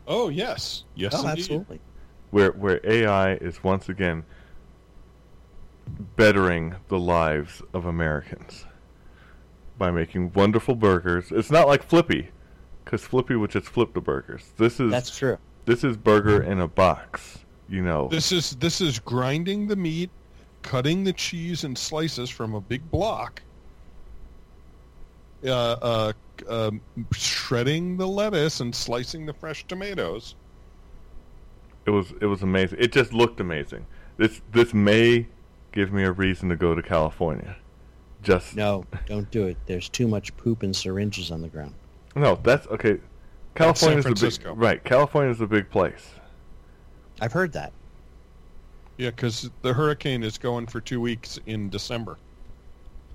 Oh 0.07 0.29
yes, 0.29 0.83
yes, 0.95 1.13
oh, 1.15 1.27
absolutely. 1.27 1.79
where 2.31 2.51
where 2.51 2.79
AI 2.83 3.33
is 3.35 3.63
once 3.63 3.89
again 3.89 4.23
bettering 6.15 6.75
the 6.87 6.99
lives 6.99 7.61
of 7.73 7.85
Americans 7.85 8.65
by 9.77 9.91
making 9.91 10.31
wonderful 10.33 10.75
burgers. 10.75 11.31
It's 11.31 11.49
not 11.51 11.67
like 11.67 11.83
Flippy, 11.83 12.29
because 12.83 13.01
Flippy 13.03 13.35
would 13.35 13.49
just 13.51 13.67
flip 13.67 13.93
the 13.93 14.01
burgers. 14.01 14.51
This 14.57 14.79
is 14.79 14.91
That's 14.91 15.15
true. 15.17 15.37
this 15.65 15.83
is 15.83 15.95
burger 15.97 16.41
in 16.43 16.59
a 16.59 16.67
box. 16.67 17.39
You 17.67 17.83
know, 17.83 18.07
This 18.09 18.31
is 18.31 18.51
this 18.55 18.81
is 18.81 18.97
grinding 18.99 19.67
the 19.67 19.75
meat, 19.75 20.09
cutting 20.61 21.03
the 21.03 21.13
cheese 21.13 21.63
in 21.63 21.75
slices 21.75 22.29
from 22.29 22.53
a 22.55 22.61
big 22.61 22.89
block. 22.91 23.41
Uh, 25.45 25.51
uh, 25.51 26.13
um, 26.49 26.81
shredding 27.13 27.95
the 27.95 28.07
lettuce 28.07 28.59
and 28.59 28.75
slicing 28.75 29.25
the 29.25 29.33
fresh 29.33 29.65
tomatoes. 29.67 30.35
it 31.85 31.91
was 31.91 32.11
it 32.21 32.25
was 32.25 32.41
amazing. 32.43 32.77
It 32.81 32.91
just 32.91 33.13
looked 33.13 33.39
amazing. 33.39 33.85
This 34.17 34.41
this 34.51 34.73
may 34.73 35.27
give 35.71 35.93
me 35.93 36.03
a 36.03 36.11
reason 36.11 36.49
to 36.49 36.55
go 36.57 36.75
to 36.75 36.81
California. 36.81 37.55
Just 38.21 38.55
No, 38.55 38.83
don't 39.05 39.31
do 39.31 39.47
it. 39.47 39.55
There's 39.65 39.87
too 39.87 40.07
much 40.09 40.35
poop 40.35 40.61
and 40.63 40.75
syringes 40.75 41.31
on 41.31 41.41
the 41.41 41.47
ground. 41.47 41.73
no, 42.15 42.37
that's 42.43 42.67
okay. 42.67 42.99
California's 43.55 44.03
the 44.03 44.09
Francisco. 44.09 44.53
big 44.53 44.61
right. 44.61 44.83
California's 44.83 45.39
a 45.39 45.47
big 45.47 45.69
place. 45.69 46.09
I've 47.21 47.31
heard 47.33 47.53
that. 47.53 47.71
Yeah, 48.99 49.11
because 49.11 49.49
the 49.61 49.73
hurricane 49.73 50.23
is 50.23 50.37
going 50.37 50.67
for 50.67 50.81
two 50.81 50.99
weeks 50.99 51.39
in 51.45 51.69
December. 51.69 52.17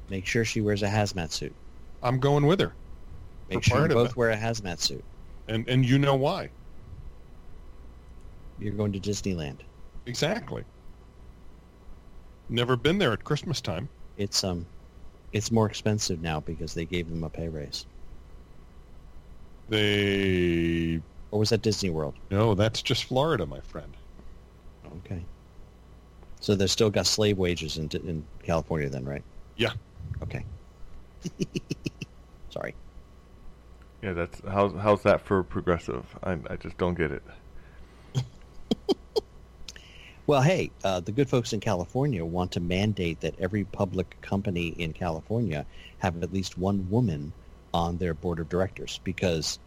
Make 0.09 0.24
sure 0.24 0.43
she 0.43 0.62
wears 0.62 0.82
a 0.82 0.89
hazmat 0.89 1.30
suit. 1.30 1.55
I'm 2.03 2.18
going 2.18 2.47
with 2.47 2.59
her, 2.61 2.72
Make 3.51 3.62
sure 3.62 3.82
you 3.87 3.89
both 3.95 4.12
it. 4.12 4.16
wear 4.16 4.30
a 4.30 4.37
hazmat 4.37 4.78
suit. 4.80 5.05
and 5.47 5.68
and 5.68 5.85
you 5.85 5.99
know 5.99 6.14
why 6.14 6.49
You're 8.59 8.72
going 8.72 8.93
to 8.93 8.99
Disneyland. 9.01 9.59
exactly. 10.07 10.64
Never 12.49 12.76
been 12.76 12.97
there 12.97 13.12
at 13.12 13.22
Christmas 13.24 13.61
time. 13.61 13.87
It's 14.16 14.43
um, 14.43 14.64
it's 15.35 15.51
more 15.51 15.66
expensive 15.66 16.22
now 16.22 16.41
because 16.41 16.72
they 16.72 16.87
gave 16.87 17.11
them 17.11 17.24
a 17.24 17.28
pay 17.28 17.49
raise. 17.49 17.85
They 19.68 21.01
Or 21.30 21.41
was 21.41 21.51
that 21.51 21.61
Disney 21.61 21.91
World? 21.91 22.14
no, 22.30 22.55
that's 22.55 22.80
just 22.80 23.05
Florida, 23.05 23.45
my 23.45 23.61
friend. 23.61 23.93
Okay. 25.05 25.22
So 26.45 26.55
they've 26.55 26.70
still 26.70 26.90
got 26.90 27.07
slave 27.07 27.38
wages 27.38 27.78
in 27.78 27.88
in 28.05 28.22
California, 28.42 28.90
then, 28.90 29.07
right? 29.07 29.22
Yeah. 29.57 29.70
Okay. 30.22 30.45
Sorry. 32.51 32.74
Yeah, 34.03 34.12
that's 34.12 34.42
how's 34.47 34.74
how's 34.74 35.03
that 35.05 35.22
for 35.22 35.42
progressive? 35.42 36.05
I 36.22 36.32
I 36.51 36.57
just 36.57 36.76
don't 36.76 36.99
get 36.99 37.12
it. 37.12 37.22
Well, 40.26 40.40
hey, 40.40 40.70
uh, 40.82 41.01
the 41.01 41.12
good 41.12 41.28
folks 41.28 41.53
in 41.53 41.61
California 41.61 42.24
want 42.24 42.53
to 42.53 42.61
mandate 42.61 43.20
that 43.20 43.38
every 43.38 43.64
public 43.64 44.18
company 44.22 44.68
in 44.68 44.95
California 44.95 45.66
have 45.99 46.22
at 46.22 46.32
least 46.32 46.57
one 46.57 46.88
woman 46.88 47.34
on 47.74 47.99
their 47.99 48.14
board 48.14 48.38
of 48.38 48.49
directors 48.49 49.01
because 49.05 49.59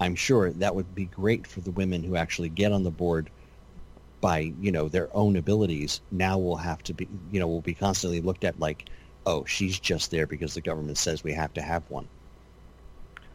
I'm 0.00 0.16
sure 0.16 0.50
that 0.50 0.74
would 0.74 0.96
be 0.96 1.04
great 1.04 1.46
for 1.46 1.60
the 1.60 1.70
women 1.70 2.02
who 2.02 2.16
actually 2.16 2.48
get 2.48 2.72
on 2.72 2.82
the 2.82 2.90
board 2.90 3.30
by, 4.20 4.52
you 4.60 4.70
know, 4.72 4.88
their 4.88 5.08
own 5.16 5.36
abilities. 5.36 6.00
Now 6.10 6.38
we'll 6.38 6.56
have 6.56 6.82
to 6.84 6.94
be, 6.94 7.08
you 7.30 7.40
know, 7.40 7.46
will 7.48 7.60
be 7.60 7.74
constantly 7.74 8.20
looked 8.20 8.44
at 8.44 8.58
like, 8.60 8.88
oh, 9.26 9.44
she's 9.44 9.78
just 9.80 10.10
there 10.10 10.26
because 10.26 10.54
the 10.54 10.60
government 10.60 10.98
says 10.98 11.22
we 11.24 11.32
have 11.32 11.52
to 11.54 11.62
have 11.62 11.82
one. 11.90 12.08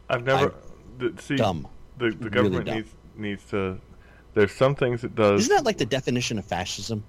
I've 0.10 0.24
never 0.24 0.54
the, 1.00 1.14
see 1.20 1.36
Dumb. 1.36 1.68
the 1.98 2.12
the 2.12 2.16
Really 2.18 2.30
government 2.30 2.66
dumb. 2.66 2.76
needs 2.76 2.90
needs 3.16 3.44
to. 3.52 3.80
There's 4.34 4.52
some 4.52 4.76
things 4.76 5.04
it 5.04 5.16
does. 5.16 5.42
Isn't 5.42 5.56
that 5.56 5.66
like 5.66 5.78
the 5.78 5.86
definition 5.86 6.38
of 6.38 6.46
fascism? 6.46 7.04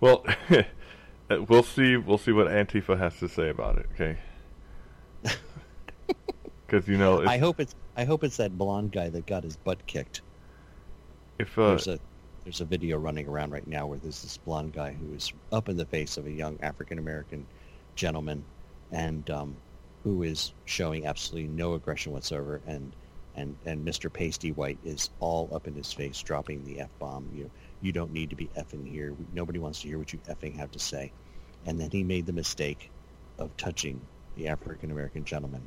Well, 0.00 0.24
we'll 1.48 1.62
see. 1.62 1.96
We'll 1.96 2.18
see 2.18 2.32
what 2.32 2.46
Antifa 2.46 2.96
has 2.98 3.18
to 3.18 3.28
say 3.28 3.48
about 3.50 3.78
it. 3.78 3.86
Okay. 3.94 4.18
Because 6.66 6.88
you 6.88 6.96
know, 6.96 7.24
I 7.26 7.38
hope 7.38 7.60
it's 7.60 7.74
I 7.96 8.04
hope 8.04 8.24
it's 8.24 8.38
that 8.38 8.56
blonde 8.56 8.90
guy 8.92 9.08
that 9.10 9.26
got 9.26 9.44
his 9.44 9.56
butt 9.56 9.86
kicked. 9.86 10.22
if 11.38 11.56
uh, 11.58 11.68
there's 11.68 11.86
a 11.86 11.98
there's 12.44 12.60
a 12.60 12.64
video 12.64 12.98
running 12.98 13.26
around 13.26 13.52
right 13.52 13.66
now 13.66 13.86
where 13.86 13.98
there's 13.98 14.22
this 14.22 14.36
blonde 14.36 14.72
guy 14.72 14.92
who 14.92 15.14
is 15.14 15.32
up 15.50 15.68
in 15.68 15.76
the 15.76 15.86
face 15.86 16.16
of 16.16 16.26
a 16.26 16.30
young 16.30 16.58
African 16.62 16.98
American 16.98 17.46
gentleman, 17.96 18.44
and 18.92 19.28
um, 19.30 19.56
who 20.02 20.22
is 20.22 20.52
showing 20.66 21.06
absolutely 21.06 21.48
no 21.48 21.74
aggression 21.74 22.12
whatsoever, 22.12 22.60
and 22.66 22.92
and 23.36 23.56
and 23.64 23.86
Mr. 23.86 24.12
Pasty 24.12 24.52
White 24.52 24.78
is 24.84 25.10
all 25.20 25.48
up 25.52 25.66
in 25.66 25.74
his 25.74 25.92
face, 25.92 26.20
dropping 26.22 26.64
the 26.64 26.80
f 26.80 26.90
bomb. 26.98 27.28
You 27.34 27.50
you 27.80 27.92
don't 27.92 28.12
need 28.12 28.30
to 28.30 28.36
be 28.36 28.48
effing 28.56 28.86
here. 28.88 29.14
Nobody 29.32 29.58
wants 29.58 29.80
to 29.82 29.88
hear 29.88 29.98
what 29.98 30.12
you 30.12 30.18
effing 30.28 30.56
have 30.56 30.70
to 30.72 30.78
say. 30.78 31.12
And 31.66 31.80
then 31.80 31.90
he 31.90 32.02
made 32.02 32.26
the 32.26 32.32
mistake 32.32 32.90
of 33.38 33.56
touching 33.56 34.00
the 34.36 34.48
African 34.48 34.90
American 34.90 35.24
gentleman, 35.24 35.66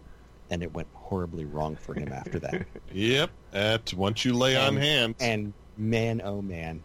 and 0.51 0.61
it 0.61 0.71
went 0.73 0.88
horribly 0.93 1.45
wrong 1.45 1.75
for 1.75 1.93
him 1.95 2.11
after 2.13 2.39
that. 2.39 2.65
Yep, 2.93 3.32
that's 3.51 3.93
once 3.93 4.23
you 4.23 4.34
lay 4.34 4.55
on 4.55 4.75
And- 4.75 4.84
hands. 4.84 5.15
And 5.19 5.53
man, 5.78 6.21
oh 6.23 6.41
man, 6.41 6.82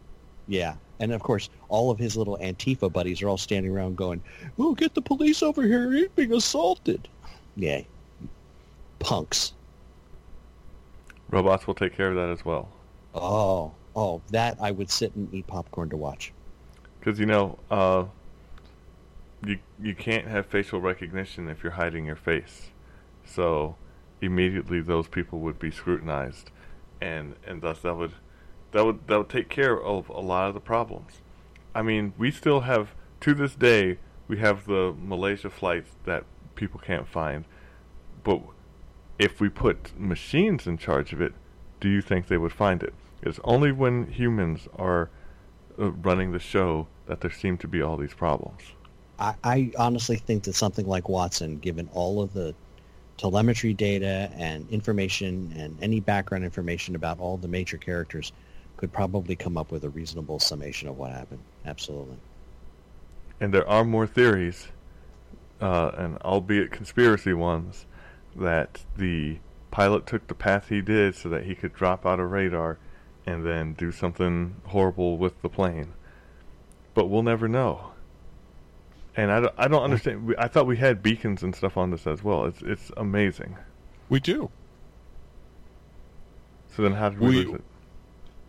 yeah. 0.48 0.74
And 1.00 1.12
of 1.12 1.22
course, 1.22 1.50
all 1.68 1.90
of 1.90 1.98
his 1.98 2.16
little 2.16 2.38
Antifa 2.40 2.92
buddies 2.92 3.22
are 3.22 3.28
all 3.28 3.38
standing 3.38 3.72
around 3.72 3.96
going, 3.96 4.22
"Oh, 4.58 4.74
get 4.74 4.94
the 4.94 5.02
police 5.02 5.42
over 5.42 5.62
here! 5.62 5.90
He's 5.92 6.08
being 6.08 6.32
assaulted." 6.32 7.08
Yeah, 7.56 7.82
punks. 8.98 9.52
robots 11.30 11.66
will 11.66 11.74
take 11.74 11.96
care 11.96 12.08
of 12.10 12.16
that 12.16 12.30
as 12.30 12.44
well. 12.44 12.68
Oh, 13.14 13.72
oh, 13.96 14.22
that 14.30 14.56
I 14.60 14.70
would 14.70 14.90
sit 14.90 15.14
and 15.16 15.32
eat 15.34 15.46
popcorn 15.46 15.90
to 15.90 15.96
watch. 15.96 16.32
Because 16.98 17.18
you 17.18 17.26
know, 17.26 17.58
uh, 17.70 18.04
you 19.44 19.58
you 19.80 19.94
can't 19.94 20.26
have 20.26 20.46
facial 20.46 20.80
recognition 20.80 21.48
if 21.48 21.62
you're 21.62 21.72
hiding 21.72 22.06
your 22.06 22.16
face, 22.16 22.70
so 23.24 23.76
immediately 24.20 24.80
those 24.80 25.08
people 25.08 25.40
would 25.40 25.58
be 25.58 25.70
scrutinized, 25.70 26.50
and 27.00 27.34
and 27.46 27.60
thus 27.60 27.80
that 27.80 27.96
would 27.96 28.12
that 28.72 28.84
would 28.84 29.06
that 29.06 29.18
would 29.18 29.28
take 29.28 29.48
care 29.48 29.80
of 29.80 30.08
a 30.08 30.20
lot 30.20 30.48
of 30.48 30.54
the 30.54 30.60
problems. 30.60 31.20
I 31.74 31.82
mean, 31.82 32.12
we 32.18 32.30
still 32.30 32.60
have 32.60 32.94
to 33.20 33.34
this 33.34 33.54
day 33.54 33.98
we 34.28 34.38
have 34.38 34.66
the 34.66 34.94
Malaysia 34.98 35.50
flights 35.50 35.90
that 36.04 36.24
people 36.54 36.80
can't 36.80 37.06
find, 37.06 37.44
but 38.24 38.40
if 39.18 39.40
we 39.40 39.48
put 39.48 39.98
machines 39.98 40.66
in 40.66 40.78
charge 40.78 41.12
of 41.12 41.20
it, 41.20 41.34
do 41.80 41.88
you 41.88 42.00
think 42.00 42.28
they 42.28 42.38
would 42.38 42.52
find 42.52 42.82
it? 42.82 42.94
It's 43.22 43.38
only 43.44 43.72
when 43.72 44.06
humans 44.06 44.68
are 44.76 45.10
uh, 45.78 45.92
running 45.92 46.32
the 46.32 46.38
show 46.38 46.88
that 47.06 47.20
there 47.20 47.30
seem 47.30 47.58
to 47.58 47.68
be 47.68 47.82
all 47.82 47.96
these 47.96 48.14
problems. 48.14 48.62
I, 49.18 49.34
I 49.44 49.72
honestly 49.78 50.16
think 50.16 50.44
that 50.44 50.54
something 50.54 50.86
like 50.86 51.08
Watson, 51.08 51.58
given 51.58 51.88
all 51.92 52.22
of 52.22 52.32
the 52.32 52.54
telemetry 53.18 53.74
data 53.74 54.30
and 54.34 54.68
information 54.70 55.54
and 55.56 55.76
any 55.82 56.00
background 56.00 56.44
information 56.44 56.96
about 56.96 57.20
all 57.20 57.36
the 57.36 57.48
major 57.48 57.76
characters, 57.76 58.32
could 58.82 58.92
probably 58.92 59.36
come 59.36 59.56
up 59.56 59.70
with 59.70 59.84
a 59.84 59.88
reasonable 59.90 60.40
summation 60.40 60.88
of 60.88 60.98
what 60.98 61.12
happened. 61.12 61.38
Absolutely. 61.64 62.16
And 63.40 63.54
there 63.54 63.66
are 63.68 63.84
more 63.84 64.08
theories, 64.08 64.66
uh, 65.60 65.92
and 65.96 66.16
albeit 66.22 66.72
conspiracy 66.72 67.32
ones, 67.32 67.86
that 68.34 68.80
the 68.96 69.38
pilot 69.70 70.04
took 70.04 70.26
the 70.26 70.34
path 70.34 70.68
he 70.68 70.80
did 70.80 71.14
so 71.14 71.28
that 71.28 71.44
he 71.44 71.54
could 71.54 71.72
drop 71.72 72.04
out 72.04 72.18
of 72.18 72.28
radar 72.32 72.76
and 73.24 73.46
then 73.46 73.74
do 73.74 73.92
something 73.92 74.56
horrible 74.64 75.16
with 75.16 75.40
the 75.42 75.48
plane. 75.48 75.92
But 76.92 77.06
we'll 77.06 77.22
never 77.22 77.46
know. 77.46 77.92
And 79.16 79.30
I 79.30 79.38
don't, 79.42 79.54
I 79.56 79.68
don't 79.68 79.84
understand. 79.84 80.34
I 80.40 80.48
thought 80.48 80.66
we 80.66 80.78
had 80.78 81.04
beacons 81.04 81.44
and 81.44 81.54
stuff 81.54 81.76
on 81.76 81.92
this 81.92 82.04
as 82.08 82.24
well. 82.24 82.46
It's 82.46 82.62
it's 82.62 82.90
amazing. 82.96 83.56
we 84.08 84.18
do. 84.18 84.50
So 86.74 86.82
then 86.82 86.94
how 86.94 87.10
did 87.10 87.20
we, 87.20 87.28
We- 87.28 87.44
lose 87.44 87.54
it? 87.54 87.64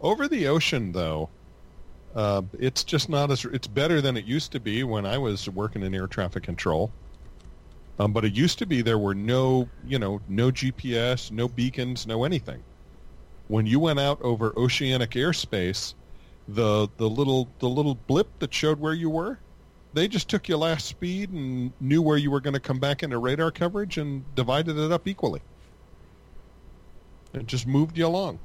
Over 0.03 0.27
the 0.27 0.47
ocean, 0.47 0.91
though, 0.91 1.29
uh, 2.13 2.41
it's 2.59 2.83
just 2.83 3.07
not 3.07 3.31
as 3.31 3.45
it's 3.45 3.67
better 3.67 4.01
than 4.01 4.17
it 4.17 4.25
used 4.25 4.51
to 4.51 4.59
be 4.59 4.83
when 4.83 5.05
I 5.05 5.17
was 5.17 5.49
working 5.49 5.81
in 5.81 5.95
air 5.95 6.07
traffic 6.07 6.43
control. 6.43 6.91
Um, 7.97 8.11
but 8.11 8.25
it 8.25 8.33
used 8.33 8.59
to 8.59 8.65
be 8.65 8.81
there 8.81 8.97
were 8.97 9.15
no, 9.15 9.69
you 9.87 9.99
know, 9.99 10.19
no 10.27 10.51
GPS, 10.51 11.31
no 11.31 11.47
beacons, 11.47 12.05
no 12.05 12.25
anything. 12.25 12.61
When 13.47 13.65
you 13.65 13.79
went 13.79 13.99
out 13.99 14.21
over 14.21 14.53
oceanic 14.57 15.11
airspace, 15.11 15.93
the 16.49 16.89
the 16.97 17.09
little 17.09 17.47
the 17.59 17.69
little 17.69 17.95
blip 17.95 18.27
that 18.39 18.53
showed 18.53 18.79
where 18.79 18.93
you 18.93 19.09
were, 19.09 19.39
they 19.93 20.09
just 20.09 20.27
took 20.27 20.49
your 20.49 20.57
last 20.57 20.85
speed 20.85 21.29
and 21.29 21.71
knew 21.79 22.01
where 22.01 22.17
you 22.17 22.29
were 22.29 22.41
going 22.41 22.55
to 22.55 22.59
come 22.59 22.79
back 22.79 23.03
into 23.03 23.17
radar 23.19 23.51
coverage 23.51 23.97
and 23.97 24.23
divided 24.35 24.77
it 24.77 24.91
up 24.91 25.07
equally. 25.07 25.41
It 27.33 27.45
just 27.45 27.65
moved 27.65 27.97
you 27.97 28.05
along. 28.05 28.39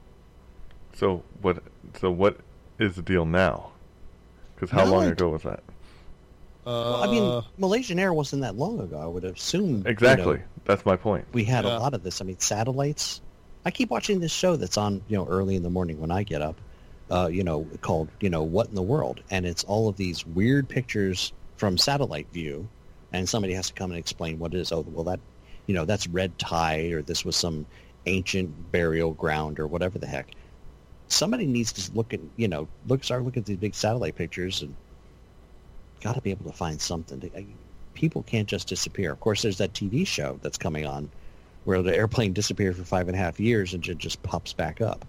So 0.95 1.23
what? 1.43 1.63
So 2.01 2.11
what 2.11 2.39
is 2.79 2.97
the 2.97 3.03
deal 3.03 3.25
now? 3.25 3.71
Because 4.55 4.71
how 4.71 4.85
No, 4.85 4.93
long 4.93 5.05
it- 5.05 5.13
ago 5.13 5.29
was 5.31 5.43
that? 5.43 5.63
Uh, 6.67 6.71
Well, 6.71 6.97
I 7.03 7.07
mean, 7.11 7.43
Malaysian 7.57 7.99
Air 7.99 8.13
wasn't 8.13 8.43
that 8.43 8.57
long 8.57 8.81
ago. 8.81 8.99
I 8.99 9.07
would 9.07 9.25
assume. 9.25 9.69
you 9.69 9.77
know, 9.85 9.91
Exactly. 9.91 10.41
That's 10.65 10.85
my 10.85 10.97
point. 10.97 11.25
we 11.33 11.45
had 11.45 11.65
Yeah. 11.65 11.79
a 11.79 11.81
lot 11.81 11.95
of 11.95 12.03
this. 12.03 12.21
I 12.21 12.25
mean, 12.25 12.39
satellites. 12.41 13.21
I 13.65 13.71
keep 13.71 13.91
watching 13.91 14.21
this 14.21 14.33
show 14.33 14.57
that's 14.57 14.77
on, 14.77 15.03
you 15.09 15.17
know, 15.17 15.27
early 15.27 15.57
in 15.57 15.63
the 15.63 15.71
morning 15.71 16.01
when 16.01 16.11
I 16.11 16.23
get 16.25 16.43
up. 16.43 16.57
Uh, 17.11 17.27
you 17.33 17.43
know, 17.43 17.67
called 17.81 18.09
you 18.21 18.29
know 18.29 18.43
what 18.43 18.69
in 18.69 18.75
the 18.75 18.83
world, 18.83 19.23
and 19.31 19.47
it's 19.47 19.65
all 19.65 19.89
of 19.89 19.97
these 19.97 20.27
weird 20.27 20.69
pictures 20.69 21.33
from 21.57 21.79
satellite 21.79 22.27
view, 22.35 22.69
and 23.15 23.27
somebody 23.27 23.55
has 23.55 23.69
to 23.69 23.73
come 23.73 23.91
and 23.91 23.99
explain 23.99 24.39
what 24.39 24.53
it 24.53 24.61
is. 24.61 24.71
Oh, 24.73 24.85
well, 24.93 25.05
that, 25.05 25.19
you 25.67 25.75
know, 25.75 25.87
that's 25.87 26.07
red 26.07 26.39
tide, 26.39 26.93
or 26.93 27.01
this 27.01 27.25
was 27.25 27.35
some 27.35 27.65
ancient 28.05 28.71
burial 28.71 29.13
ground, 29.15 29.59
or 29.59 29.67
whatever 29.67 29.99
the 29.99 30.07
heck. 30.07 30.33
Somebody 31.09 31.47
needs 31.47 31.73
to 31.73 31.93
look 31.93 32.13
at, 32.13 32.21
you 32.37 32.49
know, 32.49 32.69
look 32.87 33.03
start 33.05 33.25
looking 33.25 33.41
at 33.41 33.47
these 33.47 33.57
big 33.57 33.75
satellite 33.75 34.17
pictures, 34.17 34.63
and 34.63 34.75
got 36.01 36.15
to 36.15 36.21
be 36.21 36.31
able 36.31 36.51
to 36.51 36.57
find 36.57 36.81
something. 36.81 37.21
To, 37.21 37.37
I, 37.37 37.47
people 37.95 38.23
can't 38.23 38.49
just 38.49 38.69
disappear. 38.69 39.13
Of 39.13 39.21
course, 39.21 39.43
there's 39.43 39.59
that 39.59 39.73
TV 39.73 40.07
show 40.07 40.39
that's 40.43 40.59
coming 40.59 40.87
on 40.87 41.11
where 41.65 41.83
the 41.83 41.95
airplane 41.95 42.33
disappeared 42.33 42.77
for 42.77 42.85
five 42.85 43.09
and 43.09 43.17
a 43.17 43.19
half 43.19 43.41
years 43.41 43.75
and 43.75 43.83
ju- 43.83 43.95
just 43.95 44.23
pops 44.23 44.53
back 44.53 44.81
up. 44.81 45.05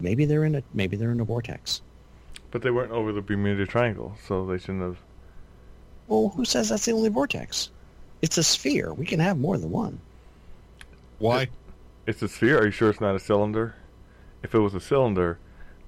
Maybe 0.00 0.24
they're 0.24 0.44
in 0.44 0.56
a 0.56 0.62
maybe 0.72 0.96
they're 0.96 1.12
in 1.12 1.20
a 1.20 1.24
vortex. 1.24 1.82
But 2.50 2.62
they 2.62 2.70
weren't 2.70 2.92
over 2.92 3.12
the 3.12 3.20
Bermuda 3.20 3.66
Triangle, 3.66 4.16
so 4.26 4.46
they 4.46 4.58
shouldn't 4.58 4.82
have. 4.82 4.98
Well, 6.08 6.28
who 6.28 6.44
says 6.44 6.68
that's 6.68 6.84
the 6.84 6.92
only 6.92 7.08
vortex? 7.08 7.70
It's 8.22 8.38
a 8.38 8.42
sphere. 8.42 8.92
We 8.92 9.06
can 9.06 9.20
have 9.20 9.38
more 9.38 9.58
than 9.58 9.70
one. 9.70 10.00
why? 11.18 11.48
It's 12.06 12.22
a 12.22 12.28
sphere. 12.28 12.58
Are 12.58 12.66
you 12.66 12.70
sure 12.70 12.90
it's 12.90 13.00
not 13.00 13.14
a 13.14 13.18
cylinder? 13.18 13.74
If 14.44 14.54
it 14.54 14.58
was 14.60 14.74
a 14.74 14.80
cylinder, 14.80 15.38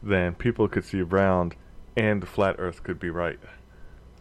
then 0.02 0.34
people 0.34 0.66
could 0.66 0.84
see 0.84 1.02
around, 1.02 1.54
and 1.96 2.22
the 2.22 2.26
flat 2.26 2.56
Earth 2.58 2.82
could 2.82 2.98
be 2.98 3.10
right. 3.10 3.38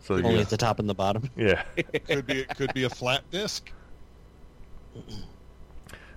So 0.02 0.16
Only 0.16 0.36
yeah, 0.36 0.42
at 0.42 0.50
the 0.50 0.58
top 0.58 0.78
and 0.78 0.88
the 0.88 0.94
bottom. 0.94 1.32
yeah. 1.36 1.64
could 2.08 2.28
be 2.28 2.44
could 2.44 2.74
be 2.74 2.84
a 2.84 2.90
flat 2.90 3.24
disc. 3.32 3.72
So 4.94 5.02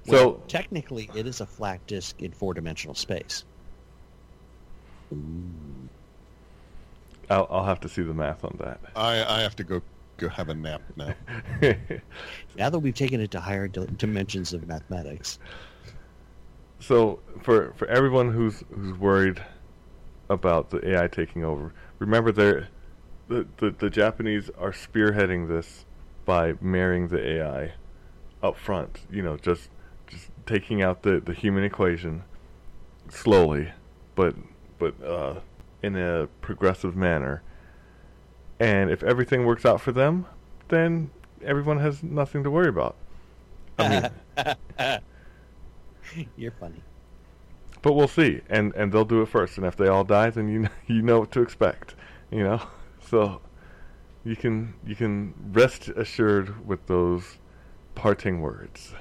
Well, 0.07 0.33
technically, 0.49 1.09
it 1.15 1.27
is 1.27 1.41
a 1.41 1.47
flat 1.47 1.87
disk 1.87 2.21
in 2.21 2.33
four-dimensional 2.33 2.95
space. 2.95 3.45
I'll, 7.31 7.47
I'll 7.51 7.65
have 7.65 7.81
to 7.81 7.89
see 7.89 8.03
the 8.03 8.15
math 8.15 8.45
on 8.45 8.57
that. 8.61 8.81
I 8.97 9.25
I 9.25 9.41
have 9.41 9.57
to 9.57 9.65
go 9.65 9.81
go 10.17 10.29
have 10.29 10.49
a 10.49 10.55
nap 10.55 10.83
now. 10.97 11.15
Now 12.57 12.69
that 12.71 12.79
we've 12.81 12.95
taken 12.95 13.21
it 13.21 13.31
to 13.31 13.41
higher 13.41 13.69
dimensions 13.69 14.53
of 14.53 14.67
mathematics, 14.67 15.39
so 16.81 17.21
for 17.43 17.73
for 17.77 17.87
everyone 17.89 18.33
who's 18.33 18.63
who's 18.75 18.97
worried 18.99 19.43
about 20.29 20.71
the 20.71 20.95
AI 20.95 21.09
taking 21.09 21.45
over, 21.45 21.73
remember 21.99 22.33
they're, 22.33 22.69
the, 23.29 23.47
the 23.59 23.71
the 23.71 23.91
Japanese 23.91 24.51
are 24.59 24.73
spearheading 24.73 25.49
this 25.49 25.85
by 26.25 26.55
marrying 26.61 27.09
the 27.09 27.27
AI 27.27 27.73
up 28.43 28.57
front. 28.57 29.01
You 29.11 29.23
know, 29.23 29.37
just 29.37 29.71
just 30.07 30.31
taking 30.47 30.83
out 30.83 31.03
the, 31.03 31.21
the 31.21 31.35
human 31.35 31.65
equation 31.65 32.23
slowly, 33.09 33.73
but 34.15 34.35
but 34.79 35.03
uh, 35.03 35.41
in 35.83 35.97
a 35.97 36.29
progressive 36.41 36.97
manner. 36.97 37.43
And 38.61 38.91
if 38.91 39.03
everything 39.03 39.47
works 39.47 39.65
out 39.65 39.81
for 39.81 39.93
them, 39.93 40.27
then 40.69 41.11
everyone 41.45 41.79
has 41.79 42.03
nothing 42.03 42.43
to 42.43 42.51
worry 42.51 42.69
about. 42.69 42.97
I 43.79 43.89
mean, 44.37 44.99
you're 46.37 46.53
funny. 46.53 46.83
But 47.83 47.93
we'll 47.93 48.09
see, 48.09 48.41
and 48.49 48.75
and 48.75 48.93
they'll 48.93 49.05
do 49.05 49.23
it 49.23 49.29
first. 49.29 49.57
And 49.57 49.67
if 49.67 49.77
they 49.77 49.89
all 49.89 50.05
die, 50.05 50.31
then 50.31 50.49
you 50.49 50.61
kn- 50.63 50.73
you 50.87 51.03
know 51.03 51.21
what 51.21 51.31
to 51.33 51.41
expect. 51.41 51.95
You 52.31 52.43
know, 52.43 52.63
so 53.01 53.41
you 54.25 54.37
can 54.37 54.75
you 54.85 54.97
can 54.97 55.35
rest 55.53 55.89
assured 55.89 56.67
with 56.67 56.87
those 56.87 57.39
parting 57.95 58.41
words. 58.41 58.95